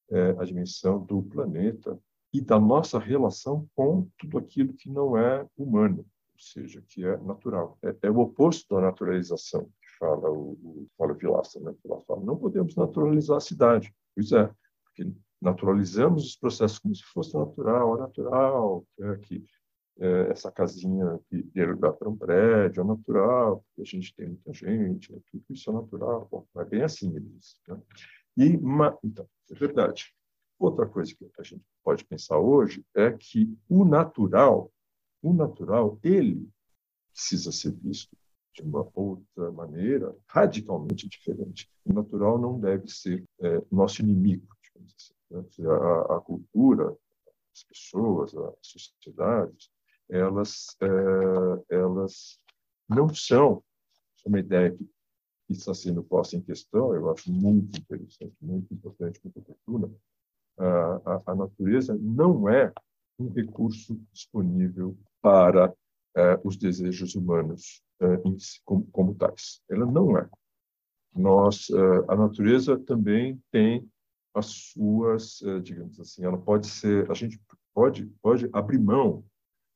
é, 0.10 0.32
a 0.38 0.44
dimensão 0.44 1.04
do 1.04 1.24
planeta 1.24 2.00
e 2.34 2.42
da 2.42 2.60
nossa 2.60 3.00
relação 3.00 3.68
com 3.76 4.08
tudo 4.18 4.38
aquilo 4.38 4.74
que 4.74 4.90
não 4.90 5.18
é 5.18 5.48
humano, 5.58 6.00
ou 6.00 6.40
seja, 6.40 6.84
que 6.88 7.06
é 7.06 7.18
natural. 7.18 7.78
É, 7.84 7.96
é 8.04 8.12
o 8.12 8.20
oposto 8.20 8.76
da 8.76 8.82
naturalização 8.82 9.66
que 9.66 9.98
fala 9.98 10.30
o, 10.30 10.52
o 10.52 10.88
fala 10.98 11.14
o 11.14 11.16
Vilaça, 11.16 11.60
né? 11.60 11.74
Vilaça 11.84 12.06
fala, 12.06 12.24
não 12.24 12.38
podemos 12.38 12.76
naturalizar 12.76 13.38
a 13.38 13.42
cidade. 13.42 13.94
Pois 14.14 14.32
é, 14.32 14.50
porque 14.84 15.12
naturalizamos 15.42 16.26
os 16.26 16.36
processos 16.36 16.80
como 16.80 16.96
se 16.96 17.04
fosse 17.04 17.34
natural, 17.36 17.98
é 17.98 18.00
natural, 18.02 18.86
é 19.00 19.18
que 19.18 19.44
é, 19.98 20.32
essa 20.32 20.52
casinha 20.52 21.18
que 21.30 21.42
ter 21.42 21.70
lugar 21.70 21.94
para 21.94 22.10
um 22.10 22.18
prédio 22.18 22.82
é 22.82 22.84
natural, 22.84 23.64
porque 23.68 23.82
a 23.82 23.86
gente 23.86 24.14
tem 24.14 24.28
muita 24.28 24.54
gente, 24.54 25.14
é, 25.14 25.18
tudo 25.32 25.44
isso 25.50 25.70
é 25.70 25.74
natural. 25.74 26.28
Bom, 26.30 26.46
é 26.58 26.66
bem 26.66 26.82
assim, 26.82 27.16
ele 27.16 27.30
diz. 27.30 27.58
Né? 27.68 27.82
E, 28.38 28.60
então, 29.04 29.30
é 29.50 29.56
verdade. 29.56 30.14
Outra 30.58 30.88
coisa 30.88 31.14
que 31.14 31.30
a 31.38 31.44
gente 31.44 31.64
pode 31.84 32.06
pensar 32.06 32.40
hoje 32.40 32.86
é 32.96 33.12
que 33.12 33.58
o 33.70 33.84
natural, 33.84 34.72
o 35.22 35.34
natural, 35.34 36.00
ele 36.04 36.50
precisa 37.12 37.52
ser 37.52 37.72
visto 37.74 38.16
de 38.54 38.62
uma 38.62 38.90
outra 38.94 39.52
maneira, 39.52 40.16
radicalmente 40.28 41.10
diferente. 41.10 41.70
O 41.84 41.94
natural 41.94 42.38
não 42.38 42.60
deve 42.60 42.88
ser 42.88 43.24
é, 43.42 43.62
nosso 43.70 44.02
inimigo, 44.02 44.48
assim. 44.64 45.14
Né? 45.30 45.44
A, 45.70 46.18
a, 46.18 46.22
cultura, 46.22 46.96
as 47.54 47.64
pessoas, 47.64 48.34
as 48.36 48.56
sociedades, 48.62 49.70
elas, 50.10 50.78
é, 50.82 51.76
elas 51.76 52.40
não 52.88 53.14
são 53.14 53.64
uma 54.26 54.40
ideia 54.40 54.72
que 54.72 54.90
está 55.54 55.74
sendo 55.74 56.04
posta 56.04 56.36
em 56.36 56.42
questão, 56.42 56.94
eu 56.94 57.10
acho 57.12 57.32
muito 57.32 57.80
interessante, 57.80 58.36
muito 58.42 58.74
importante, 58.74 59.20
muito 59.24 59.40
oportuna, 59.40 59.92
a, 60.58 61.22
a, 61.32 61.36
natureza 61.36 61.98
não 62.00 62.50
é 62.50 62.72
um 63.20 63.30
recurso 63.30 64.00
disponível 64.12 64.98
para 65.22 65.74
é, 66.16 66.40
os 66.44 66.56
desejos 66.56 67.16
humanos 67.16 67.84
é, 68.00 68.18
como, 68.64 68.86
como, 68.92 69.16
tais. 69.16 69.62
Ela 69.70 69.86
não 69.86 70.18
é. 70.18 70.30
Nós, 71.14 71.70
é, 71.70 72.12
a 72.12 72.16
natureza 72.16 72.78
também 72.80 73.42
tem 73.52 73.90
as 74.34 74.48
suas, 74.48 75.42
digamos 75.64 75.98
assim, 75.98 76.26
ela 76.26 76.38
pode 76.38 76.68
ser, 76.68 77.10
a 77.10 77.14
gente 77.14 77.40
pode 77.74 78.06
pode 78.22 78.50
abrir 78.52 78.80
mão 78.80 79.24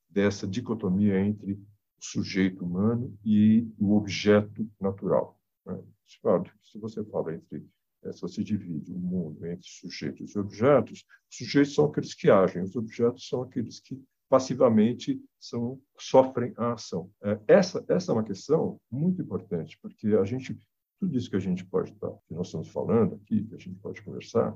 dessa 0.10 0.46
dicotomia 0.46 1.20
entre 1.20 1.54
o 1.54 1.60
sujeito 2.02 2.66
humano 2.66 3.18
e 3.24 3.66
o 3.78 3.96
objeto 3.96 4.70
natural. 4.80 5.39
Né? 5.66 5.82
Se 6.06 6.80
você 6.80 7.04
fala 7.06 7.34
entre 7.34 7.68
é, 8.04 8.14
se 8.14 8.22
você 8.22 8.44
divide 8.44 8.92
o 8.94 8.98
mundo 8.98 9.46
entre 9.46 9.68
sujeitos 9.68 10.34
e 10.34 10.40
objetos, 10.40 11.06
os 11.30 11.38
sujeitos 11.38 11.74
são 11.74 11.86
aqueles 11.86 12.14
que 12.14 12.30
agem, 12.30 12.64
os 12.64 12.76
objetos 12.76 13.28
são 13.28 13.42
aqueles 13.42 13.80
que 13.80 14.02
passivamente 14.30 15.22
são, 15.40 15.82
sofrem 15.98 16.54
a 16.56 16.74
ação. 16.74 17.12
É, 17.22 17.40
essa, 17.48 17.84
essa 17.90 18.12
é 18.12 18.14
uma 18.14 18.24
questão 18.24 18.80
muito 18.90 19.22
importante, 19.22 19.78
porque 19.82 20.08
a 20.08 20.24
gente, 20.24 20.58
tudo 21.00 21.18
isso 21.18 21.30
que 21.30 21.36
a 21.36 21.42
gente 21.42 21.66
pode 21.66 21.92
estar, 21.92 22.12
que 22.28 22.34
nós 22.34 22.48
estamos 22.48 22.70
falando 22.70 23.16
aqui, 23.16 23.44
que 23.44 23.56
a 23.56 23.58
gente 23.58 23.80
pode 23.80 24.02
conversar, 24.02 24.56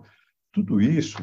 tudo 0.52 0.80
isso 0.80 1.18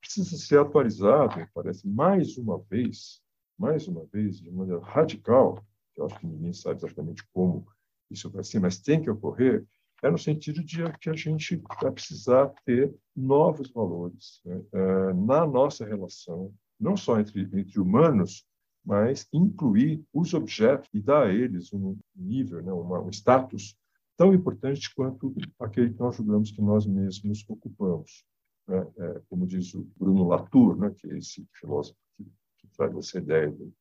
precisa 0.00 0.36
ser 0.36 0.60
atualizado, 0.60 1.38
me 1.38 1.48
parece, 1.54 1.88
mais 1.88 2.36
uma 2.36 2.58
vez, 2.70 3.22
mais 3.58 3.88
uma 3.88 4.04
vez, 4.06 4.38
de 4.38 4.50
maneira 4.50 4.82
radical, 4.82 5.64
que 5.94 6.00
eu 6.00 6.06
acho 6.06 6.18
que 6.20 6.26
ninguém 6.26 6.52
sabe 6.52 6.76
exatamente 6.76 7.26
como 7.32 7.66
isso 8.10 8.30
vai 8.30 8.44
ser, 8.44 8.60
mas 8.60 8.78
tem 8.78 9.00
que 9.00 9.10
ocorrer, 9.10 9.64
é 10.02 10.10
no 10.10 10.18
sentido 10.18 10.62
de 10.62 10.82
que 11.00 11.08
a 11.08 11.14
gente 11.14 11.62
vai 11.80 11.90
precisar 11.90 12.52
ter 12.64 12.94
novos 13.16 13.70
valores 13.70 14.40
né? 14.44 14.62
é, 14.72 15.12
na 15.14 15.46
nossa 15.46 15.86
relação, 15.86 16.52
não 16.78 16.96
só 16.96 17.18
entre, 17.18 17.42
entre 17.42 17.80
humanos, 17.80 18.46
mas 18.84 19.26
incluir 19.32 20.04
os 20.12 20.34
objetos 20.34 20.90
e 20.92 21.00
dar 21.00 21.28
a 21.28 21.32
eles 21.32 21.72
um 21.72 21.96
nível, 22.14 22.62
né? 22.62 22.72
Um 22.72 23.08
status 23.08 23.74
tão 24.16 24.34
importante 24.34 24.94
quanto 24.94 25.34
aquele 25.58 25.92
que 25.92 25.98
nós 25.98 26.16
julgamos 26.16 26.50
que 26.50 26.60
nós 26.60 26.86
mesmos 26.86 27.44
ocupamos. 27.48 28.24
Né? 28.68 28.86
É, 28.98 29.22
como 29.28 29.46
diz 29.46 29.74
o 29.74 29.88
Bruno 29.96 30.28
Latour, 30.28 30.76
né? 30.76 30.90
que 30.90 31.10
é 31.10 31.18
esse 31.18 31.46
filósofo 31.54 31.98
que, 32.16 32.24
que 32.58 32.68
traz 32.76 32.94
essa 32.96 33.18
ideia 33.18 33.50
de, 33.50 33.64
de, 33.64 33.72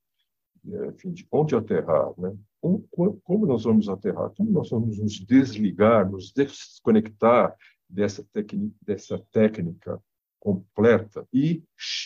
enfim, 0.66 1.12
de 1.12 1.28
onde 1.32 1.56
aterrar, 1.56 2.14
né? 2.18 2.36
como, 2.62 3.22
como 3.24 3.46
nós 3.46 3.64
vamos 3.64 3.90
aterrar, 3.90 4.30
como 4.32 4.52
nós 4.52 4.70
vamos 4.70 4.98
nos 4.98 5.20
desligar, 5.20 6.10
nos 6.10 6.32
desconectar 6.32 7.56
dessa, 7.90 8.26
dessa 8.82 9.20
técnica 9.32 10.02
completa 10.40 11.28
e, 11.32 11.64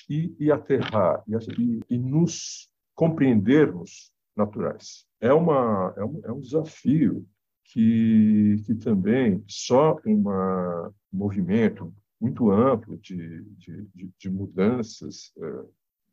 e, 0.09 0.35
e 0.39 0.51
aterrar 0.51 1.23
e, 1.27 1.79
e, 1.89 1.97
nos 1.97 2.69
compreendermos 2.93 4.11
naturais. 4.35 5.05
É, 5.19 5.33
uma, 5.33 5.93
é, 5.97 6.03
um, 6.03 6.21
é 6.23 6.31
um 6.31 6.39
desafio 6.39 7.25
que, 7.63 8.61
que 8.65 8.75
também 8.75 9.43
só 9.47 9.99
um 10.05 10.23
movimento 11.11 11.93
muito 12.19 12.51
amplo 12.51 12.97
de, 12.97 13.43
de, 13.55 13.85
de, 13.93 14.09
de 14.19 14.29
mudanças 14.29 15.31
eh, 15.37 15.65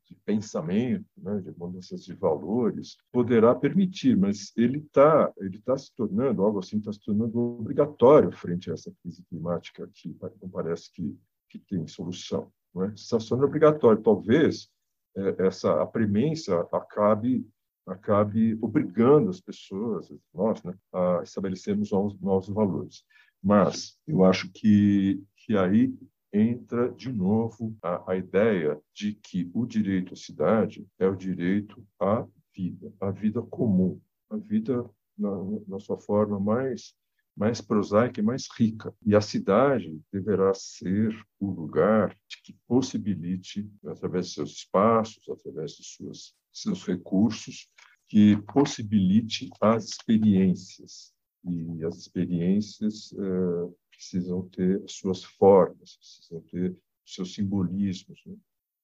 de 0.06 0.14
pensamento, 0.24 1.06
né, 1.16 1.40
de 1.40 1.56
mudanças 1.58 2.04
de 2.04 2.14
valores, 2.14 2.96
poderá 3.12 3.54
permitir, 3.54 4.16
mas 4.16 4.52
ele 4.56 4.78
está 4.78 5.32
ele 5.38 5.58
tá 5.60 5.76
se 5.76 5.94
tornando, 5.94 6.42
algo 6.42 6.58
assim, 6.58 6.78
está 6.78 6.92
se 6.92 7.00
tornando 7.00 7.38
obrigatório 7.38 8.30
frente 8.32 8.70
a 8.70 8.74
essa 8.74 8.92
crise 9.02 9.24
climática 9.24 9.88
que 9.94 10.16
não 10.42 10.48
parece 10.48 10.92
que, 10.92 11.18
que 11.48 11.58
tem 11.58 11.86
solução. 11.86 12.52
Não 12.74 12.84
é? 12.84 12.88
Está 12.94 13.18
se 13.18 13.28
tornando 13.28 13.48
obrigatório. 13.48 14.02
Talvez 14.02 14.68
é, 15.16 15.46
essa 15.46 15.82
a 15.82 15.86
premência 15.86 16.60
acabe 16.72 17.46
acabe 17.86 18.58
obrigando 18.62 19.28
as 19.28 19.40
pessoas, 19.40 20.10
nós, 20.32 20.62
né, 20.62 20.74
a 20.92 21.20
estabelecermos 21.22 21.90
novos, 21.90 22.18
novos 22.18 22.48
valores. 22.48 23.04
Mas 23.42 23.98
eu 24.06 24.24
acho 24.24 24.50
que, 24.52 25.22
que 25.36 25.56
aí 25.56 25.94
entra 26.34 26.90
de 26.90 27.12
novo 27.12 27.76
a, 27.80 28.12
a 28.12 28.16
ideia 28.16 28.80
de 28.92 29.14
que 29.14 29.48
o 29.54 29.64
direito 29.64 30.14
à 30.14 30.16
cidade 30.16 30.86
é 30.98 31.06
o 31.06 31.14
direito 31.14 31.86
à 32.00 32.26
vida, 32.54 32.92
à 33.00 33.10
vida 33.10 33.40
comum, 33.40 34.00
a 34.28 34.36
vida 34.36 34.84
na, 35.16 35.30
na 35.68 35.78
sua 35.78 35.96
forma 35.96 36.40
mais 36.40 36.94
mais 37.36 37.60
prosaica 37.60 38.20
e 38.20 38.22
mais 38.22 38.46
rica. 38.56 38.94
E 39.04 39.14
a 39.14 39.20
cidade 39.20 40.00
deverá 40.12 40.54
ser 40.54 41.12
o 41.40 41.50
lugar 41.50 42.16
que 42.44 42.56
possibilite, 42.66 43.68
através 43.86 44.28
de 44.28 44.34
seus 44.34 44.52
espaços, 44.52 45.28
através 45.28 45.72
de 45.72 45.84
suas, 45.84 46.32
seus 46.52 46.84
recursos, 46.86 47.68
que 48.08 48.36
possibilite 48.52 49.50
as 49.60 49.86
experiências. 49.86 51.12
E 51.44 51.84
as 51.84 51.96
experiências 51.96 53.12
eh, 53.12 53.74
precisam 53.96 54.48
ter 54.48 54.82
suas 54.88 55.24
formas, 55.24 55.96
precisam 55.96 56.40
ter 56.42 56.76
seus 57.04 57.34
simbolismos, 57.34 58.20
né? 58.26 58.36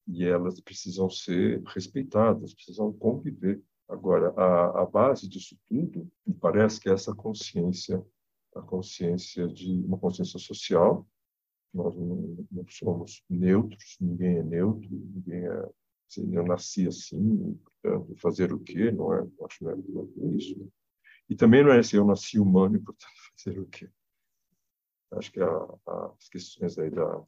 e 0.07 0.25
elas 0.25 0.61
precisam 0.61 1.09
ser 1.09 1.63
respeitadas, 1.67 2.55
precisam 2.55 2.93
conviver. 2.93 3.63
Agora, 3.89 4.31
a, 4.37 4.83
a 4.83 4.87
base 4.87 5.29
disso 5.29 5.59
tudo, 5.69 6.11
me 6.27 6.35
parece 6.35 6.81
que 6.81 6.89
é 6.89 6.93
essa 6.93 7.15
consciência, 7.15 8.05
a 8.55 8.63
consciência 8.63 9.49
de 9.49 9.73
uma 9.85 9.99
consciência 9.99 10.39
social. 10.39 11.07
Nós 11.73 11.95
não, 11.97 12.47
não 12.51 12.67
somos 12.69 13.25
neutros, 13.29 13.97
ninguém 14.01 14.39
é 14.39 14.43
neutro, 14.43 14.89
ninguém 14.91 15.47
é 15.47 15.69
assim, 16.09 16.35
eu 16.35 16.45
nasci 16.45 16.89
assim, 16.89 17.59
portanto, 17.83 18.17
fazer 18.17 18.53
o 18.53 18.59
quê? 18.59 18.91
Não 18.91 19.15
é, 19.15 19.27
acho 19.45 19.59
que 19.59 19.65
não 19.65 19.71
é 19.73 20.37
isso. 20.37 20.59
Né? 20.59 20.67
E 21.29 21.37
também 21.37 21.63
não 21.63 21.71
é 21.71 21.79
assim, 21.79 21.97
eu 21.97 22.05
nasci 22.05 22.41
humano 22.41 22.77
e, 22.77 22.81
portanto, 22.81 23.13
fazer 23.39 23.61
o 23.61 23.67
quê? 23.67 23.89
Acho 25.13 25.33
que 25.33 25.41
a, 25.41 25.49
a, 25.49 26.13
as 26.19 26.29
questões 26.29 26.79
aí 26.79 26.91
da, 26.91 27.23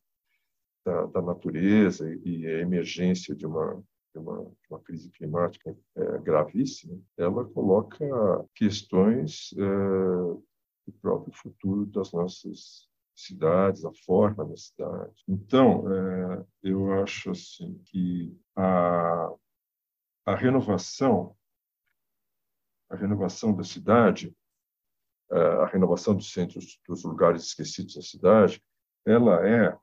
da, 0.85 1.07
da 1.07 1.23
natureza 1.23 2.13
e, 2.25 2.47
a 2.47 2.61
emergência 2.61 3.35
de 3.35 3.47
uma, 3.47 3.83
de 4.15 4.19
uma, 4.19 4.45
de 4.45 4.67
uma 4.71 4.81
crise 4.81 5.11
climática 5.11 5.77
é, 5.97 6.19
gravíssima, 6.19 7.01
ela 7.17 7.45
coloca 7.45 8.05
questões 8.55 9.53
é, 9.57 9.65
do 10.87 10.93
próprio 11.01 11.33
futuro 11.35 11.87
das 11.87 12.13
nossas 12.13 12.89
cidades, 13.15 13.85
a 13.85 13.93
forma 14.05 14.45
da 14.45 14.57
cidade. 14.57 15.23
Então, 15.29 15.85
é, 15.93 16.45
eu 16.63 16.93
acho 17.03 17.31
assim 17.31 17.81
que 17.87 18.37
a, 18.57 19.33
a 20.27 20.35
renovação 20.35 21.37
a 22.93 22.97
renovação 22.97 23.55
da 23.55 23.65
cidade 23.65 24.37
a 25.39 25.67
renovação 25.67 26.15
dos 26.15 26.33
centros, 26.33 26.81
dos 26.87 27.05
lugares 27.05 27.45
esquecidos 27.45 27.95
da 27.95 28.03
cidade, 28.03 28.63
ela 29.07 29.47
é 29.47 29.77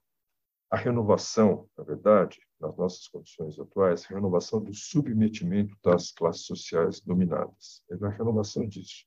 a 0.69 0.77
renovação, 0.77 1.67
na 1.77 1.83
verdade, 1.83 2.39
nas 2.59 2.75
nossas 2.77 3.07
condições 3.07 3.59
atuais, 3.59 4.05
a 4.05 4.13
renovação 4.13 4.61
do 4.61 4.73
submetimento 4.73 5.75
das 5.83 6.11
classes 6.11 6.45
sociais 6.45 7.01
dominadas. 7.01 7.81
É 7.89 8.05
a 8.05 8.09
renovação 8.09 8.67
disso. 8.67 9.05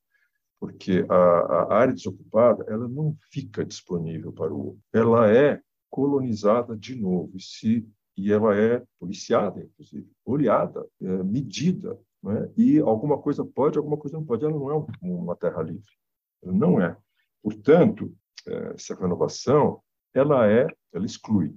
Porque 0.59 1.05
a, 1.09 1.15
a 1.15 1.75
área 1.75 1.95
desocupada, 1.95 2.65
ela 2.69 2.89
não 2.89 3.17
fica 3.31 3.65
disponível 3.65 4.33
para 4.33 4.53
o 4.53 4.67
outro. 4.67 4.83
Ela 4.93 5.31
é 5.33 5.61
colonizada 5.91 6.77
de 6.77 6.95
novo 6.95 7.37
e, 7.37 7.41
se, 7.41 7.87
e 8.17 8.33
ela 8.33 8.57
é 8.57 8.83
policiada, 8.99 9.63
inclusive, 9.63 10.11
olhada, 10.25 10.89
é, 11.01 11.23
medida. 11.23 11.99
Né? 12.23 12.51
E 12.57 12.79
alguma 12.81 13.19
coisa 13.19 13.45
pode, 13.45 13.77
alguma 13.77 13.97
coisa 13.97 14.17
não 14.17 14.25
pode. 14.25 14.45
Ela 14.45 14.55
não 14.55 14.71
é 14.71 14.87
uma 15.03 15.37
terra 15.37 15.63
livre. 15.63 16.02
Não 16.43 16.81
é. 16.81 16.97
Portanto, 17.43 18.15
é, 18.47 18.73
essa 18.75 18.95
renovação, 18.95 19.83
ela 20.15 20.51
é, 20.51 20.67
ela 20.93 21.07
exclui, 21.07 21.55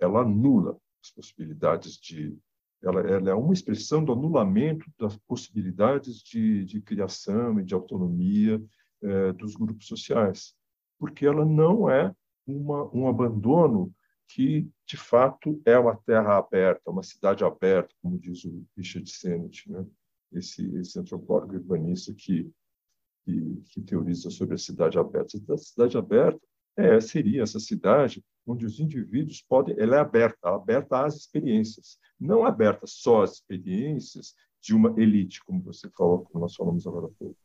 ela 0.00 0.22
anula 0.22 0.78
as 1.02 1.10
possibilidades 1.10 1.96
de, 1.98 2.36
ela, 2.82 3.00
ela 3.00 3.30
é 3.30 3.34
uma 3.34 3.52
expressão 3.52 4.04
do 4.04 4.12
anulamento 4.12 4.90
das 4.98 5.16
possibilidades 5.16 6.22
de, 6.22 6.64
de 6.64 6.80
criação 6.80 7.60
e 7.60 7.64
de 7.64 7.74
autonomia 7.74 8.62
é, 9.02 9.32
dos 9.32 9.54
grupos 9.54 9.86
sociais, 9.86 10.54
porque 10.98 11.26
ela 11.26 11.44
não 11.44 11.88
é 11.88 12.14
uma, 12.46 12.84
um 12.94 13.08
abandono 13.08 13.92
que, 14.28 14.68
de 14.86 14.96
fato, 14.96 15.60
é 15.64 15.78
uma 15.78 15.96
terra 15.96 16.38
aberta, 16.38 16.90
uma 16.90 17.02
cidade 17.02 17.44
aberta, 17.44 17.94
como 18.00 18.18
diz 18.18 18.44
o 18.44 18.64
Richard 18.76 19.08
Sennett, 19.10 19.70
né? 19.70 19.86
esse, 20.32 20.64
esse 20.76 20.98
antropólogo 20.98 21.54
urbanista 21.54 22.14
que 22.14 22.50
que, 23.24 23.62
que 23.70 23.80
teoriza 23.80 24.30
sobre 24.30 24.54
a 24.54 24.58
cidade 24.58 24.98
aberta. 24.98 25.38
A 25.52 25.56
cidade 25.56 25.96
aberta 25.96 26.40
é, 26.76 27.00
seria 27.00 27.42
essa 27.42 27.60
cidade 27.60 28.22
onde 28.46 28.66
os 28.66 28.80
indivíduos 28.80 29.42
podem, 29.42 29.74
ela 29.78 29.96
é 29.96 30.00
aberta, 30.00 30.48
aberta 30.48 31.04
às 31.04 31.16
experiências, 31.16 31.98
não 32.18 32.44
aberta 32.44 32.86
só 32.86 33.22
às 33.22 33.34
experiências 33.34 34.34
de 34.60 34.74
uma 34.74 34.94
elite, 35.00 35.44
como 35.44 35.62
você 35.62 35.88
falou, 35.90 36.24
como 36.24 36.40
nós 36.40 36.54
falamos 36.54 36.86
agora 36.86 37.06
há 37.06 37.10
pouco. 37.10 37.36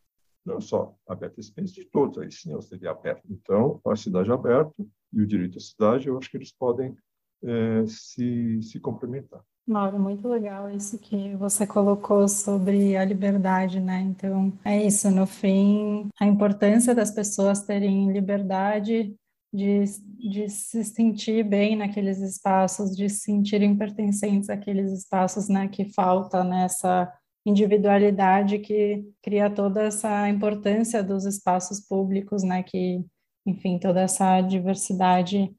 Não 0.44 0.60
só 0.60 0.96
aberta 1.06 1.40
às 1.40 1.46
experiências 1.46 1.84
de 1.84 1.90
todos, 1.90 2.18
aí 2.18 2.30
sim 2.30 2.52
ela 2.52 2.62
seria 2.62 2.90
aberta. 2.90 3.22
Então, 3.28 3.80
a 3.86 3.96
cidade 3.96 4.30
aberta 4.30 4.74
e 5.12 5.20
o 5.20 5.26
direito 5.26 5.58
à 5.58 5.60
cidade, 5.60 6.08
eu 6.08 6.16
acho 6.16 6.30
que 6.30 6.36
eles 6.36 6.52
podem 6.52 6.96
é, 7.42 7.86
se, 7.86 8.62
se 8.62 8.80
complementar. 8.80 9.44
Mauro, 9.68 9.98
muito 9.98 10.26
legal 10.26 10.70
isso 10.70 10.98
que 10.98 11.34
você 11.36 11.66
colocou 11.66 12.26
sobre 12.26 12.96
a 12.96 13.04
liberdade, 13.04 13.78
né? 13.80 14.00
Então, 14.00 14.52
é 14.64 14.82
isso, 14.82 15.10
no 15.10 15.26
fim, 15.26 16.08
a 16.18 16.26
importância 16.26 16.94
das 16.94 17.10
pessoas 17.10 17.62
terem 17.62 18.10
liberdade 18.10 19.14
de, 19.52 19.84
de 20.18 20.48
se 20.48 20.82
sentir 20.84 21.44
bem 21.44 21.76
naqueles 21.76 22.18
espaços, 22.20 22.96
de 22.96 23.10
se 23.10 23.20
sentirem 23.20 23.76
pertencentes 23.76 24.48
àqueles 24.48 24.90
espaços, 24.90 25.48
né? 25.48 25.68
Que 25.68 25.84
falta 25.92 26.42
nessa 26.42 27.12
individualidade 27.44 28.58
que 28.60 29.06
cria 29.22 29.50
toda 29.50 29.82
essa 29.82 30.28
importância 30.28 31.02
dos 31.02 31.26
espaços 31.26 31.78
públicos, 31.80 32.42
né? 32.42 32.62
Que 32.62 33.04
enfim, 33.46 33.78
toda 33.78 34.00
essa 34.00 34.40
diversidade 34.40 35.54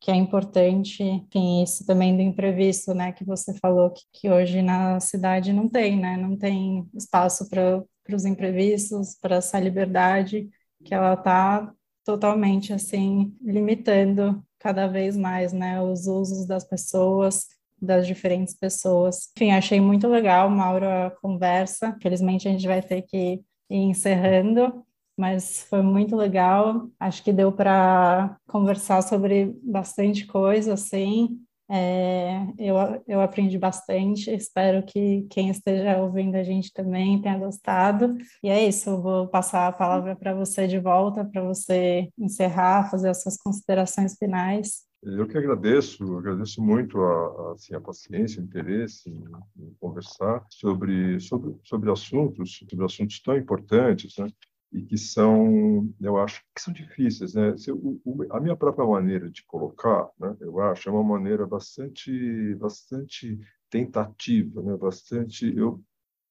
que 0.00 0.10
é 0.10 0.14
importante, 0.14 1.02
enfim, 1.02 1.62
isso 1.62 1.84
também 1.86 2.16
do 2.16 2.22
imprevisto, 2.22 2.94
né, 2.94 3.12
que 3.12 3.24
você 3.24 3.54
falou 3.58 3.90
que, 3.90 4.02
que 4.12 4.30
hoje 4.30 4.62
na 4.62 5.00
cidade 5.00 5.52
não 5.52 5.68
tem, 5.68 5.98
né, 5.98 6.16
não 6.16 6.36
tem 6.36 6.88
espaço 6.94 7.48
para 7.48 7.82
os 8.12 8.24
imprevistos, 8.24 9.16
para 9.20 9.36
essa 9.36 9.58
liberdade 9.58 10.48
que 10.84 10.94
ela 10.94 11.14
está 11.14 11.72
totalmente, 12.04 12.72
assim, 12.72 13.34
limitando 13.42 14.44
cada 14.58 14.86
vez 14.86 15.16
mais, 15.16 15.52
né, 15.52 15.82
os 15.82 16.06
usos 16.06 16.46
das 16.46 16.64
pessoas, 16.64 17.46
das 17.80 18.06
diferentes 18.06 18.54
pessoas. 18.54 19.30
Enfim, 19.36 19.50
achei 19.50 19.80
muito 19.80 20.06
legal, 20.08 20.48
Mauro, 20.48 20.86
a 20.88 21.10
conversa. 21.20 21.96
Felizmente 22.00 22.48
a 22.48 22.52
gente 22.52 22.66
vai 22.66 22.80
ter 22.80 23.02
que 23.02 23.42
ir 23.70 23.76
encerrando, 23.76 24.85
mas 25.16 25.62
foi 25.68 25.82
muito 25.82 26.14
legal. 26.16 26.88
Acho 26.98 27.22
que 27.22 27.32
deu 27.32 27.50
para 27.52 28.36
conversar 28.46 29.02
sobre 29.02 29.54
bastante 29.62 30.26
coisa, 30.26 30.74
assim. 30.74 31.40
É, 31.68 32.46
eu, 32.58 32.76
eu 33.08 33.20
aprendi 33.20 33.58
bastante, 33.58 34.30
espero 34.30 34.84
que 34.84 35.26
quem 35.28 35.50
esteja 35.50 35.98
ouvindo 35.98 36.36
a 36.36 36.44
gente 36.44 36.72
também 36.72 37.20
tenha 37.20 37.38
gostado. 37.38 38.16
E 38.42 38.48
é 38.48 38.66
isso, 38.66 38.90
eu 38.90 39.02
vou 39.02 39.26
passar 39.26 39.66
a 39.66 39.72
palavra 39.72 40.14
para 40.14 40.32
você 40.32 40.68
de 40.68 40.78
volta, 40.78 41.24
para 41.24 41.42
você 41.42 42.08
encerrar, 42.16 42.90
fazer 42.90 43.08
as 43.08 43.22
suas 43.22 43.36
considerações 43.36 44.14
finais. 44.16 44.86
Eu 45.02 45.26
que 45.26 45.36
agradeço, 45.36 46.16
agradeço 46.16 46.62
muito 46.62 47.00
a, 47.00 47.50
a, 47.50 47.52
assim, 47.52 47.74
a 47.74 47.80
paciência, 47.80 48.40
o 48.40 48.44
interesse 48.44 49.08
em, 49.08 49.24
em, 49.56 49.74
conversar 49.78 50.44
sobre, 50.48 51.20
sobre, 51.20 51.54
sobre 51.62 51.90
assuntos, 51.90 52.64
sobre 52.68 52.84
assuntos 52.84 53.20
tão 53.20 53.36
importantes, 53.36 54.16
né? 54.18 54.28
E 54.76 54.82
que 54.82 54.98
são, 54.98 55.90
eu 55.98 56.18
acho, 56.18 56.44
que 56.54 56.60
são 56.60 56.72
difíceis, 56.72 57.32
né? 57.32 57.56
Se, 57.56 57.72
o, 57.72 57.98
a 58.30 58.38
minha 58.38 58.54
própria 58.54 58.86
maneira 58.86 59.30
de 59.30 59.42
colocar, 59.46 60.10
né, 60.20 60.36
eu 60.38 60.60
acho, 60.60 60.88
é 60.88 60.92
uma 60.92 61.02
maneira 61.02 61.46
bastante, 61.46 62.54
bastante 62.56 63.40
tentativa, 63.70 64.62
né? 64.62 64.76
Bastante, 64.76 65.46
eu, 65.56 65.82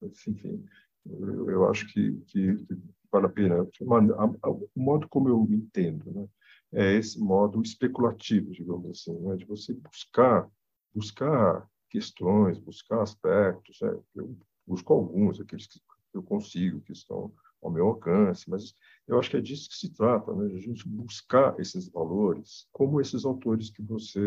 enfim, 0.04 0.64
eu, 1.08 1.50
eu 1.50 1.70
acho 1.70 1.88
que, 1.88 2.12
que, 2.28 2.56
que, 2.56 2.78
vale 3.12 3.26
a 3.26 3.30
pena. 3.30 3.68
O 3.82 4.70
modo 4.76 5.10
como 5.10 5.28
eu 5.28 5.48
entendo, 5.50 6.12
né? 6.12 6.28
É 6.72 6.94
esse 6.94 7.20
modo 7.20 7.64
especulativo, 7.64 8.52
digamos 8.52 8.92
assim, 8.92 9.20
né? 9.22 9.36
De 9.38 9.46
você 9.46 9.74
buscar, 9.74 10.48
buscar 10.94 11.68
questões, 11.90 12.60
buscar 12.60 13.02
aspectos, 13.02 13.80
né? 13.82 13.98
Eu 14.16 14.38
busco 14.68 14.94
alguns, 14.94 15.42
aqueles 15.42 15.66
que 15.66 15.80
eu 16.14 16.22
consigo, 16.22 16.82
que 16.82 16.92
estão 16.92 17.34
ao 17.66 17.72
meu 17.72 17.88
alcance, 17.88 18.50
mas 18.50 18.74
eu 19.08 19.20
acho 19.20 19.30
que 19.30 19.38
é 19.38 19.42
disso 19.42 19.70
que 19.70 19.76
se 19.76 19.90
trata, 19.92 20.34
né? 20.34 20.54
A 20.56 20.60
gente 20.60 20.88
buscar 20.88 21.60
esses 21.60 21.90
valores, 21.90 22.68
como 22.72 23.02
esses 23.02 23.26
autores 23.26 23.70
que 23.70 23.82
você 23.82 24.20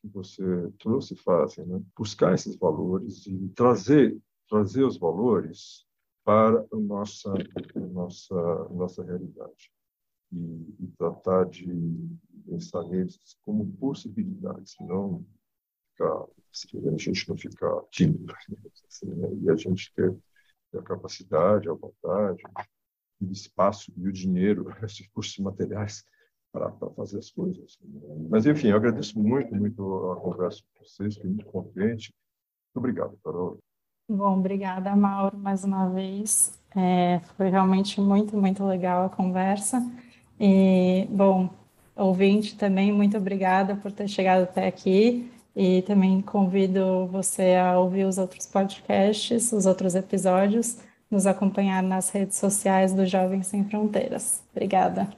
que 0.00 0.08
você 0.08 0.72
trouxe 0.78 1.16
fazem, 1.16 1.66
né? 1.66 1.82
Buscar 1.96 2.34
esses 2.34 2.56
valores 2.56 3.26
e 3.26 3.48
trazer 3.50 4.16
trazer 4.48 4.84
os 4.84 4.96
valores 4.96 5.86
para 6.24 6.60
a 6.72 6.76
nossa 6.76 7.32
a 7.32 7.80
nossa 7.80 8.34
a 8.34 8.72
nossa 8.72 9.04
realidade 9.04 9.72
e, 10.32 10.84
e, 10.84 10.88
tratar 10.98 11.46
de 11.46 11.66
pensar 12.46 12.82
neles 12.84 13.18
como 13.44 13.66
possibilidades, 13.76 14.74
não 14.80 15.24
ficar, 15.92 16.24
a 16.94 16.98
gente 16.98 17.28
não 17.28 17.36
ficar 17.36 17.82
tímido, 17.90 18.32
assim, 18.86 19.06
né? 19.06 19.28
e 19.42 19.50
a 19.50 19.56
gente 19.56 19.92
ter 19.94 20.14
a 20.76 20.82
capacidade, 20.82 21.68
a 21.68 21.72
vontade, 21.72 22.42
o 23.20 23.32
espaço 23.32 23.92
e 23.96 24.06
o 24.06 24.12
dinheiro, 24.12 24.72
esses 24.82 25.00
recursos 25.00 25.38
materiais 25.38 26.04
para 26.52 26.70
fazer 26.96 27.18
as 27.18 27.30
coisas. 27.30 27.78
Mas, 28.30 28.46
enfim, 28.46 28.68
eu 28.68 28.76
agradeço 28.76 29.18
muito, 29.18 29.54
muito 29.54 30.10
a 30.12 30.16
conversa 30.16 30.62
com 30.62 30.84
vocês, 30.84 31.14
fiquei 31.14 31.30
muito 31.30 31.46
contente. 31.46 32.12
Muito 32.74 32.76
obrigado, 32.76 33.18
Carol. 33.22 33.58
Bom, 34.10 34.38
obrigada, 34.38 34.96
Mauro, 34.96 35.36
mais 35.36 35.64
uma 35.64 35.90
vez. 35.90 36.58
É, 36.74 37.20
foi 37.36 37.50
realmente 37.50 38.00
muito, 38.00 38.36
muito 38.36 38.64
legal 38.64 39.04
a 39.04 39.10
conversa. 39.10 39.82
E, 40.40 41.06
bom, 41.10 41.50
ouvinte 41.94 42.56
também, 42.56 42.92
muito 42.92 43.16
obrigada 43.16 43.76
por 43.76 43.92
ter 43.92 44.08
chegado 44.08 44.44
até 44.44 44.66
aqui. 44.66 45.30
E 45.58 45.82
também 45.82 46.22
convido 46.22 47.08
você 47.08 47.56
a 47.56 47.76
ouvir 47.80 48.04
os 48.04 48.16
outros 48.16 48.46
podcasts, 48.46 49.50
os 49.52 49.66
outros 49.66 49.96
episódios, 49.96 50.78
nos 51.10 51.26
acompanhar 51.26 51.82
nas 51.82 52.10
redes 52.10 52.36
sociais 52.38 52.92
do 52.92 53.04
Jovens 53.04 53.48
Sem 53.48 53.64
Fronteiras. 53.64 54.40
Obrigada. 54.52 55.08